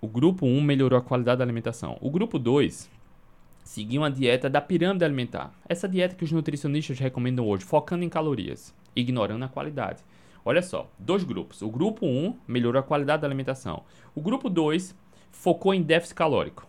O 0.00 0.08
grupo 0.08 0.46
1 0.46 0.60
melhorou 0.60 0.98
a 0.98 1.02
qualidade 1.02 1.38
da 1.38 1.44
alimentação. 1.44 1.98
O 2.00 2.10
grupo 2.10 2.38
2 2.38 2.90
seguiu 3.62 4.00
uma 4.00 4.10
dieta 4.10 4.48
da 4.48 4.60
pirâmide 4.60 5.04
alimentar. 5.04 5.52
Essa 5.68 5.88
dieta 5.88 6.14
que 6.14 6.24
os 6.24 6.32
nutricionistas 6.32 6.98
recomendam 6.98 7.46
hoje, 7.46 7.64
focando 7.64 8.02
em 8.02 8.08
calorias, 8.08 8.74
ignorando 8.96 9.44
a 9.44 9.48
qualidade. 9.48 10.02
Olha 10.44 10.62
só, 10.62 10.90
dois 10.98 11.22
grupos. 11.22 11.60
O 11.60 11.68
grupo 11.68 12.06
1 12.06 12.34
melhorou 12.48 12.80
a 12.80 12.82
qualidade 12.82 13.22
da 13.22 13.28
alimentação. 13.28 13.84
O 14.14 14.20
grupo 14.20 14.48
2 14.48 14.96
focou 15.30 15.72
em 15.72 15.82
déficit 15.82 16.14
calórico. 16.14 16.66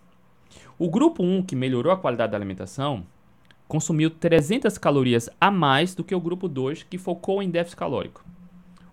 O 0.77 0.89
grupo 0.89 1.23
1, 1.23 1.43
que 1.43 1.55
melhorou 1.55 1.91
a 1.91 1.97
qualidade 1.97 2.31
da 2.31 2.37
alimentação, 2.37 3.05
consumiu 3.67 4.09
300 4.09 4.77
calorias 4.77 5.29
a 5.39 5.49
mais 5.49 5.95
do 5.95 6.03
que 6.03 6.15
o 6.15 6.19
grupo 6.19 6.47
2, 6.47 6.83
que 6.83 6.97
focou 6.97 7.41
em 7.41 7.49
déficit 7.49 7.77
calórico. 7.77 8.25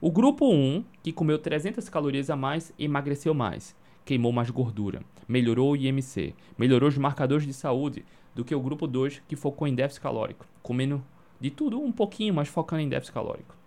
O 0.00 0.10
grupo 0.10 0.48
1, 0.48 0.84
que 1.02 1.12
comeu 1.12 1.38
300 1.38 1.88
calorias 1.88 2.30
a 2.30 2.36
mais, 2.36 2.72
emagreceu 2.78 3.34
mais, 3.34 3.74
queimou 4.04 4.30
mais 4.30 4.50
gordura, 4.50 5.02
melhorou 5.26 5.72
o 5.72 5.76
IMC, 5.76 6.32
melhorou 6.56 6.88
os 6.88 6.96
marcadores 6.96 7.44
de 7.44 7.52
saúde 7.52 8.04
do 8.34 8.44
que 8.44 8.54
o 8.54 8.60
grupo 8.60 8.86
2, 8.86 9.20
que 9.26 9.34
focou 9.34 9.66
em 9.66 9.74
déficit 9.74 10.02
calórico, 10.02 10.46
comendo 10.62 11.02
de 11.40 11.50
tudo 11.50 11.80
um 11.80 11.90
pouquinho, 11.90 12.34
mas 12.34 12.48
focando 12.48 12.82
em 12.82 12.88
déficit 12.88 13.14
calórico. 13.14 13.57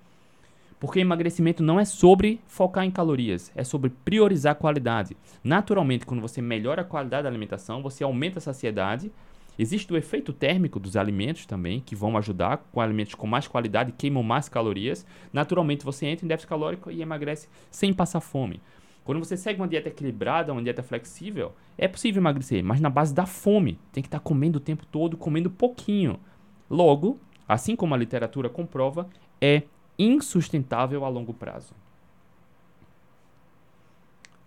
Porque 0.82 1.00
emagrecimento 1.00 1.62
não 1.62 1.80
é 1.80 1.86
sobre 1.86 2.42
focar 2.48 2.84
em 2.84 2.90
calorias, 2.90 3.52
é 3.56 3.64
sobre 3.64 3.92
priorizar 3.92 4.54
a 4.54 4.56
qualidade. 4.56 5.16
Naturalmente, 5.44 6.08
quando 6.08 6.22
você 6.22 6.42
melhora 6.42 6.82
a 6.82 6.84
qualidade 6.84 7.22
da 7.22 7.30
alimentação, 7.30 7.84
você 7.84 8.04
aumenta 8.04 8.40
a 8.40 8.42
saciedade. 8.42 9.12
Existe 9.60 9.94
o 9.94 9.96
efeito 9.96 10.34
térmico 10.34 10.80
dos 10.80 10.98
alimentos 10.98 11.46
também, 11.46 11.82
que 11.82 11.96
vão 11.96 12.18
ajudar 12.18 12.66
com 12.72 12.82
alimentos 12.82 13.14
com 13.14 13.28
mais 13.28 13.48
qualidade, 13.48 13.92
queimam 13.92 14.24
mais 14.24 14.50
calorias. 14.50 15.06
Naturalmente, 15.32 15.86
você 15.86 16.08
entra 16.08 16.26
em 16.26 16.28
déficit 16.28 16.50
calórico 16.50 16.90
e 16.90 17.00
emagrece 17.00 17.48
sem 17.70 17.94
passar 17.94 18.20
fome. 18.20 18.60
Quando 19.04 19.20
você 19.20 19.38
segue 19.38 19.62
uma 19.62 19.68
dieta 19.68 19.90
equilibrada, 19.90 20.52
uma 20.52 20.64
dieta 20.64 20.82
flexível, 20.82 21.54
é 21.78 21.88
possível 21.88 22.20
emagrecer, 22.20 22.64
mas 22.64 22.82
na 22.82 22.90
base 22.90 23.14
da 23.14 23.28
fome. 23.28 23.78
Tem 23.94 24.02
que 24.02 24.08
estar 24.08 24.20
comendo 24.20 24.58
o 24.58 24.60
tempo 24.60 24.84
todo, 24.88 25.16
comendo 25.16 25.48
pouquinho. 25.48 26.20
Logo, 26.68 27.20
assim 27.48 27.76
como 27.76 27.94
a 27.94 27.98
literatura 27.98 28.50
comprova, 28.50 29.08
é 29.40 29.62
insustentável 30.04 31.06
a 31.06 31.10
longo 31.10 31.34
prazo. 31.34 31.74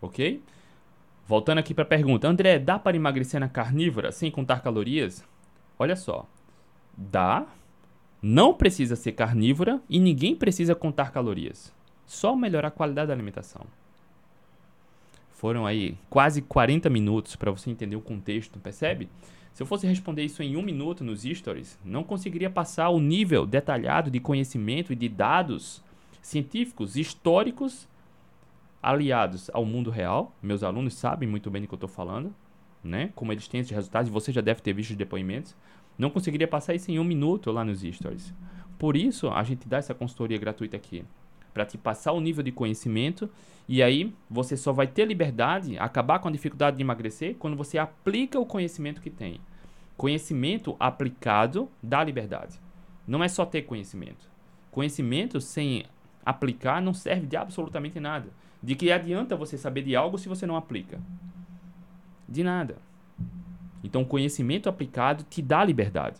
Ok? 0.00 0.42
Voltando 1.26 1.58
aqui 1.58 1.72
para 1.72 1.84
a 1.84 1.86
pergunta, 1.86 2.28
André, 2.28 2.58
dá 2.58 2.78
para 2.78 2.96
emagrecer 2.96 3.40
na 3.40 3.48
carnívora 3.48 4.12
sem 4.12 4.30
contar 4.30 4.60
calorias? 4.60 5.24
Olha 5.78 5.96
só, 5.96 6.28
dá, 6.96 7.46
não 8.20 8.52
precisa 8.52 8.96
ser 8.96 9.12
carnívora 9.12 9.80
e 9.88 9.98
ninguém 9.98 10.36
precisa 10.36 10.74
contar 10.74 11.10
calorias. 11.10 11.72
Só 12.04 12.36
melhorar 12.36 12.68
a 12.68 12.70
qualidade 12.70 13.08
da 13.08 13.14
alimentação. 13.14 13.66
Foram 15.30 15.66
aí 15.66 15.96
quase 16.10 16.42
40 16.42 16.88
minutos 16.90 17.36
para 17.36 17.50
você 17.50 17.70
entender 17.70 17.96
o 17.96 18.00
contexto, 18.00 18.58
percebe? 18.58 19.08
Se 19.54 19.62
eu 19.62 19.66
fosse 19.68 19.86
responder 19.86 20.24
isso 20.24 20.42
em 20.42 20.56
um 20.56 20.62
minuto 20.62 21.04
nos 21.04 21.22
stories, 21.22 21.78
não 21.84 22.02
conseguiria 22.02 22.50
passar 22.50 22.88
o 22.88 22.98
nível 22.98 23.46
detalhado 23.46 24.10
de 24.10 24.18
conhecimento 24.18 24.92
e 24.92 24.96
de 24.96 25.08
dados 25.08 25.80
científicos, 26.20 26.96
históricos, 26.96 27.86
aliados 28.82 29.48
ao 29.54 29.64
mundo 29.64 29.92
real. 29.92 30.34
Meus 30.42 30.64
alunos 30.64 30.94
sabem 30.94 31.28
muito 31.28 31.52
bem 31.52 31.62
do 31.62 31.68
que 31.68 31.74
eu 31.74 31.76
estou 31.76 31.88
falando, 31.88 32.34
né? 32.82 33.12
Como 33.14 33.30
eles 33.30 33.46
têm 33.46 33.60
esses 33.60 33.70
resultados, 33.70 34.08
e 34.08 34.12
você 34.12 34.32
já 34.32 34.40
deve 34.40 34.60
ter 34.60 34.72
visto 34.72 34.90
os 34.90 34.96
depoimentos. 34.96 35.54
Não 35.96 36.10
conseguiria 36.10 36.48
passar 36.48 36.74
isso 36.74 36.90
em 36.90 36.98
um 36.98 37.04
minuto 37.04 37.52
lá 37.52 37.64
nos 37.64 37.82
stories. 37.82 38.34
Por 38.76 38.96
isso, 38.96 39.28
a 39.28 39.44
gente 39.44 39.68
dá 39.68 39.76
essa 39.76 39.94
consultoria 39.94 40.36
gratuita 40.36 40.76
aqui 40.76 41.04
para 41.54 41.64
te 41.64 41.78
passar 41.78 42.12
o 42.12 42.20
nível 42.20 42.42
de 42.42 42.52
conhecimento 42.52 43.30
e 43.66 43.82
aí 43.82 44.12
você 44.28 44.56
só 44.56 44.72
vai 44.72 44.86
ter 44.86 45.06
liberdade, 45.06 45.78
acabar 45.78 46.18
com 46.18 46.28
a 46.28 46.32
dificuldade 46.32 46.76
de 46.76 46.82
emagrecer 46.82 47.36
quando 47.38 47.56
você 47.56 47.78
aplica 47.78 48.38
o 48.38 48.44
conhecimento 48.44 49.00
que 49.00 49.08
tem. 49.08 49.40
Conhecimento 49.96 50.76
aplicado 50.78 51.68
dá 51.82 52.04
liberdade. 52.04 52.58
Não 53.06 53.22
é 53.22 53.28
só 53.28 53.46
ter 53.46 53.62
conhecimento. 53.62 54.28
Conhecimento 54.70 55.40
sem 55.40 55.84
aplicar 56.26 56.82
não 56.82 56.92
serve 56.92 57.26
de 57.26 57.36
absolutamente 57.36 57.98
nada. 58.00 58.28
De 58.62 58.74
que 58.74 58.90
adianta 58.90 59.36
você 59.36 59.56
saber 59.56 59.82
de 59.82 59.94
algo 59.94 60.18
se 60.18 60.28
você 60.28 60.46
não 60.46 60.56
aplica? 60.56 61.00
De 62.28 62.42
nada. 62.42 62.76
Então, 63.82 64.04
conhecimento 64.04 64.68
aplicado 64.68 65.22
te 65.24 65.40
dá 65.40 65.64
liberdade. 65.64 66.18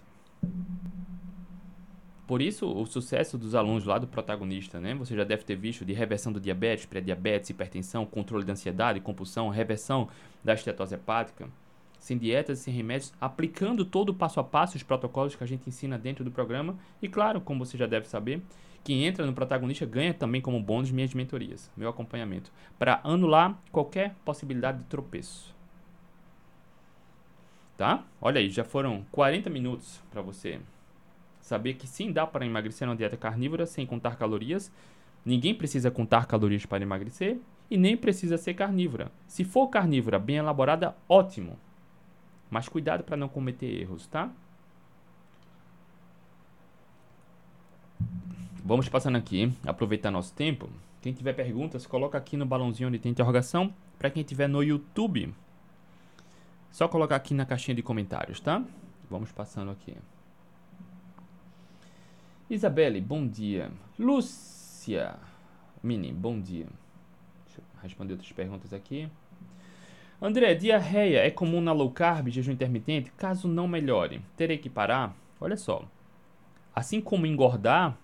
Por 2.26 2.40
isso, 2.40 2.66
o 2.66 2.86
sucesso 2.86 3.36
dos 3.36 3.54
alunos 3.54 3.84
lá 3.84 3.98
do 3.98 4.06
protagonista, 4.06 4.80
né? 4.80 4.94
Você 4.94 5.14
já 5.14 5.24
deve 5.24 5.44
ter 5.44 5.56
visto 5.56 5.84
de 5.84 5.92
reversão 5.92 6.32
do 6.32 6.40
diabetes, 6.40 6.86
pré-diabetes, 6.86 7.50
hipertensão, 7.50 8.06
controle 8.06 8.44
da 8.44 8.54
ansiedade, 8.54 8.98
compulsão, 9.00 9.50
reversão 9.50 10.08
da 10.42 10.54
estetose 10.54 10.94
hepática, 10.94 11.50
sem 11.98 12.16
dietas, 12.16 12.60
sem 12.60 12.72
remédios, 12.72 13.12
aplicando 13.20 13.84
todo 13.84 14.14
passo 14.14 14.40
a 14.40 14.44
passo 14.44 14.76
os 14.76 14.82
protocolos 14.82 15.36
que 15.36 15.44
a 15.44 15.46
gente 15.46 15.68
ensina 15.68 15.98
dentro 15.98 16.24
do 16.24 16.30
programa. 16.30 16.78
E 17.02 17.08
claro, 17.08 17.42
como 17.42 17.64
você 17.64 17.76
já 17.76 17.86
deve 17.86 18.08
saber, 18.08 18.40
quem 18.82 19.04
entra 19.04 19.26
no 19.26 19.34
protagonista 19.34 19.84
ganha 19.84 20.14
também 20.14 20.40
como 20.40 20.62
bônus 20.62 20.90
minhas 20.90 21.12
mentorias, 21.12 21.70
meu 21.76 21.90
acompanhamento, 21.90 22.50
para 22.78 23.00
anular 23.04 23.58
qualquer 23.70 24.14
possibilidade 24.24 24.78
de 24.78 24.84
tropeço. 24.84 25.54
Tá? 27.76 28.02
Olha 28.20 28.38
aí, 28.38 28.48
já 28.48 28.64
foram 28.64 29.04
40 29.10 29.50
minutos 29.50 30.00
para 30.10 30.22
você 30.22 30.60
Saber 31.44 31.74
que 31.74 31.86
sim 31.86 32.10
dá 32.10 32.26
para 32.26 32.46
emagrecer 32.46 32.88
na 32.88 32.94
dieta 32.94 33.18
carnívora 33.18 33.66
sem 33.66 33.84
contar 33.84 34.16
calorias. 34.16 34.72
Ninguém 35.22 35.54
precisa 35.54 35.90
contar 35.90 36.24
calorias 36.24 36.64
para 36.64 36.82
emagrecer 36.82 37.38
e 37.70 37.76
nem 37.76 37.98
precisa 37.98 38.38
ser 38.38 38.54
carnívora. 38.54 39.12
Se 39.26 39.44
for 39.44 39.68
carnívora 39.68 40.18
bem 40.18 40.36
elaborada, 40.36 40.96
ótimo. 41.06 41.58
Mas 42.50 42.66
cuidado 42.66 43.04
para 43.04 43.14
não 43.14 43.28
cometer 43.28 43.66
erros, 43.66 44.06
tá? 44.06 44.32
Vamos 48.64 48.88
passando 48.88 49.18
aqui, 49.18 49.52
aproveitar 49.66 50.10
nosso 50.10 50.32
tempo. 50.32 50.70
Quem 51.02 51.12
tiver 51.12 51.34
perguntas, 51.34 51.86
coloca 51.86 52.16
aqui 52.16 52.38
no 52.38 52.46
balãozinho 52.46 52.88
onde 52.88 52.98
tem 52.98 53.12
interrogação. 53.12 53.70
Para 53.98 54.08
quem 54.08 54.22
tiver 54.22 54.48
no 54.48 54.62
YouTube, 54.62 55.34
só 56.70 56.88
colocar 56.88 57.16
aqui 57.16 57.34
na 57.34 57.44
caixinha 57.44 57.74
de 57.74 57.82
comentários, 57.82 58.40
tá? 58.40 58.64
Vamos 59.10 59.30
passando 59.30 59.70
aqui. 59.70 59.94
Isabelle, 62.54 63.00
bom 63.00 63.26
dia. 63.26 63.70
Lúcia, 63.98 65.16
Mini, 65.82 66.12
bom 66.12 66.40
dia. 66.40 66.66
Deixa 67.44 67.60
eu 67.60 67.64
responder 67.82 68.12
outras 68.12 68.30
perguntas 68.30 68.72
aqui. 68.72 69.08
André, 70.22 70.54
diarreia 70.54 71.18
é 71.18 71.30
comum 71.30 71.60
na 71.60 71.72
low 71.72 71.90
carb, 71.90 72.28
jejum 72.28 72.52
intermitente? 72.52 73.10
Caso 73.16 73.48
não 73.48 73.66
melhore, 73.66 74.22
terei 74.36 74.56
que 74.56 74.70
parar? 74.70 75.16
Olha 75.40 75.56
só. 75.56 75.84
Assim 76.74 77.00
como 77.00 77.26
engordar 77.26 77.98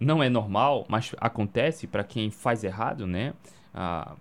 não 0.00 0.22
é 0.22 0.30
normal, 0.30 0.86
mas 0.88 1.14
acontece 1.18 1.86
para 1.86 2.02
quem 2.02 2.30
faz 2.30 2.64
errado, 2.64 3.06
né? 3.06 3.34
A, 3.74 4.16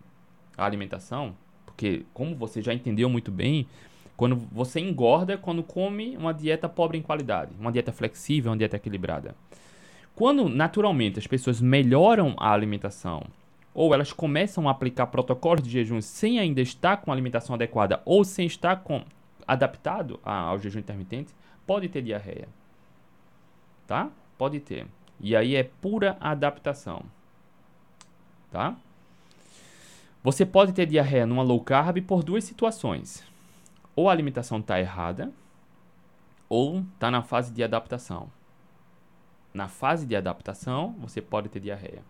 a 0.57 0.65
alimentação, 0.65 1.35
porque 1.65 2.05
como 2.13 2.35
você 2.35 2.61
já 2.61 2.73
entendeu 2.73 3.09
muito 3.09 3.31
bem, 3.31 3.67
quando 4.15 4.35
você 4.35 4.79
engorda 4.79 5.37
quando 5.37 5.63
come 5.63 6.15
uma 6.17 6.33
dieta 6.33 6.69
pobre 6.69 6.97
em 6.97 7.01
qualidade, 7.01 7.51
uma 7.59 7.71
dieta 7.71 7.91
flexível, 7.91 8.51
uma 8.51 8.57
dieta 8.57 8.75
equilibrada. 8.75 9.35
Quando 10.15 10.47
naturalmente 10.47 11.17
as 11.17 11.25
pessoas 11.25 11.59
melhoram 11.59 12.35
a 12.37 12.51
alimentação 12.51 13.23
ou 13.73 13.93
elas 13.93 14.13
começam 14.13 14.67
a 14.67 14.71
aplicar 14.71 15.07
protocolos 15.07 15.63
de 15.63 15.69
jejum 15.71 15.99
sem 15.99 16.39
ainda 16.39 16.61
estar 16.61 16.97
com 16.97 17.09
a 17.09 17.13
alimentação 17.13 17.55
adequada 17.55 18.01
ou 18.05 18.23
sem 18.23 18.45
estar 18.45 18.77
com, 18.77 19.03
adaptado 19.47 20.19
ao 20.23 20.59
jejum 20.59 20.79
intermitente, 20.79 21.33
pode 21.65 21.89
ter 21.89 22.03
diarreia. 22.03 22.47
Tá? 23.87 24.09
Pode 24.37 24.59
ter. 24.59 24.85
E 25.19 25.35
aí 25.35 25.55
é 25.55 25.63
pura 25.63 26.15
adaptação. 26.19 27.03
Tá? 28.51 28.75
Você 30.23 30.45
pode 30.45 30.71
ter 30.71 30.85
diarreia 30.85 31.25
numa 31.25 31.41
low 31.41 31.59
carb 31.59 31.97
por 32.01 32.23
duas 32.23 32.43
situações 32.43 33.32
ou 33.95 34.09
a 34.09 34.11
alimentação 34.11 34.59
está 34.59 34.79
errada, 34.79 35.31
ou 36.49 36.79
está 36.93 37.09
na 37.09 37.23
fase 37.23 37.51
de 37.53 37.63
adaptação. 37.63 38.29
Na 39.53 39.67
fase 39.67 40.05
de 40.05 40.15
adaptação, 40.15 40.93
você 40.99 41.21
pode 41.21 41.49
ter 41.49 41.59
diarreia. 41.59 42.03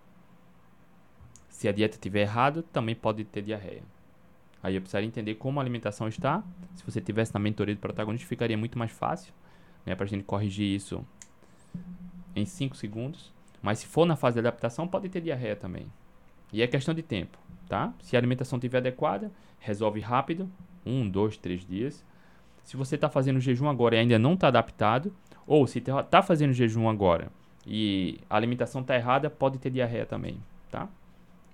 Se 1.49 1.67
a 1.67 1.71
dieta 1.71 1.95
estiver 1.95 2.21
errada, 2.21 2.63
também 2.63 2.95
pode 2.95 3.23
ter 3.25 3.41
diarreia. 3.41 3.83
Aí 4.61 4.75
eu 4.75 4.81
precisaria 4.81 5.07
entender 5.07 5.35
como 5.35 5.59
a 5.59 5.63
alimentação 5.63 6.07
está. 6.07 6.41
Se 6.75 6.83
você 6.85 7.01
tivesse 7.01 7.33
na 7.33 7.39
mentoria 7.39 7.75
do 7.75 7.81
protagonista, 7.81 8.27
ficaria 8.27 8.57
muito 8.57 8.79
mais 8.79 8.91
fácil 8.91 9.33
né, 9.85 9.93
para 9.93 10.05
a 10.05 10.07
gente 10.07 10.23
corrigir 10.23 10.73
isso 10.73 11.05
em 12.33 12.45
5 12.45 12.75
segundos. 12.75 13.31
Mas 13.61 13.79
se 13.79 13.87
for 13.87 14.05
na 14.05 14.15
fase 14.15 14.35
de 14.35 14.39
adaptação, 14.39 14.87
pode 14.87 15.09
ter 15.09 15.21
diarreia 15.21 15.55
também. 15.55 15.91
E 16.51 16.61
é 16.61 16.67
questão 16.67 16.93
de 16.93 17.01
tempo, 17.01 17.37
tá? 17.67 17.93
Se 18.01 18.15
a 18.15 18.19
alimentação 18.19 18.57
estiver 18.57 18.77
adequada, 18.77 19.31
resolve 19.59 19.99
rápido, 19.99 20.49
um, 20.85 21.07
dois, 21.07 21.37
três 21.37 21.65
dias. 21.65 22.03
Se 22.63 22.77
você 22.77 22.95
está 22.95 23.09
fazendo 23.09 23.39
jejum 23.39 23.67
agora 23.67 23.95
e 23.95 23.99
ainda 23.99 24.17
não 24.17 24.33
está 24.33 24.47
adaptado, 24.47 25.13
ou 25.45 25.67
se 25.67 25.79
está 25.79 26.01
tá 26.03 26.21
fazendo 26.21 26.53
jejum 26.53 26.87
agora 26.87 27.29
e 27.65 28.19
a 28.29 28.35
alimentação 28.35 28.81
está 28.81 28.95
errada, 28.95 29.29
pode 29.29 29.57
ter 29.57 29.69
diarreia 29.69 30.05
também, 30.05 30.37
tá? 30.69 30.87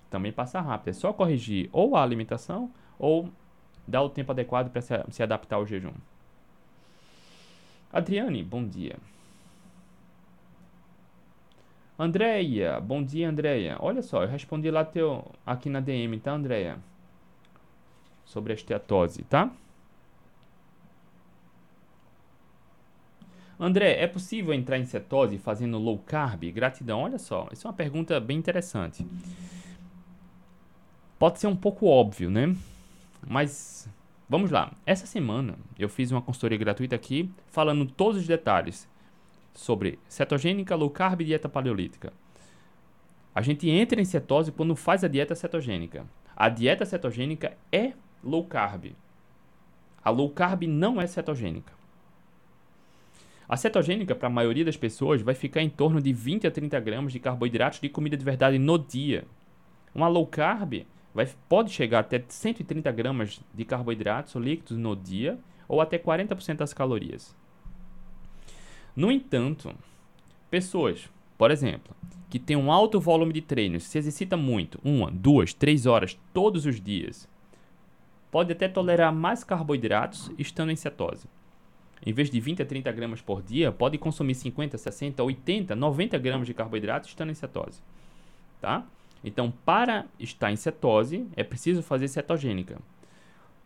Também 0.08 0.32
passa 0.32 0.60
rápido. 0.60 0.88
É 0.90 0.92
só 0.92 1.12
corrigir 1.12 1.68
ou 1.72 1.96
a 1.96 2.02
alimentação 2.02 2.70
ou 2.98 3.28
dar 3.86 4.02
o 4.02 4.10
tempo 4.10 4.32
adequado 4.32 4.70
para 4.70 4.80
se, 4.80 5.22
adaptar 5.22 5.56
ao 5.56 5.66
jejum. 5.66 5.92
Adriane, 7.92 8.42
bom 8.42 8.66
dia. 8.66 8.96
Andréia, 11.98 12.80
bom 12.80 13.02
dia, 13.02 13.28
Andréia. 13.28 13.76
Olha 13.78 14.00
só, 14.00 14.22
eu 14.22 14.28
respondi 14.28 14.70
lá 14.70 14.84
teu, 14.84 15.24
aqui 15.44 15.68
na 15.68 15.80
DM, 15.80 16.18
tá, 16.18 16.32
Andréia? 16.32 16.78
Sobre 18.30 18.52
a 18.52 18.54
esteatose, 18.54 19.24
tá? 19.24 19.50
André, 23.58 24.00
é 24.00 24.06
possível 24.06 24.54
entrar 24.54 24.78
em 24.78 24.84
cetose 24.84 25.36
fazendo 25.36 25.78
low 25.78 25.98
carb? 25.98 26.44
Gratidão. 26.52 27.00
Olha 27.00 27.18
só, 27.18 27.48
isso 27.52 27.66
é 27.66 27.68
uma 27.68 27.76
pergunta 27.76 28.20
bem 28.20 28.38
interessante. 28.38 29.04
Pode 31.18 31.40
ser 31.40 31.48
um 31.48 31.56
pouco 31.56 31.86
óbvio, 31.86 32.30
né? 32.30 32.56
Mas 33.26 33.88
vamos 34.28 34.52
lá. 34.52 34.72
Essa 34.86 35.06
semana 35.06 35.58
eu 35.76 35.88
fiz 35.88 36.12
uma 36.12 36.22
consultoria 36.22 36.56
gratuita 36.56 36.94
aqui 36.94 37.28
falando 37.48 37.84
todos 37.84 38.20
os 38.20 38.26
detalhes 38.28 38.88
sobre 39.52 39.98
cetogênica, 40.08 40.76
low 40.76 40.88
carb 40.88 41.20
e 41.20 41.24
dieta 41.24 41.48
paleolítica. 41.48 42.12
A 43.34 43.42
gente 43.42 43.68
entra 43.68 44.00
em 44.00 44.04
cetose 44.04 44.52
quando 44.52 44.76
faz 44.76 45.02
a 45.02 45.08
dieta 45.08 45.34
cetogênica. 45.34 46.06
A 46.36 46.48
dieta 46.48 46.86
cetogênica 46.86 47.58
é 47.72 47.92
low 48.22 48.44
carb. 48.44 48.92
A 50.02 50.10
low 50.10 50.30
carb 50.30 50.62
não 50.62 51.00
é 51.00 51.06
cetogênica. 51.06 51.72
A 53.48 53.56
cetogênica, 53.56 54.14
para 54.14 54.28
a 54.28 54.30
maioria 54.30 54.64
das 54.64 54.76
pessoas, 54.76 55.22
vai 55.22 55.34
ficar 55.34 55.60
em 55.60 55.68
torno 55.68 56.00
de 56.00 56.12
20 56.12 56.46
a 56.46 56.50
30 56.50 56.78
gramas 56.80 57.12
de 57.12 57.18
carboidratos 57.18 57.80
de 57.80 57.88
comida 57.88 58.16
de 58.16 58.24
verdade 58.24 58.58
no 58.58 58.78
dia. 58.78 59.24
Uma 59.94 60.06
low 60.06 60.26
carb 60.26 60.86
vai, 61.12 61.28
pode 61.48 61.70
chegar 61.70 62.00
até 62.00 62.22
130 62.26 62.92
gramas 62.92 63.40
de 63.52 63.64
carboidratos 63.64 64.36
líquidos 64.36 64.78
no 64.78 64.94
dia 64.94 65.38
ou 65.66 65.80
até 65.80 65.98
40% 65.98 66.58
das 66.58 66.72
calorias. 66.72 67.34
No 68.94 69.10
entanto, 69.10 69.74
pessoas, 70.48 71.08
por 71.36 71.50
exemplo, 71.50 71.94
que 72.28 72.38
têm 72.38 72.56
um 72.56 72.70
alto 72.70 73.00
volume 73.00 73.32
de 73.32 73.40
treino, 73.40 73.80
se 73.80 73.98
exercita 73.98 74.36
muito, 74.36 74.80
uma, 74.84 75.10
duas, 75.10 75.52
três 75.52 75.86
horas 75.86 76.18
todos 76.32 76.66
os 76.66 76.80
dias, 76.80 77.28
pode 78.30 78.52
até 78.52 78.68
tolerar 78.68 79.12
mais 79.12 79.42
carboidratos 79.42 80.30
estando 80.38 80.70
em 80.70 80.76
cetose. 80.76 81.26
Em 82.04 82.12
vez 82.12 82.30
de 82.30 82.40
20 82.40 82.62
a 82.62 82.66
30 82.66 82.90
gramas 82.92 83.20
por 83.20 83.42
dia, 83.42 83.70
pode 83.70 83.98
consumir 83.98 84.34
50, 84.34 84.78
60, 84.78 85.22
80, 85.22 85.76
90 85.76 86.18
gramas 86.18 86.46
de 86.46 86.54
carboidratos 86.54 87.10
estando 87.10 87.30
em 87.30 87.34
cetose. 87.34 87.82
Tá? 88.60 88.84
Então, 89.22 89.52
para 89.64 90.06
estar 90.18 90.50
em 90.50 90.56
cetose, 90.56 91.26
é 91.36 91.44
preciso 91.44 91.82
fazer 91.82 92.08
cetogênica. 92.08 92.78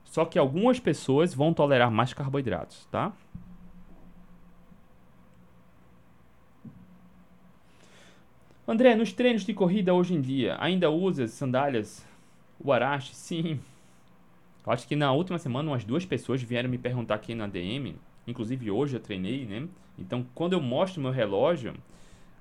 Só 0.05 0.25
que 0.25 0.39
algumas 0.39 0.81
pessoas 0.81 1.33
vão 1.33 1.55
tolerar 1.55 1.91
mais 1.91 2.13
carboidratos, 2.13 2.87
tá? 2.91 3.13
André, 8.67 8.95
nos 8.95 9.13
treinos 9.13 9.45
de 9.45 9.53
corrida 9.53 9.93
hoje 9.93 10.15
em 10.15 10.21
dia, 10.21 10.57
ainda 10.59 10.91
usa 10.91 11.29
sandálias 11.29 12.05
Warashi? 12.65 13.15
Sim, 13.15 13.61
eu 14.67 14.73
acho 14.73 14.87
que 14.87 14.97
na 14.97 15.13
última 15.13 15.39
semana 15.39 15.71
umas 15.71 15.85
duas 15.85 16.05
pessoas 16.07 16.43
vieram 16.43 16.69
me 16.69 16.79
perguntar 16.79 17.17
aqui 17.17 17.35
na 17.35 17.47
DM, 17.47 17.97
inclusive 18.27 18.71
hoje 18.71 18.97
eu 18.97 19.01
treinei, 19.01 19.45
né? 19.45 19.69
Então, 19.99 20.27
quando 20.35 20.55
eu 20.55 20.61
mostro 20.61 21.01
meu 21.01 21.11
relógio 21.11 21.75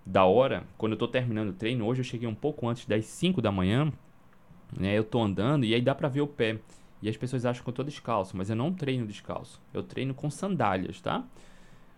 da 0.06 0.26
hora, 0.26 0.64
quando 0.78 0.94
eu 0.94 0.98
tô 0.98 1.08
terminando 1.08 1.50
o 1.50 1.54
treino, 1.54 1.86
hoje 1.86 2.02
eu 2.02 2.06
cheguei 2.06 2.28
um 2.28 2.36
pouco 2.36 2.68
antes 2.68 2.86
das 2.86 3.06
5 3.06 3.42
da 3.42 3.52
manhã, 3.52 3.92
né? 4.76 4.98
Eu 4.98 5.04
tô 5.04 5.22
andando 5.22 5.66
e 5.66 5.74
aí 5.74 5.82
dá 5.82 5.94
pra 5.94 6.08
ver 6.08 6.22
o 6.22 6.28
pé. 6.28 6.60
E 7.02 7.10
as 7.10 7.18
pessoas 7.18 7.46
acham 7.46 7.64
que 7.64 7.70
eu 7.70 7.74
tô 7.74 7.84
descalço, 7.84 8.36
mas 8.38 8.50
eu 8.50 8.56
não 8.56 8.74
treino 8.74 9.06
descalço. 9.06 9.62
Eu 9.74 9.84
treino 9.84 10.14
com 10.14 10.30
sandálias, 10.30 11.02
tá? 11.02 11.26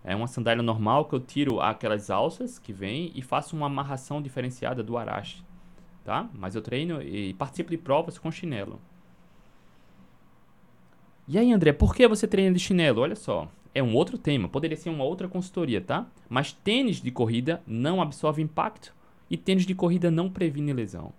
É 0.03 0.15
uma 0.15 0.27
sandália 0.27 0.63
normal 0.63 1.05
que 1.05 1.13
eu 1.13 1.19
tiro 1.19 1.61
aquelas 1.61 2.09
alças 2.09 2.59
que 2.59 2.73
vem 2.73 3.11
e 3.15 3.21
faço 3.21 3.55
uma 3.55 3.67
amarração 3.67 4.21
diferenciada 4.21 4.83
do 4.83 4.97
arache, 4.97 5.43
tá? 6.03 6.29
Mas 6.33 6.55
eu 6.55 6.61
treino 6.61 7.01
e 7.01 7.33
participo 7.35 7.71
de 7.71 7.77
provas 7.77 8.17
com 8.17 8.31
chinelo. 8.31 8.79
E 11.27 11.39
aí, 11.39 11.51
André, 11.51 11.73
por 11.73 11.95
que 11.95 12.07
você 12.07 12.27
treina 12.27 12.53
de 12.53 12.59
chinelo? 12.59 13.01
Olha 13.01 13.15
só, 13.15 13.49
é 13.73 13.81
um 13.81 13.95
outro 13.95 14.17
tema, 14.17 14.47
poderia 14.47 14.77
ser 14.77 14.89
uma 14.89 15.03
outra 15.03 15.27
consultoria, 15.27 15.81
tá? 15.81 16.07
Mas 16.29 16.53
tênis 16.53 17.01
de 17.01 17.09
corrida 17.09 17.63
não 17.65 18.01
absorve 18.01 18.41
impacto 18.41 18.93
e 19.29 19.35
tênis 19.35 19.65
de 19.65 19.73
corrida 19.73 20.11
não 20.11 20.29
previne 20.29 20.71
lesão. 20.71 21.11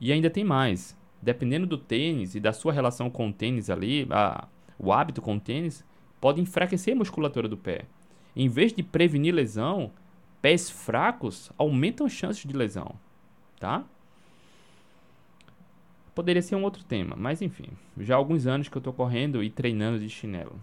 E 0.00 0.12
ainda 0.12 0.30
tem 0.30 0.44
mais. 0.44 0.96
Dependendo 1.20 1.66
do 1.66 1.78
tênis 1.78 2.34
e 2.34 2.40
da 2.40 2.52
sua 2.52 2.72
relação 2.72 3.08
com 3.08 3.28
o 3.28 3.32
tênis 3.32 3.70
ali, 3.70 4.08
a, 4.10 4.48
o 4.78 4.92
hábito 4.92 5.22
com 5.22 5.36
o 5.36 5.40
tênis, 5.40 5.84
pode 6.20 6.40
enfraquecer 6.40 6.94
a 6.94 6.98
musculatura 6.98 7.46
do 7.48 7.56
pé. 7.56 7.84
Em 8.34 8.48
vez 8.48 8.72
de 8.72 8.82
prevenir 8.82 9.34
lesão, 9.34 9.92
pés 10.40 10.68
fracos 10.70 11.52
aumentam 11.56 12.06
as 12.06 12.12
chances 12.12 12.44
de 12.44 12.56
lesão, 12.56 12.94
tá? 13.60 13.84
Poderia 16.14 16.42
ser 16.42 16.56
um 16.56 16.62
outro 16.62 16.84
tema, 16.84 17.16
mas 17.16 17.40
enfim, 17.40 17.68
já 17.98 18.14
há 18.14 18.18
alguns 18.18 18.46
anos 18.46 18.68
que 18.68 18.76
eu 18.76 18.80
estou 18.80 18.92
correndo 18.92 19.42
e 19.42 19.48
treinando 19.48 19.98
de 19.98 20.10
chinelo. 20.10 20.60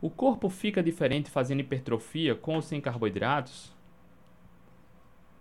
O 0.00 0.10
corpo 0.10 0.48
fica 0.48 0.82
diferente 0.82 1.30
fazendo 1.30 1.60
hipertrofia 1.60 2.34
com 2.34 2.54
ou 2.54 2.62
sem 2.62 2.80
carboidratos? 2.80 3.74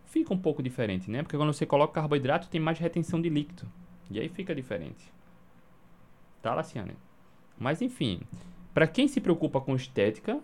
Fica 0.06 0.34
um 0.34 0.38
pouco 0.38 0.64
diferente, 0.64 1.12
né? 1.12 1.22
Porque 1.22 1.38
quando 1.38 1.54
você 1.54 1.66
coloca 1.66 1.94
carboidrato 1.94 2.50
tem 2.50 2.60
mais 2.60 2.80
retenção 2.80 3.22
de 3.22 3.30
líquido. 3.30 3.70
E 4.10 4.20
aí 4.20 4.30
fica 4.30 4.56
diferente. 4.56 5.14
Tá, 6.42 6.56
Laciane? 6.56 6.96
Mas 7.60 7.82
enfim, 7.82 8.22
para 8.74 8.88
quem 8.88 9.08
se 9.08 9.20
preocupa 9.20 9.62
com 9.62 9.76
estética, 9.76 10.40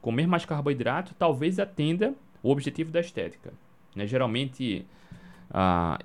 comer 0.00 0.26
mais 0.26 0.46
carboidrato 0.46 1.14
talvez 1.14 1.58
atenda 1.58 2.14
o 2.42 2.50
objetivo 2.50 2.90
da 2.90 3.00
estética. 3.00 3.52
Né? 3.94 4.06
Geralmente, 4.06 4.86
a 5.50 5.98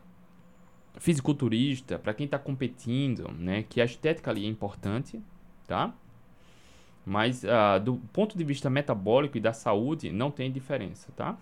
fisiculturista, 0.98 1.98
para 1.98 2.14
quem 2.14 2.26
está 2.26 2.38
competindo, 2.38 3.32
né, 3.32 3.64
que 3.64 3.82
a 3.82 3.86
estética 3.86 4.32
ali 4.32 4.46
é 4.46 4.48
importante, 4.48 5.22
tá? 5.68 5.94
Mas 7.06 7.44
uh, 7.44 7.80
do 7.84 7.98
ponto 8.14 8.38
de 8.38 8.44
vista 8.44 8.70
metabólico 8.70 9.38
e 9.38 9.42
da 9.42 9.52
saúde, 9.52 10.12
não 10.12 10.32
tem 10.32 10.52
diferença, 10.52 11.12
tá? 11.16 11.38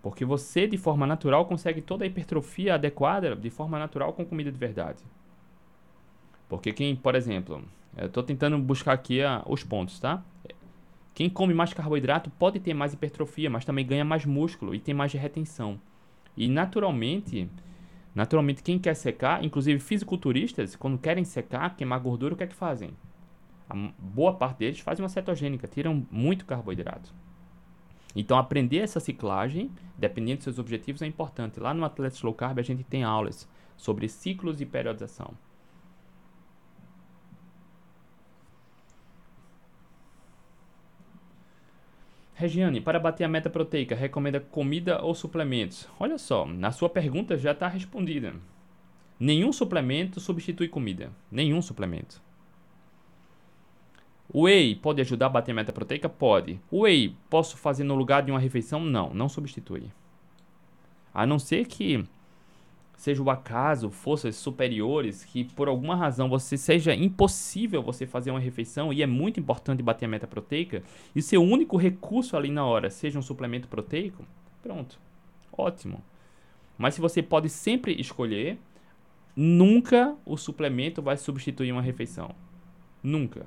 Porque 0.00 0.24
você, 0.24 0.66
de 0.66 0.78
forma 0.78 1.06
natural, 1.06 1.44
consegue 1.44 1.82
toda 1.82 2.04
a 2.04 2.06
hipertrofia 2.06 2.74
adequada 2.74 3.36
de 3.36 3.50
forma 3.50 3.78
natural 3.78 4.12
com 4.12 4.24
comida 4.24 4.50
de 4.50 4.56
verdade. 4.56 5.04
Porque 6.48 6.72
quem, 6.72 6.96
por 6.96 7.14
exemplo, 7.14 7.62
eu 7.96 8.06
estou 8.06 8.22
tentando 8.22 8.56
buscar 8.58 8.92
aqui 8.92 9.20
uh, 9.20 9.42
os 9.46 9.62
pontos, 9.62 10.00
tá? 10.00 10.22
Quem 11.18 11.28
come 11.28 11.52
mais 11.52 11.74
carboidrato 11.74 12.30
pode 12.30 12.60
ter 12.60 12.72
mais 12.72 12.92
hipertrofia, 12.92 13.50
mas 13.50 13.64
também 13.64 13.84
ganha 13.84 14.04
mais 14.04 14.24
músculo 14.24 14.72
e 14.72 14.78
tem 14.78 14.94
mais 14.94 15.12
retenção. 15.12 15.80
E 16.36 16.46
naturalmente, 16.46 17.50
naturalmente 18.14 18.62
quem 18.62 18.78
quer 18.78 18.94
secar, 18.94 19.44
inclusive 19.44 19.80
fisiculturistas, 19.80 20.76
quando 20.76 20.96
querem 20.96 21.24
secar, 21.24 21.74
queimar 21.74 21.98
gordura, 21.98 22.34
o 22.34 22.36
que 22.36 22.44
é 22.44 22.46
que 22.46 22.54
fazem? 22.54 22.92
a 23.68 23.74
boa 23.98 24.32
parte 24.32 24.58
deles 24.58 24.78
fazem 24.78 25.02
uma 25.02 25.08
cetogênica, 25.08 25.66
tiram 25.66 26.06
muito 26.08 26.46
carboidrato. 26.46 27.12
Então, 28.14 28.38
aprender 28.38 28.78
essa 28.78 29.00
ciclagem, 29.00 29.72
dependendo 29.98 30.36
dos 30.36 30.44
seus 30.44 30.60
objetivos, 30.60 31.02
é 31.02 31.06
importante. 31.06 31.58
Lá 31.58 31.74
no 31.74 31.84
Atletas 31.84 32.22
Low 32.22 32.32
Carb, 32.32 32.60
a 32.60 32.62
gente 32.62 32.84
tem 32.84 33.02
aulas 33.02 33.48
sobre 33.76 34.08
ciclos 34.08 34.60
e 34.60 34.66
periodização. 34.66 35.34
Regiane, 42.38 42.80
para 42.80 43.00
bater 43.00 43.24
a 43.24 43.28
meta 43.28 43.50
proteica, 43.50 43.96
recomenda 43.96 44.38
comida 44.38 45.02
ou 45.02 45.12
suplementos? 45.12 45.88
Olha 45.98 46.16
só, 46.16 46.46
na 46.46 46.70
sua 46.70 46.88
pergunta 46.88 47.36
já 47.36 47.50
está 47.50 47.66
respondida. 47.66 48.32
Nenhum 49.18 49.52
suplemento 49.52 50.20
substitui 50.20 50.68
comida. 50.68 51.10
Nenhum 51.32 51.60
suplemento. 51.60 52.22
Whey 54.32 54.76
pode 54.76 55.00
ajudar 55.00 55.26
a 55.26 55.30
bater 55.30 55.50
a 55.50 55.54
meta 55.56 55.72
proteica? 55.72 56.08
Pode. 56.08 56.60
Whey 56.72 57.16
posso 57.28 57.56
fazer 57.56 57.82
no 57.82 57.96
lugar 57.96 58.22
de 58.22 58.30
uma 58.30 58.38
refeição? 58.38 58.78
Não, 58.84 59.12
não 59.12 59.28
substitui. 59.28 59.90
A 61.12 61.26
não 61.26 61.40
ser 61.40 61.66
que 61.66 62.04
seja 62.98 63.22
o 63.22 63.30
acaso, 63.30 63.90
forças 63.90 64.36
superiores, 64.36 65.24
que 65.24 65.44
por 65.44 65.68
alguma 65.68 65.96
razão 65.96 66.28
você 66.28 66.58
seja 66.58 66.94
impossível 66.94 67.82
você 67.82 68.06
fazer 68.06 68.30
uma 68.30 68.38
refeição 68.38 68.92
e 68.92 69.02
é 69.02 69.06
muito 69.06 69.40
importante 69.40 69.82
bater 69.82 70.04
a 70.04 70.08
meta 70.08 70.26
proteica, 70.26 70.82
e 71.16 71.22
seu 71.22 71.42
único 71.42 71.78
recurso 71.78 72.36
ali 72.36 72.50
na 72.50 72.66
hora 72.66 72.90
seja 72.90 73.18
um 73.18 73.22
suplemento 73.22 73.68
proteico, 73.68 74.22
pronto. 74.62 75.00
Ótimo. 75.50 76.02
Mas 76.76 76.94
se 76.94 77.00
você 77.00 77.22
pode 77.22 77.48
sempre 77.48 77.98
escolher, 77.98 78.58
nunca 79.34 80.14
o 80.26 80.36
suplemento 80.36 81.00
vai 81.00 81.16
substituir 81.16 81.72
uma 81.72 81.80
refeição. 81.80 82.34
Nunca 83.02 83.46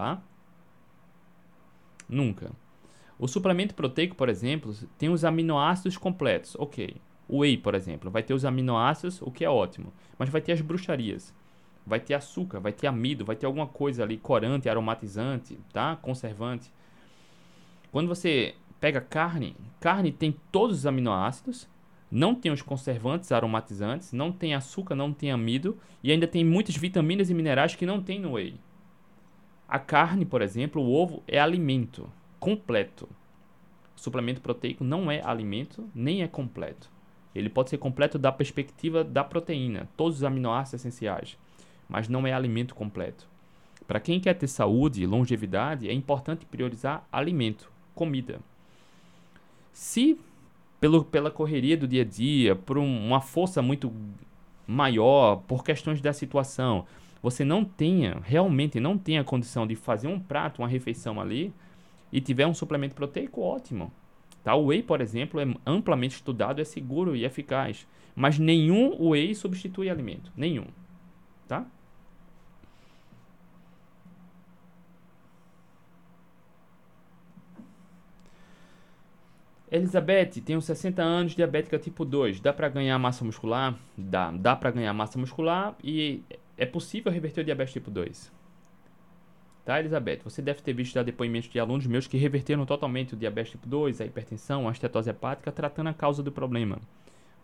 tá? 0.00 0.22
Nunca. 2.08 2.50
O 3.20 3.28
suplemento 3.28 3.74
proteico, 3.74 4.16
por 4.16 4.30
exemplo, 4.30 4.74
tem 4.96 5.10
os 5.10 5.26
aminoácidos 5.26 5.98
completos. 5.98 6.56
Ok. 6.58 6.96
O 7.28 7.40
whey, 7.40 7.58
por 7.58 7.74
exemplo, 7.74 8.10
vai 8.10 8.22
ter 8.22 8.32
os 8.32 8.46
aminoácidos, 8.46 9.20
o 9.20 9.30
que 9.30 9.44
é 9.44 9.50
ótimo. 9.50 9.92
Mas 10.18 10.30
vai 10.30 10.40
ter 10.40 10.52
as 10.52 10.62
bruxarias. 10.62 11.34
Vai 11.86 12.00
ter 12.00 12.14
açúcar, 12.14 12.60
vai 12.60 12.72
ter 12.72 12.86
amido, 12.86 13.22
vai 13.22 13.36
ter 13.36 13.44
alguma 13.44 13.66
coisa 13.66 14.02
ali, 14.02 14.16
corante, 14.16 14.70
aromatizante, 14.70 15.58
tá? 15.70 15.96
Conservante. 15.96 16.72
Quando 17.92 18.08
você 18.08 18.54
pega 18.80 19.02
carne, 19.02 19.54
carne 19.78 20.10
tem 20.10 20.34
todos 20.50 20.78
os 20.78 20.86
aminoácidos, 20.86 21.68
não 22.10 22.34
tem 22.34 22.50
os 22.50 22.62
conservantes 22.62 23.30
aromatizantes, 23.32 24.14
não 24.14 24.32
tem 24.32 24.54
açúcar, 24.54 24.94
não 24.94 25.12
tem 25.12 25.30
amido 25.30 25.76
e 26.02 26.10
ainda 26.10 26.26
tem 26.26 26.42
muitas 26.42 26.74
vitaminas 26.74 27.28
e 27.28 27.34
minerais 27.34 27.74
que 27.74 27.84
não 27.84 28.02
tem 28.02 28.18
no 28.18 28.32
whey. 28.32 28.58
A 29.68 29.78
carne, 29.78 30.24
por 30.24 30.40
exemplo, 30.40 30.80
o 30.82 30.90
ovo 30.90 31.22
é 31.28 31.38
alimento 31.38 32.10
completo. 32.40 33.08
Suplemento 33.94 34.40
proteico 34.40 34.82
não 34.82 35.10
é 35.10 35.22
alimento 35.22 35.88
nem 35.94 36.22
é 36.22 36.28
completo. 36.28 36.90
Ele 37.34 37.48
pode 37.48 37.70
ser 37.70 37.78
completo 37.78 38.18
da 38.18 38.32
perspectiva 38.32 39.04
da 39.04 39.22
proteína, 39.22 39.88
todos 39.96 40.16
os 40.16 40.24
aminoácidos 40.24 40.80
essenciais, 40.80 41.38
mas 41.88 42.08
não 42.08 42.26
é 42.26 42.32
alimento 42.32 42.74
completo. 42.74 43.28
Para 43.86 44.00
quem 44.00 44.18
quer 44.18 44.34
ter 44.34 44.48
saúde 44.48 45.02
e 45.02 45.06
longevidade, 45.06 45.88
é 45.88 45.92
importante 45.92 46.46
priorizar 46.46 47.06
alimento, 47.12 47.70
comida. 47.94 48.40
Se 49.72 50.18
pelo, 50.80 51.04
pela 51.04 51.30
correria 51.30 51.76
do 51.76 51.86
dia 51.86 52.02
a 52.02 52.04
dia, 52.04 52.56
por 52.56 52.78
um, 52.78 53.06
uma 53.06 53.20
força 53.20 53.60
muito 53.60 53.92
maior, 54.66 55.42
por 55.46 55.62
questões 55.62 56.00
da 56.00 56.12
situação, 56.12 56.86
você 57.22 57.44
não 57.44 57.64
tenha, 57.64 58.18
realmente 58.22 58.80
não 58.80 58.96
tenha 58.96 59.22
condição 59.22 59.66
de 59.66 59.76
fazer 59.76 60.08
um 60.08 60.18
prato, 60.18 60.62
uma 60.62 60.68
refeição 60.68 61.20
ali, 61.20 61.52
e 62.12 62.20
tiver 62.20 62.46
um 62.46 62.54
suplemento 62.54 62.94
proteico, 62.94 63.40
ótimo. 63.40 63.92
Tá? 64.42 64.54
O 64.54 64.66
whey, 64.66 64.82
por 64.82 65.00
exemplo, 65.00 65.40
é 65.40 65.46
amplamente 65.66 66.16
estudado, 66.16 66.60
é 66.60 66.64
seguro 66.64 67.14
e 67.14 67.24
eficaz. 67.24 67.86
Mas 68.14 68.38
nenhum 68.38 69.10
whey 69.10 69.34
substitui 69.34 69.88
alimento. 69.90 70.32
Nenhum. 70.36 70.66
Tá? 71.46 71.66
Elizabeth, 79.70 80.40
tenho 80.44 80.60
60 80.60 81.00
anos, 81.00 81.32
diabética 81.32 81.78
tipo 81.78 82.04
2. 82.04 82.40
Dá 82.40 82.52
para 82.52 82.68
ganhar 82.68 82.98
massa 82.98 83.24
muscular? 83.24 83.78
Dá. 83.96 84.32
Dá 84.32 84.56
para 84.56 84.72
ganhar 84.72 84.92
massa 84.92 85.16
muscular 85.18 85.76
e 85.82 86.22
é 86.56 86.66
possível 86.66 87.12
reverter 87.12 87.42
o 87.42 87.44
diabetes 87.44 87.72
tipo 87.72 87.90
2. 87.90 88.39
Tá, 89.70 89.78
Elizabeth? 89.78 90.18
Você 90.24 90.42
deve 90.42 90.60
ter 90.62 90.72
visto 90.72 90.94
já 90.94 91.02
depoimentos 91.04 91.48
de 91.48 91.60
alunos 91.60 91.86
meus 91.86 92.08
que 92.08 92.16
reverteram 92.16 92.66
totalmente 92.66 93.14
o 93.14 93.16
diabetes 93.16 93.52
tipo 93.52 93.68
2, 93.68 94.00
a 94.00 94.04
hipertensão, 94.04 94.68
a 94.68 94.72
estetose 94.72 95.10
hepática, 95.10 95.52
tratando 95.52 95.86
a 95.86 95.94
causa 95.94 96.24
do 96.24 96.32
problema. 96.32 96.80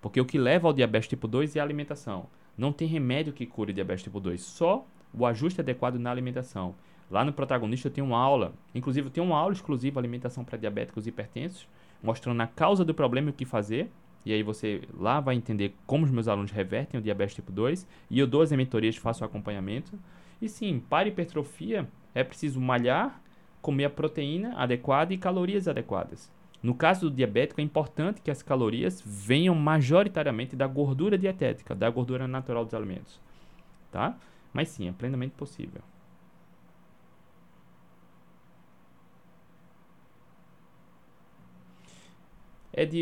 Porque 0.03 0.21
o 0.21 0.25
que 0.25 0.37
leva 0.37 0.67
ao 0.67 0.73
diabetes 0.73 1.09
tipo 1.09 1.29
2 1.29 1.55
é 1.55 1.61
a 1.61 1.63
alimentação. 1.63 2.27
Não 2.59 2.73
tem 2.73 2.89
remédio 2.89 3.33
que 3.33 3.47
cure 3.47 3.73
diabetes 3.73 4.03
tipo 4.03 4.19
2, 4.19 4.41
só 4.41 4.85
o 5.15 5.25
ajuste 5.25 5.61
adequado 5.61 6.01
na 6.01 6.11
alimentação. 6.11 6.75
Lá 7.09 7.25
no 7.25 7.33
protagonista 7.33 7.87
eu 7.87 7.93
tenho 7.93 8.09
uma 8.09 8.19
aula, 8.19 8.53
inclusive 8.75 9.07
eu 9.07 9.13
tenho 9.13 9.25
uma 9.25 9.39
aula 9.39 9.53
exclusiva 9.53 10.01
alimentação 10.01 10.45
para 10.45 10.59
diabéticos 10.59 11.07
e 11.07 11.11
hipertensos, 11.11 11.69
mostrando 12.03 12.41
a 12.41 12.49
causa 12.49 12.85
do 12.85 12.93
problema 12.93 13.29
e 13.29 13.31
o 13.31 13.35
que 13.35 13.45
fazer. 13.45 13.89
E 14.25 14.33
aí 14.33 14.43
você 14.43 14.83
lá 14.99 15.21
vai 15.21 15.37
entender 15.37 15.77
como 15.87 16.05
os 16.05 16.11
meus 16.11 16.27
alunos 16.27 16.51
revertem 16.51 16.99
o 16.99 17.03
diabetes 17.05 17.37
tipo 17.37 17.53
2. 17.53 17.87
E 18.11 18.19
eu 18.19 18.27
dou 18.27 18.43
as 18.43 18.51
mentorias, 18.51 18.97
faço 18.97 19.23
o 19.23 19.25
acompanhamento. 19.25 19.97
E 20.43 20.49
sim, 20.49 20.83
para 20.91 21.07
hipertrofia 21.07 21.89
é 22.17 22.25
preciso 22.25 22.59
malhar, 22.59 23.21
comer 23.61 23.85
a 23.85 23.91
proteína 23.91 24.57
adequada 24.57 25.13
e 25.13 25.19
calorias 25.19 25.69
adequadas. 25.69 26.33
No 26.63 26.75
caso 26.75 27.11
do 27.11 27.15
diabético, 27.15 27.61
é 27.61 27.65
importante 27.65 28.23
que 28.23 28.31
as 28.31 28.43
calorias 28.43 29.03
venham 29.05 29.55
majoritariamente 29.55 30.57
da 30.57 30.67
gordura 30.67 31.19
dietética, 31.19 31.75
da 31.75 31.91
gordura 31.91 32.27
natural 32.27 32.65
dos 32.65 32.73
alimentos. 32.73 33.21
Tá? 33.93 34.17
Mas 34.51 34.71
sim, 34.71 34.89
é 34.89 34.93
plenamente 34.93 35.35
possível. 35.35 35.83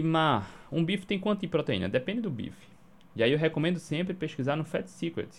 má. 0.03 0.45
Um 0.73 0.85
bife 0.85 1.07
tem 1.07 1.21
quanto 1.21 1.43
de 1.43 1.49
proteína? 1.49 1.89
Depende 1.89 2.23
do 2.23 2.31
bife. 2.31 2.67
E 3.15 3.23
aí 3.23 3.31
eu 3.31 3.39
recomendo 3.39 3.79
sempre 3.79 4.13
pesquisar 4.13 4.57
no 4.57 4.65
Fat 4.65 4.89
Secret. 4.89 5.31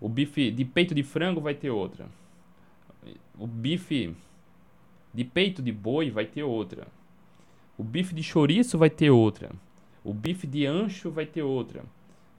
O 0.00 0.08
bife 0.08 0.50
de 0.50 0.64
peito 0.64 0.94
de 0.94 1.02
frango 1.02 1.40
vai 1.40 1.54
ter 1.54 1.70
outra. 1.70 2.06
O 3.38 3.46
bife 3.46 4.16
de 5.14 5.24
peito 5.24 5.62
de 5.62 5.70
boi 5.70 6.10
vai 6.10 6.24
ter 6.24 6.42
outra. 6.42 6.88
O 7.76 7.84
bife 7.84 8.14
de 8.14 8.22
chouriço 8.22 8.78
vai 8.78 8.90
ter 8.90 9.10
outra. 9.10 9.50
O 10.04 10.12
bife 10.12 10.46
de 10.46 10.66
ancho 10.66 11.10
vai 11.10 11.26
ter 11.26 11.42
outra. 11.42 11.84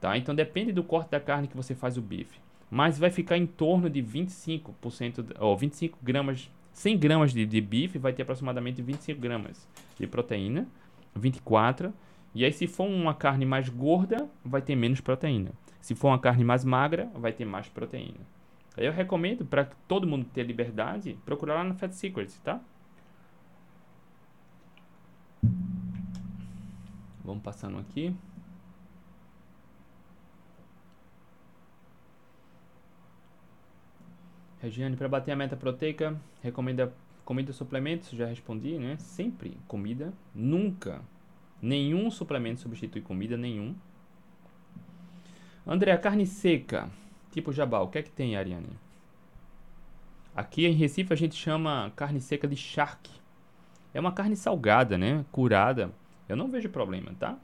Tá? 0.01 0.17
Então 0.17 0.35
depende 0.35 0.73
do 0.73 0.83
corte 0.83 1.11
da 1.11 1.19
carne 1.19 1.47
que 1.47 1.55
você 1.55 1.73
faz 1.73 1.97
o 1.97 2.01
bife. 2.01 2.37
Mas 2.73 2.97
vai 2.97 3.11
ficar 3.11 3.37
em 3.37 3.45
torno 3.45 3.87
de 3.87 4.01
25%, 4.01 5.35
ou 5.39 5.55
25 5.55 5.99
gramas, 6.01 6.49
100 6.71 6.97
gramas 6.97 7.31
de, 7.31 7.45
de 7.45 7.61
bife 7.61 7.99
vai 7.99 8.11
ter 8.13 8.23
aproximadamente 8.23 8.81
25 8.81 9.21
gramas 9.21 9.69
de 9.95 10.07
proteína, 10.07 10.67
24. 11.15 11.93
E 12.33 12.43
aí 12.43 12.51
se 12.51 12.65
for 12.65 12.87
uma 12.87 13.13
carne 13.13 13.45
mais 13.45 13.69
gorda, 13.69 14.27
vai 14.43 14.59
ter 14.59 14.75
menos 14.75 14.99
proteína. 14.99 15.51
Se 15.79 15.93
for 15.93 16.07
uma 16.07 16.17
carne 16.17 16.43
mais 16.43 16.65
magra, 16.65 17.11
vai 17.13 17.31
ter 17.31 17.45
mais 17.45 17.69
proteína. 17.69 18.21
Eu 18.75 18.91
recomendo 18.91 19.45
para 19.45 19.65
todo 19.87 20.07
mundo 20.07 20.25
ter 20.33 20.41
liberdade, 20.41 21.15
procurar 21.23 21.53
lá 21.53 21.63
no 21.63 21.75
Fat 21.75 21.91
Secrets, 21.91 22.39
tá? 22.39 22.59
Vamos 27.23 27.43
passando 27.43 27.77
aqui. 27.77 28.15
Regiane, 34.63 34.95
para 34.95 35.09
bater 35.09 35.33
a 35.33 35.35
meta 35.35 35.57
proteica, 35.57 36.17
recomenda 36.41 36.93
comida 37.25 37.51
suplementos? 37.51 38.11
Já 38.11 38.25
respondi, 38.25 38.79
né? 38.79 38.95
Sempre 38.97 39.57
comida, 39.67 40.13
nunca. 40.33 41.01
Nenhum 41.61 42.09
suplemento 42.09 42.61
substitui 42.61 43.01
comida, 43.01 43.35
nenhum. 43.35 43.75
André, 45.67 45.91
a 45.91 45.97
carne 45.97 46.25
seca, 46.25 46.89
tipo 47.29 47.51
jabá, 47.51 47.81
o 47.81 47.89
que 47.89 47.97
é 47.97 48.03
que 48.03 48.09
tem, 48.09 48.37
Ariane? 48.37 48.69
Aqui 50.33 50.65
em 50.65 50.71
Recife 50.71 51.11
a 51.11 51.17
gente 51.17 51.35
chama 51.35 51.91
carne 51.93 52.21
seca 52.21 52.47
de 52.47 52.55
charque. 52.55 53.11
É 53.93 53.99
uma 53.99 54.13
carne 54.13 54.37
salgada, 54.37 54.97
né? 54.97 55.25
Curada. 55.29 55.91
Eu 56.29 56.37
não 56.37 56.49
vejo 56.49 56.69
problema, 56.69 57.13
tá? 57.19 57.37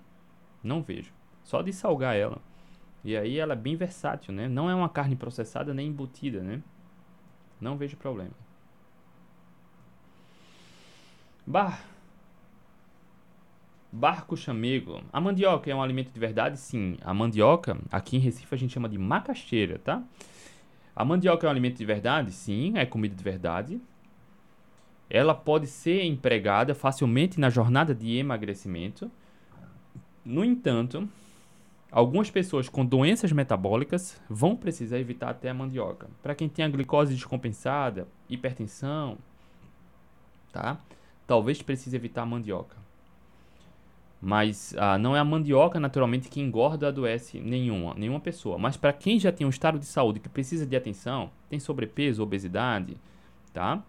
Não 0.63 0.81
vejo. 0.81 1.11
Só 1.43 1.61
de 1.61 1.73
salgar 1.73 2.15
ela. 2.15 2.41
E 3.03 3.17
aí 3.17 3.37
ela 3.37 3.55
é 3.55 3.57
bem 3.57 3.75
versátil, 3.75 4.33
né? 4.33 4.47
Não 4.47 4.69
é 4.69 4.73
uma 4.73 4.87
carne 4.87 5.17
processada 5.17 5.73
nem 5.73 5.89
embutida, 5.89 6.41
né? 6.41 6.63
Não 7.59 7.77
vejo 7.77 7.97
problema. 7.97 8.31
Bar. 11.45 11.83
Barco 13.91 14.37
chamego. 14.37 15.01
A 15.11 15.19
mandioca 15.19 15.69
é 15.69 15.75
um 15.75 15.81
alimento 15.81 16.11
de 16.11 16.19
verdade? 16.19 16.59
Sim. 16.59 16.97
A 17.01 17.13
mandioca, 17.13 17.77
aqui 17.91 18.17
em 18.17 18.19
Recife, 18.19 18.53
a 18.53 18.57
gente 18.57 18.73
chama 18.73 18.87
de 18.87 18.97
macaxeira, 18.97 19.79
tá? 19.79 20.03
A 20.95 21.03
mandioca 21.03 21.45
é 21.45 21.47
um 21.47 21.51
alimento 21.51 21.77
de 21.77 21.85
verdade? 21.85 22.31
Sim, 22.31 22.77
é 22.77 22.85
comida 22.85 23.15
de 23.15 23.23
verdade. 23.23 23.81
Ela 25.09 25.33
pode 25.33 25.65
ser 25.65 26.03
empregada 26.03 26.75
facilmente 26.75 27.39
na 27.39 27.49
jornada 27.49 27.95
de 27.95 28.15
emagrecimento. 28.17 29.09
No 30.23 30.45
entanto, 30.45 31.09
Algumas 31.91 32.29
pessoas 32.29 32.69
com 32.69 32.85
doenças 32.85 33.31
metabólicas 33.31 34.21
vão 34.29 34.55
precisar 34.55 34.99
evitar 34.99 35.29
até 35.29 35.49
a 35.49 35.53
mandioca. 35.53 36.07
Para 36.21 36.35
quem 36.35 36.47
tem 36.47 36.63
a 36.63 36.69
glicose 36.69 37.15
descompensada, 37.15 38.07
hipertensão, 38.29 39.17
tá? 40.51 40.79
Talvez 41.25 41.61
precise 41.63 41.95
evitar 41.95 42.21
a 42.21 42.25
mandioca. 42.27 42.77
Mas 44.21 44.75
ah, 44.77 44.97
não 44.99 45.15
é 45.15 45.19
a 45.19 45.23
mandioca 45.23 45.79
naturalmente 45.79 46.29
que 46.29 46.41
engorda 46.41 46.85
ou 46.85 46.89
adoece 46.89 47.39
nenhuma, 47.39 47.95
nenhuma 47.95 48.19
pessoa. 48.19 48.57
Mas 48.59 48.77
para 48.77 48.93
quem 48.93 49.17
já 49.19 49.31
tem 49.31 49.47
um 49.47 49.49
estado 49.49 49.79
de 49.79 49.85
saúde 49.85 50.19
que 50.19 50.29
precisa 50.29 50.67
de 50.67 50.75
atenção, 50.75 51.31
tem 51.49 51.59
sobrepeso, 51.59 52.21
obesidade, 52.21 52.97
tá? 53.51 53.81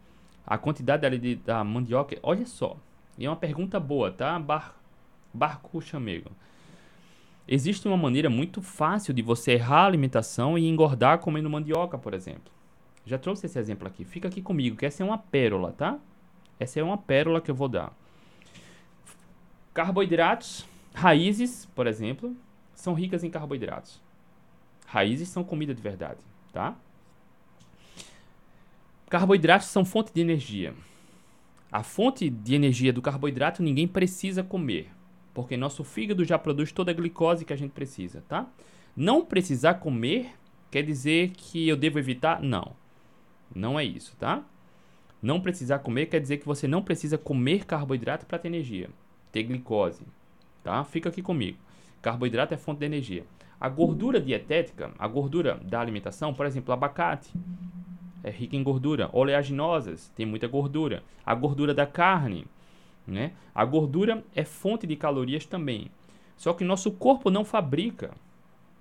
A 0.46 0.56
quantidade 0.56 1.04
ali 1.04 1.18
de, 1.18 1.34
da 1.36 1.62
mandioca, 1.62 2.16
olha 2.22 2.46
só. 2.46 2.76
E 3.18 3.26
é 3.26 3.28
uma 3.28 3.36
pergunta 3.36 3.78
boa, 3.78 4.10
tá? 4.10 4.38
Bar, 4.38 4.74
barco 5.34 5.82
chamego. 5.82 6.30
Existe 7.46 7.88
uma 7.88 7.96
maneira 7.96 8.30
muito 8.30 8.62
fácil 8.62 9.12
de 9.12 9.22
você 9.22 9.52
errar 9.52 9.82
a 9.82 9.86
alimentação 9.86 10.56
e 10.56 10.68
engordar 10.68 11.18
comendo 11.18 11.50
mandioca, 11.50 11.98
por 11.98 12.14
exemplo. 12.14 12.52
Já 13.04 13.18
trouxe 13.18 13.46
esse 13.46 13.58
exemplo 13.58 13.88
aqui. 13.88 14.04
Fica 14.04 14.28
aqui 14.28 14.40
comigo, 14.40 14.76
que 14.76 14.86
essa 14.86 15.02
é 15.02 15.06
uma 15.06 15.18
pérola, 15.18 15.72
tá? 15.72 15.98
Essa 16.58 16.78
é 16.78 16.82
uma 16.82 16.98
pérola 16.98 17.40
que 17.40 17.50
eu 17.50 17.54
vou 17.54 17.68
dar. 17.68 17.92
Carboidratos, 19.74 20.66
raízes, 20.94 21.66
por 21.74 21.86
exemplo, 21.86 22.36
são 22.74 22.94
ricas 22.94 23.24
em 23.24 23.30
carboidratos. 23.30 24.00
Raízes 24.86 25.28
são 25.28 25.42
comida 25.42 25.74
de 25.74 25.82
verdade, 25.82 26.20
tá? 26.52 26.76
Carboidratos 29.08 29.68
são 29.68 29.84
fonte 29.84 30.12
de 30.12 30.20
energia. 30.20 30.74
A 31.72 31.82
fonte 31.82 32.28
de 32.28 32.54
energia 32.54 32.92
do 32.92 33.02
carboidrato 33.02 33.62
ninguém 33.62 33.88
precisa 33.88 34.42
comer 34.42 34.90
porque 35.32 35.56
nosso 35.56 35.84
fígado 35.84 36.24
já 36.24 36.38
produz 36.38 36.72
toda 36.72 36.90
a 36.90 36.94
glicose 36.94 37.44
que 37.44 37.52
a 37.52 37.56
gente 37.56 37.72
precisa, 37.72 38.22
tá? 38.28 38.48
Não 38.96 39.24
precisar 39.24 39.74
comer 39.74 40.32
quer 40.70 40.82
dizer 40.82 41.30
que 41.30 41.68
eu 41.68 41.76
devo 41.76 41.98
evitar? 41.98 42.42
Não. 42.42 42.72
Não 43.54 43.78
é 43.78 43.84
isso, 43.84 44.16
tá? 44.16 44.44
Não 45.22 45.40
precisar 45.40 45.80
comer 45.80 46.06
quer 46.06 46.20
dizer 46.20 46.38
que 46.38 46.46
você 46.46 46.66
não 46.66 46.82
precisa 46.82 47.18
comer 47.18 47.64
carboidrato 47.64 48.24
para 48.24 48.38
ter 48.38 48.48
energia, 48.48 48.88
ter 49.30 49.42
glicose, 49.42 50.02
tá? 50.62 50.82
Fica 50.84 51.08
aqui 51.08 51.20
comigo. 51.20 51.58
Carboidrato 52.00 52.54
é 52.54 52.56
fonte 52.56 52.78
de 52.78 52.86
energia. 52.86 53.24
A 53.60 53.68
gordura 53.68 54.20
dietética, 54.20 54.90
a 54.98 55.06
gordura 55.06 55.60
da 55.62 55.80
alimentação, 55.80 56.32
por 56.32 56.46
exemplo, 56.46 56.72
abacate, 56.72 57.30
é 58.24 58.30
rica 58.30 58.56
em 58.56 58.62
gordura. 58.62 59.10
Oleaginosas, 59.12 60.08
tem 60.16 60.24
muita 60.24 60.48
gordura. 60.48 61.02
A 61.24 61.34
gordura 61.34 61.74
da 61.74 61.86
carne, 61.86 62.46
né? 63.10 63.32
A 63.54 63.64
gordura 63.64 64.24
é 64.34 64.44
fonte 64.44 64.86
de 64.86 64.96
calorias 64.96 65.44
também. 65.44 65.90
Só 66.36 66.52
que 66.52 66.64
nosso 66.64 66.90
corpo 66.92 67.30
não 67.30 67.44
fabrica. 67.44 68.12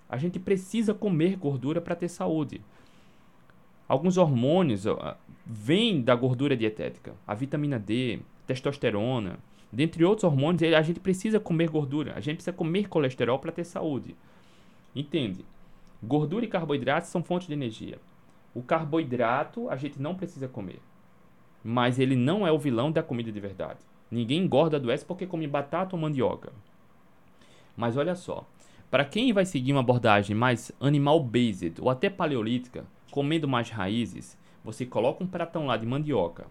A 0.07 0.17
gente 0.17 0.39
precisa 0.39 0.93
comer 0.93 1.35
gordura 1.35 1.81
para 1.81 1.95
ter 1.95 2.07
saúde. 2.07 2.61
Alguns 3.87 4.17
hormônios 4.17 4.85
ó, 4.85 5.17
vêm 5.45 6.01
da 6.01 6.15
gordura 6.15 6.55
dietética. 6.55 7.13
A 7.27 7.33
vitamina 7.33 7.79
D, 7.79 8.19
testosterona, 8.47 9.39
dentre 9.71 10.05
outros 10.05 10.23
hormônios, 10.23 10.61
a 10.73 10.81
gente 10.81 10.99
precisa 10.99 11.39
comer 11.39 11.69
gordura. 11.69 12.13
A 12.15 12.19
gente 12.19 12.35
precisa 12.35 12.55
comer 12.55 12.87
colesterol 12.87 13.39
para 13.39 13.51
ter 13.51 13.63
saúde. 13.63 14.15
Entende? 14.95 15.43
Gordura 16.01 16.45
e 16.45 16.47
carboidratos 16.47 17.09
são 17.09 17.23
fontes 17.23 17.47
de 17.47 17.53
energia. 17.53 17.99
O 18.53 18.61
carboidrato 18.61 19.69
a 19.69 19.75
gente 19.75 20.01
não 20.01 20.15
precisa 20.15 20.47
comer. 20.47 20.79
Mas 21.63 21.99
ele 21.99 22.15
não 22.15 22.47
é 22.47 22.51
o 22.51 22.57
vilão 22.57 22.91
da 22.91 23.03
comida 23.03 23.31
de 23.31 23.39
verdade. 23.39 23.79
Ninguém 24.11 24.43
engorda 24.43 24.77
adoece 24.77 25.05
porque 25.05 25.27
come 25.27 25.47
batata 25.47 25.95
ou 25.95 26.01
mandioca. 26.01 26.51
Mas 27.77 27.95
olha 27.95 28.15
só, 28.15 28.45
para 28.89 29.05
quem 29.05 29.31
vai 29.31 29.45
seguir 29.45 29.71
uma 29.71 29.81
abordagem 29.81 30.35
mais 30.35 30.71
animal-based 30.81 31.75
ou 31.79 31.89
até 31.89 32.09
paleolítica, 32.09 32.85
comendo 33.11 33.47
mais 33.47 33.69
raízes, 33.69 34.37
você 34.63 34.85
coloca 34.85 35.23
um 35.23 35.27
pratão 35.27 35.67
lá 35.67 35.77
de 35.77 35.85
mandioca. 35.85 36.47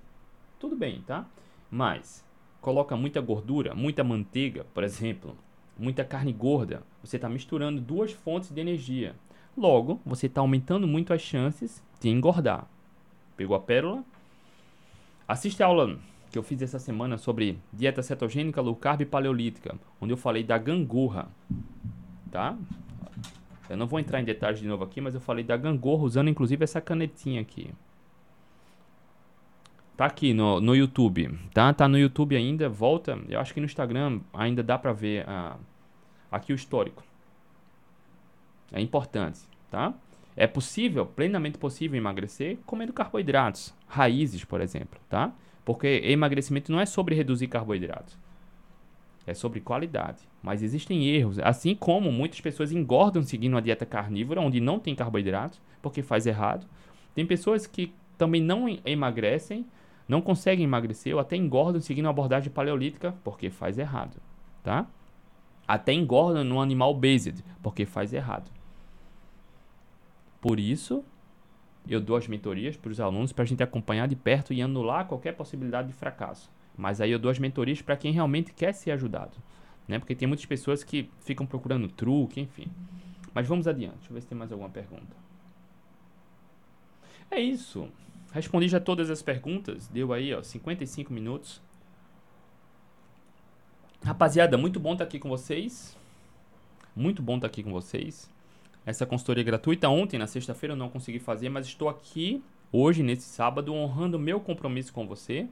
Tudo 0.59 0.77
bem, 0.77 1.03
tá? 1.07 1.27
Mas 1.71 2.25
coloca 2.61 2.97
muita 2.97 3.21
gordura, 3.21 3.75
muita 3.75 4.03
manteiga, 4.05 4.65
por 4.73 4.85
exemplo, 4.85 5.37
muita 5.79 6.05
carne 6.05 6.33
gorda, 6.33 6.83
você 7.03 7.17
está 7.17 7.29
misturando 7.29 7.81
duas 7.81 8.13
fontes 8.13 8.51
de 8.51 8.61
energia. 8.61 9.15
Logo, 9.57 10.01
você 10.07 10.27
está 10.27 10.41
aumentando 10.41 10.87
muito 10.87 11.13
as 11.13 11.21
chances 11.21 11.83
de 12.01 12.09
engordar. 12.09 12.67
Pegou 13.37 13.57
a 13.57 13.61
pérola? 13.61 14.05
Assiste 15.27 15.63
a 15.63 15.67
aula 15.67 15.99
que 16.39 16.41
eu 16.41 16.43
fiz 16.45 16.63
essa 16.63 16.79
semana 16.79 17.19
sobre 17.19 17.59
dieta 17.73 18.01
cetogênica, 18.01 18.61
low 18.61 18.77
carb 18.77 19.01
e 19.01 19.05
paleolítica, 19.05 19.75
onde 20.01 20.13
eu 20.13 20.17
falei 20.17 20.45
da 20.45 20.57
gangorra, 20.57 21.29
tá? 22.31 22.57
Eu 23.69 23.77
não 23.77 23.89
vou 23.89 23.99
entrar 23.99 24.21
em 24.21 24.25
detalhes 24.25 24.61
de 24.61 24.69
novo 24.69 24.85
aqui, 24.85 25.01
mas 25.01 25.15
eu 25.15 25.21
falei 25.21 25.43
da 25.43 25.57
gangorra 25.57 26.05
usando 26.05 26.29
inclusive 26.31 26.63
essa 26.63 26.81
canetinha 26.81 27.41
aqui. 27.41 27.73
Tá 29.97 30.07
aqui 30.07 30.33
no, 30.33 30.61
no 30.61 30.77
YouTube, 30.77 31.37
tá? 31.53 31.75
Tá 31.75 31.89
no 31.89 31.99
YouTube 31.99 32.37
ainda, 32.37 32.69
volta. 32.69 33.19
Eu 33.29 33.41
acho 33.41 33.53
que 33.53 33.59
no 33.59 33.67
Instagram 33.67 34.21
ainda 34.33 34.63
dá 34.63 34.79
pra 34.79 34.93
ver 34.93 35.27
uh, 35.27 35.59
aqui 36.31 36.53
o 36.53 36.55
histórico. 36.55 37.03
É 38.71 38.81
importante, 38.81 39.41
tá? 39.73 39.93
É 40.37 40.47
possível, 40.47 41.05
plenamente 41.05 41.59
possível 41.59 41.99
emagrecer 41.99 42.59
comendo 42.65 42.93
carboidratos, 42.93 43.75
raízes, 43.89 44.45
por 44.45 44.61
exemplo, 44.61 45.01
tá? 45.09 45.33
Porque 45.69 46.01
emagrecimento 46.03 46.73
não 46.73 46.81
é 46.81 46.87
sobre 46.87 47.15
reduzir 47.15 47.47
carboidratos. 47.47 48.17
É 49.27 49.35
sobre 49.35 49.61
qualidade. 49.61 50.27
Mas 50.43 50.63
existem 50.63 51.07
erros. 51.09 51.39
Assim 51.41 51.75
como 51.75 52.11
muitas 52.11 52.41
pessoas 52.41 52.73
engordam 52.73 53.23
seguindo 53.23 53.53
uma 53.53 53.61
dieta 53.61 53.85
carnívora, 53.85 54.41
onde 54.41 54.63
não 54.63 54.81
tem 54.81 54.95
carboidratos, 54.95 55.61
porque 55.83 56.01
faz 56.01 56.27
errado. 56.27 56.67
Tem 57.15 57.27
pessoas 57.27 57.67
que 57.67 57.93
também 58.17 58.41
não 58.41 58.67
emagrecem, 58.83 59.67
não 60.09 60.23
conseguem 60.23 60.65
emagrecer 60.65 61.13
ou 61.15 61.21
até 61.21 61.37
engordam 61.37 61.83
seguindo 61.83 62.07
uma 62.07 62.13
abordagem 62.13 62.51
paleolítica, 62.51 63.15
porque 63.23 63.51
faz 63.51 63.77
errado. 63.77 64.17
Tá? 64.63 64.87
Até 65.67 65.93
engordam 65.93 66.45
no 66.45 66.63
animal 66.63 66.95
based, 66.95 67.45
porque 67.63 67.85
faz 67.85 68.15
errado. 68.15 68.51
Por 70.41 70.59
isso, 70.59 71.05
eu 71.89 72.01
dou 72.01 72.17
as 72.17 72.29
mentorias 72.29 72.77
para 72.77 72.91
os 72.91 73.01
alunos 73.01 73.33
para 73.33 73.45
a 73.45 73.47
gente 73.47 73.63
acompanhar 73.63 74.07
de 74.07 74.15
perto 74.15 74.53
e 74.53 74.61
anular 74.61 75.07
qualquer 75.07 75.35
possibilidade 75.35 75.89
de 75.89 75.95
fracasso. 75.95 76.51
Mas 76.77 77.01
aí 77.01 77.11
eu 77.11 77.19
dou 77.19 77.31
as 77.31 77.39
mentorias 77.39 77.83
para 77.83 77.97
quem 77.97 78.13
realmente 78.13 78.53
quer 78.53 78.73
ser 78.73 78.91
ajudado. 78.93 79.37
Né? 79.87 79.99
Porque 79.99 80.15
tem 80.15 80.29
muitas 80.29 80.47
pessoas 80.47 80.85
que 80.85 81.11
ficam 81.21 81.47
procurando 81.47 81.89
truque, 81.89 82.41
enfim. 82.41 82.67
Mas 83.33 83.47
vamos 83.47 83.67
adiante. 83.67 83.97
Deixa 83.97 84.11
eu 84.11 84.15
ver 84.15 84.21
se 84.21 84.27
tem 84.29 84.37
mais 84.37 84.53
alguma 84.53 84.69
pergunta. 84.69 85.17
É 87.31 87.41
isso. 87.41 87.89
Respondi 88.33 88.69
já 88.69 88.79
todas 88.79 89.11
as 89.11 89.23
perguntas. 89.23 89.89
Deu 89.89 90.13
aí, 90.13 90.35
ó, 90.35 90.43
55 90.43 91.13
minutos. 91.13 91.61
Rapaziada, 94.05 94.57
muito 94.57 94.79
bom 94.79 94.93
estar 94.93 95.05
aqui 95.05 95.19
com 95.19 95.29
vocês. 95.29 95.97
Muito 96.95 97.23
bom 97.23 97.37
estar 97.37 97.47
aqui 97.47 97.63
com 97.63 97.73
vocês. 97.73 98.31
Essa 98.87 99.05
consultoria 99.05 99.45
gratuita 99.45 99.89
ontem, 99.89 100.19
na 100.19 100.27
sexta-feira, 100.27 100.73
eu 100.73 100.77
não 100.77 100.89
consegui 100.89 101.19
fazer, 101.19 101.49
mas 101.49 101.67
estou 101.67 101.89
aqui 101.89 102.43
hoje, 102.73 103.03
nesse 103.03 103.23
sábado, 103.23 103.73
honrando 103.73 104.19
meu 104.19 104.41
compromisso 104.41 104.93
com 104.93 105.07
você 105.07 105.49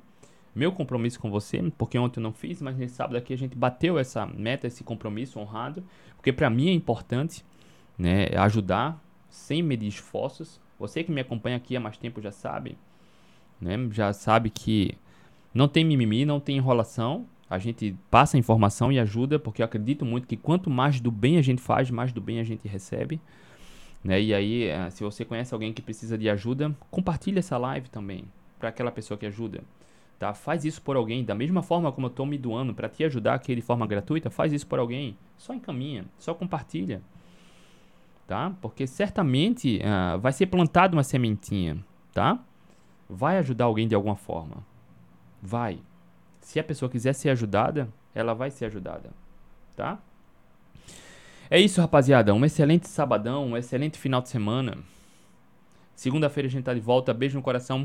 meu 0.57 0.73
compromisso 0.73 1.21
com 1.21 1.31
você, 1.31 1.63
porque 1.77 1.99
ontem 1.99 2.19
eu 2.19 2.23
não 2.23 2.33
fiz, 2.33 2.63
mas 2.63 2.79
nesse 2.79 2.95
sábado 2.95 3.17
aqui 3.19 3.35
a 3.35 3.37
gente 3.37 3.55
bateu 3.55 3.99
essa 3.99 4.25
meta, 4.25 4.67
esse 4.67 4.83
compromisso 4.83 5.39
honrado, 5.39 5.85
porque 6.17 6.33
para 6.33 6.49
mim 6.49 6.71
é 6.71 6.73
importante, 6.73 7.45
né, 7.99 8.29
ajudar 8.39 8.99
sem 9.29 9.63
medir 9.63 9.89
esforços. 9.89 10.59
Você 10.79 11.05
que 11.05 11.13
me 11.13 11.21
acompanha 11.21 11.59
aqui 11.59 11.77
há 11.77 11.81
mais 11.81 11.99
tempo 11.99 12.23
já 12.23 12.33
sabe, 12.33 12.79
né, 13.61 13.77
já 13.93 14.15
sabe 14.15 14.49
que 14.49 14.97
não 15.53 15.69
tem 15.69 15.85
mimimi, 15.85 16.25
não 16.25 16.41
tem 16.41 16.57
enrolação. 16.57 17.27
A 17.49 17.59
gente 17.59 17.97
passa 18.11 18.37
informação 18.37 18.91
e 18.91 18.99
ajuda, 18.99 19.39
porque 19.39 19.63
eu 19.63 19.67
acredito 19.67 20.05
muito 20.05 20.27
que 20.27 20.37
quanto 20.37 20.69
mais 20.69 21.01
do 21.01 21.11
bem 21.13 21.39
a 21.39 21.43
gente 21.43 21.63
faz, 21.63 21.91
mais 21.91 22.13
do 22.13 22.21
bem 22.21 22.41
a 22.41 22.45
gente 22.45 22.67
recebe. 22.67 23.21
Né? 24.03 24.21
E 24.21 24.35
aí, 24.35 24.65
eh, 24.65 24.91
se 24.91 25.05
você 25.05 25.25
conhece 25.25 25.55
alguém 25.55 25.73
que 25.73 25.81
precisa 25.81 26.19
de 26.19 26.29
ajuda, 26.29 26.75
compartilhe 26.91 27.39
essa 27.39 27.57
live 27.57 27.89
também 27.89 28.25
para 28.59 28.69
aquela 28.69 28.91
pessoa 28.91 29.17
que 29.17 29.27
ajuda. 29.27 29.63
Tá? 30.19 30.33
Faz 30.33 30.65
isso 30.65 30.81
por 30.81 30.97
alguém, 30.97 31.25
da 31.25 31.35
mesma 31.35 31.63
forma 31.63 31.93
como 31.93 32.07
eu 32.07 32.11
estou 32.11 32.25
me 32.25 32.39
doando 32.39 32.75
para 32.75 32.89
te 32.89 33.05
ajudar 33.05 33.35
aqui 33.35 33.55
de 33.55 33.61
forma 33.61 33.87
gratuita, 33.87 34.31
faz 34.31 34.53
isso 34.53 34.67
por 34.67 34.79
alguém. 34.79 35.17
Só 35.37 35.53
encaminha, 35.53 36.05
só 36.19 36.35
compartilha. 36.35 37.03
Tá? 38.27 38.53
Porque 38.61 38.87
certamente 38.87 39.79
uh, 39.79 40.19
vai 40.19 40.33
ser 40.33 40.47
plantada 40.47 40.97
uma 40.97 41.05
sementinha, 41.05 41.79
tá? 42.13 42.41
Vai 43.09 43.39
ajudar 43.39 43.67
alguém 43.67 43.87
de 43.87 43.95
alguma 43.95 44.17
forma. 44.17 44.65
Vai. 45.41 45.79
Se 46.47 46.61
a 46.61 46.65
pessoa 46.65 46.89
quiser 46.89 47.13
ser 47.13 47.31
ajudada, 47.31 47.89
ela 48.15 48.33
vai 48.33 48.53
ser 48.53 48.67
ajudada, 48.67 49.11
tá? 49.75 49.99
É 51.51 51.59
isso, 51.59 51.81
rapaziada. 51.81 52.33
Um 52.33 52.45
excelente 52.45 52.87
sabadão, 52.87 53.49
um 53.49 53.57
excelente 53.57 53.99
final 53.99 54.23
de 54.23 54.29
semana. 54.29 54.79
Segunda-feira 55.97 56.47
a 56.47 56.51
gente 56.51 56.63
tá 56.63 56.73
de 56.73 56.79
volta. 56.79 57.13
Beijo 57.13 57.37
no 57.37 57.43
coração. 57.43 57.85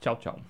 Tchau, 0.00 0.16
tchau. 0.16 0.40